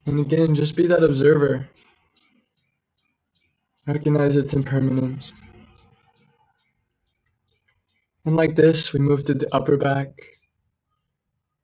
And 0.07 0.19
again, 0.19 0.53
just 0.53 0.75
be 0.75 0.89
that 0.89 1.05
observer. 1.05 1.69
Recognize 3.87 4.35
its 4.35 4.53
impermanence. 4.53 5.33
And 8.25 8.35
like 8.35 8.57
this, 8.57 8.93
we 8.93 8.99
move 8.99 9.25
to 9.27 9.35
the 9.35 9.49
upper 9.55 9.77
back 9.77 10.09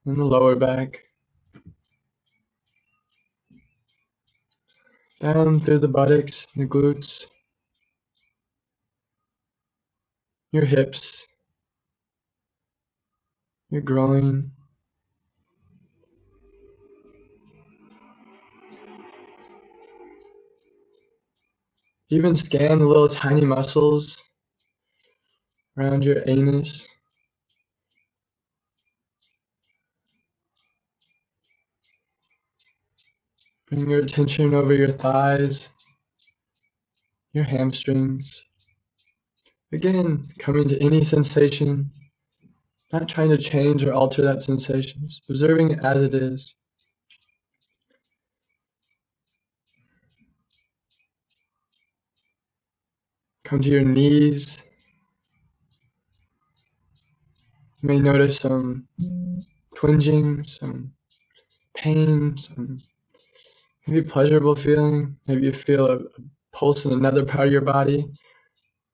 and 0.06 0.16
the 0.16 0.24
lower 0.24 0.54
back. 0.54 1.00
Down 5.18 5.58
through 5.58 5.80
the 5.80 5.88
buttocks, 5.88 6.46
the 6.54 6.64
glutes, 6.64 7.26
your 10.52 10.64
hips, 10.64 11.26
your 13.70 13.82
groin, 13.82 14.52
Even 22.14 22.36
scan 22.36 22.78
the 22.78 22.86
little 22.86 23.08
tiny 23.08 23.40
muscles 23.44 24.22
around 25.76 26.04
your 26.04 26.22
anus. 26.28 26.86
Bring 33.68 33.90
your 33.90 33.98
attention 33.98 34.54
over 34.54 34.72
your 34.72 34.92
thighs, 34.92 35.70
your 37.32 37.42
hamstrings. 37.42 38.44
Again, 39.72 40.28
coming 40.38 40.68
to 40.68 40.80
any 40.80 41.02
sensation, 41.02 41.90
not 42.92 43.08
trying 43.08 43.30
to 43.30 43.38
change 43.38 43.82
or 43.82 43.92
alter 43.92 44.22
that 44.22 44.44
sensation, 44.44 45.08
observing 45.28 45.72
it 45.72 45.84
as 45.84 46.04
it 46.04 46.14
is. 46.14 46.54
Come 53.44 53.60
to 53.60 53.68
your 53.68 53.84
knees. 53.84 54.62
You 57.82 57.88
may 57.88 57.98
notice 57.98 58.38
some 58.38 58.88
twinging, 59.76 60.48
some 60.48 60.92
pain, 61.76 62.38
some 62.38 62.82
maybe 63.86 64.02
pleasurable 64.08 64.56
feeling. 64.56 65.16
Maybe 65.26 65.42
you 65.46 65.52
feel 65.52 65.86
a, 65.86 65.96
a 65.96 66.08
pulse 66.52 66.86
in 66.86 66.92
another 66.92 67.24
part 67.26 67.48
of 67.48 67.52
your 67.52 67.60
body. 67.60 68.06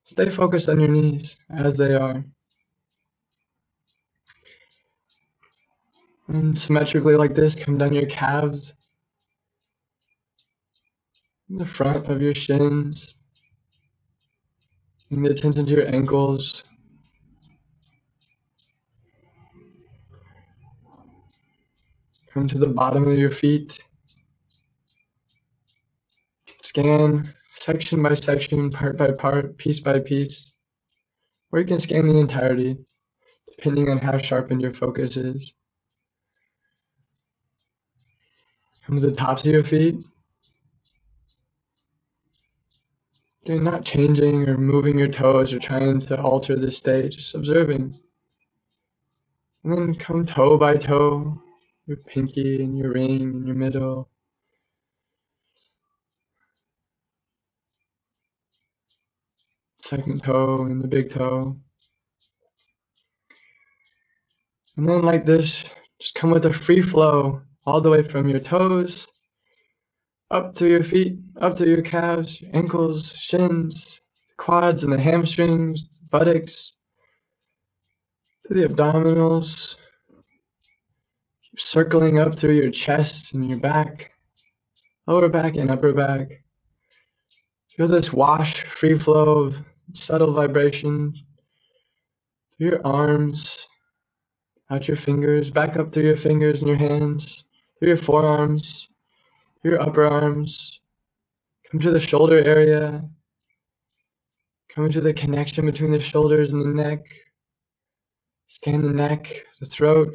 Stay 0.04 0.30
focused 0.30 0.68
on 0.68 0.80
your 0.80 0.88
knees 0.88 1.36
as 1.50 1.78
they 1.78 1.94
are. 1.94 2.24
And 6.26 6.58
symmetrically, 6.58 7.14
like 7.14 7.34
this, 7.34 7.54
come 7.54 7.78
down 7.78 7.92
your 7.92 8.06
calves, 8.06 8.74
the 11.48 11.66
front 11.66 12.06
of 12.06 12.22
your 12.22 12.34
shins, 12.34 13.14
The 15.12 15.28
attention 15.28 15.66
to 15.66 15.72
your 15.72 15.88
ankles. 15.88 16.62
Come 22.32 22.46
to 22.46 22.58
the 22.58 22.68
bottom 22.68 23.08
of 23.08 23.18
your 23.18 23.32
feet. 23.32 23.82
Scan 26.62 27.34
section 27.54 28.00
by 28.00 28.14
section, 28.14 28.70
part 28.70 28.96
by 28.96 29.10
part, 29.10 29.58
piece 29.58 29.80
by 29.80 29.98
piece. 29.98 30.52
Or 31.50 31.58
you 31.58 31.66
can 31.66 31.80
scan 31.80 32.06
the 32.06 32.16
entirety, 32.16 32.76
depending 33.48 33.88
on 33.88 33.98
how 33.98 34.16
sharpened 34.16 34.62
your 34.62 34.72
focus 34.72 35.16
is. 35.16 35.52
Come 38.86 38.94
to 38.94 39.10
the 39.10 39.16
tops 39.16 39.44
of 39.44 39.52
your 39.52 39.64
feet. 39.64 39.96
You're 43.44 43.60
not 43.60 43.84
changing 43.84 44.48
or 44.48 44.58
moving 44.58 44.98
your 44.98 45.08
toes 45.08 45.52
or 45.54 45.58
trying 45.58 46.00
to 46.02 46.20
alter 46.20 46.56
the 46.56 46.70
state, 46.70 47.12
just 47.12 47.34
observing. 47.34 47.98
And 49.64 49.72
then 49.72 49.94
come 49.94 50.26
toe 50.26 50.58
by 50.58 50.76
toe, 50.76 51.40
your 51.86 51.96
pinky 51.96 52.62
and 52.62 52.76
your 52.76 52.92
ring 52.92 53.22
and 53.22 53.46
your 53.46 53.56
middle. 53.56 54.10
Second 59.82 60.22
toe 60.22 60.66
and 60.66 60.82
the 60.82 60.88
big 60.88 61.10
toe. 61.10 61.56
And 64.76 64.88
then, 64.88 65.02
like 65.02 65.26
this, 65.26 65.64
just 65.98 66.14
come 66.14 66.30
with 66.30 66.44
a 66.46 66.52
free 66.52 66.82
flow 66.82 67.42
all 67.66 67.80
the 67.80 67.90
way 67.90 68.02
from 68.02 68.28
your 68.28 68.40
toes 68.40 69.09
up 70.30 70.54
to 70.54 70.68
your 70.68 70.84
feet, 70.84 71.18
up 71.40 71.56
to 71.56 71.66
your 71.66 71.82
calves, 71.82 72.40
your 72.40 72.54
ankles, 72.54 73.12
shins, 73.16 74.00
quads 74.36 74.84
and 74.84 74.92
the 74.92 75.00
hamstrings, 75.00 75.84
buttocks, 76.10 76.72
to 78.46 78.54
the 78.54 78.68
abdominals. 78.68 79.76
Circling 81.58 82.18
up 82.18 82.38
through 82.38 82.54
your 82.54 82.70
chest 82.70 83.34
and 83.34 83.46
your 83.48 83.58
back, 83.58 84.12
lower 85.06 85.28
back 85.28 85.56
and 85.56 85.70
upper 85.70 85.92
back. 85.92 86.28
Feel 87.76 87.88
this 87.88 88.12
wash, 88.12 88.62
free 88.62 88.96
flow 88.96 89.40
of 89.40 89.62
subtle 89.92 90.32
vibration 90.32 91.12
through 92.56 92.68
your 92.68 92.86
arms, 92.86 93.66
out 94.70 94.86
your 94.86 94.96
fingers, 94.96 95.50
back 95.50 95.76
up 95.76 95.92
through 95.92 96.04
your 96.04 96.16
fingers 96.16 96.62
and 96.62 96.68
your 96.68 96.78
hands, 96.78 97.44
through 97.78 97.88
your 97.88 97.96
forearms, 97.96 98.89
your 99.62 99.80
upper 99.80 100.04
arms. 100.04 100.80
Come 101.70 101.80
to 101.80 101.90
the 101.90 102.00
shoulder 102.00 102.38
area. 102.38 103.08
Come 104.74 104.90
to 104.90 105.00
the 105.00 105.12
connection 105.12 105.66
between 105.66 105.92
the 105.92 106.00
shoulders 106.00 106.52
and 106.52 106.62
the 106.62 106.82
neck. 106.82 107.04
Scan 108.46 108.82
the 108.82 108.92
neck, 108.92 109.44
the 109.60 109.66
throat. 109.66 110.12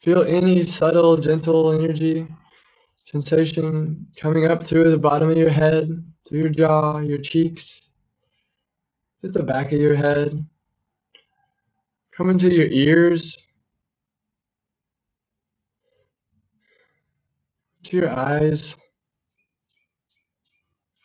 Feel 0.00 0.22
any 0.22 0.62
subtle, 0.62 1.16
gentle 1.16 1.72
energy, 1.72 2.28
sensation 3.04 4.06
coming 4.16 4.46
up 4.46 4.62
through 4.62 4.90
the 4.90 4.98
bottom 4.98 5.30
of 5.30 5.36
your 5.36 5.50
head, 5.50 6.04
through 6.28 6.38
your 6.38 6.48
jaw, 6.48 6.98
your 6.98 7.18
cheeks, 7.18 7.88
to 9.22 9.28
the 9.28 9.42
back 9.42 9.72
of 9.72 9.80
your 9.80 9.96
head. 9.96 10.46
Come 12.16 12.30
into 12.30 12.48
your 12.48 12.66
ears, 12.66 13.36
to 17.86 17.96
your 17.96 18.10
eyes, 18.10 18.76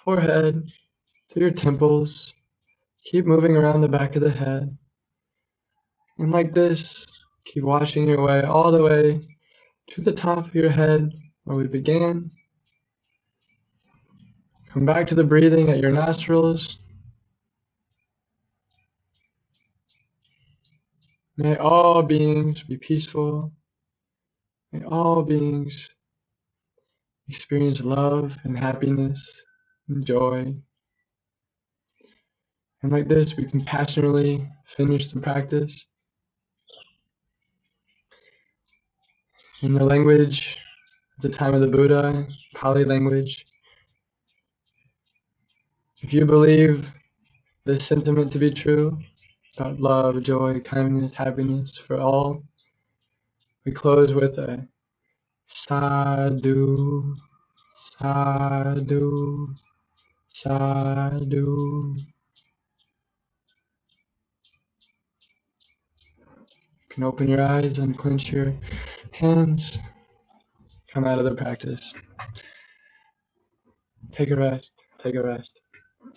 forehead, 0.03 0.67
to 1.31 1.39
your 1.39 1.51
temples. 1.51 2.33
Keep 3.03 3.25
moving 3.25 3.55
around 3.55 3.81
the 3.81 3.87
back 3.87 4.15
of 4.15 4.21
the 4.21 4.31
head. 4.31 4.75
And 6.17 6.31
like 6.31 6.53
this, 6.53 7.05
keep 7.45 7.63
washing 7.63 8.07
your 8.07 8.23
way 8.23 8.41
all 8.41 8.71
the 8.71 8.83
way 8.83 9.21
to 9.91 10.01
the 10.01 10.11
top 10.11 10.45
of 10.47 10.55
your 10.55 10.69
head 10.69 11.11
where 11.43 11.57
we 11.57 11.67
began. 11.67 12.31
Come 14.71 14.85
back 14.85 15.05
to 15.07 15.15
the 15.15 15.23
breathing 15.23 15.69
at 15.69 15.79
your 15.79 15.91
nostrils. 15.91 16.79
May 21.37 21.57
all 21.57 22.01
beings 22.01 22.63
be 22.63 22.77
peaceful. 22.77 23.51
May 24.71 24.83
all 24.83 25.23
beings 25.23 25.89
experience 27.31 27.79
love 27.81 28.35
and 28.43 28.57
happiness 28.57 29.19
and 29.87 30.05
joy. 30.05 30.53
And 32.83 32.91
like 32.91 33.07
this, 33.07 33.37
we 33.37 33.45
compassionately 33.45 34.45
finish 34.65 35.11
the 35.11 35.21
practice. 35.21 35.87
In 39.61 39.73
the 39.73 39.83
language 39.83 40.57
at 41.17 41.21
the 41.21 41.29
time 41.29 41.53
of 41.53 41.61
the 41.61 41.67
Buddha, 41.67 42.27
Pali 42.55 42.83
language, 42.83 43.45
if 46.01 46.13
you 46.13 46.25
believe 46.25 46.91
this 47.63 47.85
sentiment 47.85 48.31
to 48.33 48.39
be 48.39 48.51
true, 48.51 48.97
about 49.57 49.79
love, 49.79 50.21
joy, 50.23 50.59
kindness, 50.59 51.13
happiness 51.13 51.77
for 51.77 51.97
all, 51.97 52.43
we 53.65 53.71
close 53.71 54.13
with 54.13 54.37
a 54.37 54.67
sadhu, 55.47 57.15
sadhu, 57.75 59.55
sadhu. 60.29 61.95
You 61.97 62.05
can 66.89 67.03
open 67.03 67.27
your 67.29 67.41
eyes 67.41 67.79
and 67.79 67.97
clench 67.97 68.31
your 68.31 68.53
hands. 69.11 69.79
Come 70.93 71.05
out 71.05 71.19
of 71.19 71.25
the 71.25 71.35
practice. 71.35 71.93
Take 74.11 74.31
a 74.31 74.35
rest. 74.35 74.71
Take 75.03 75.15
a 75.15 75.23
rest. 75.23 75.61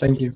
Thank 0.00 0.20
you. 0.20 0.32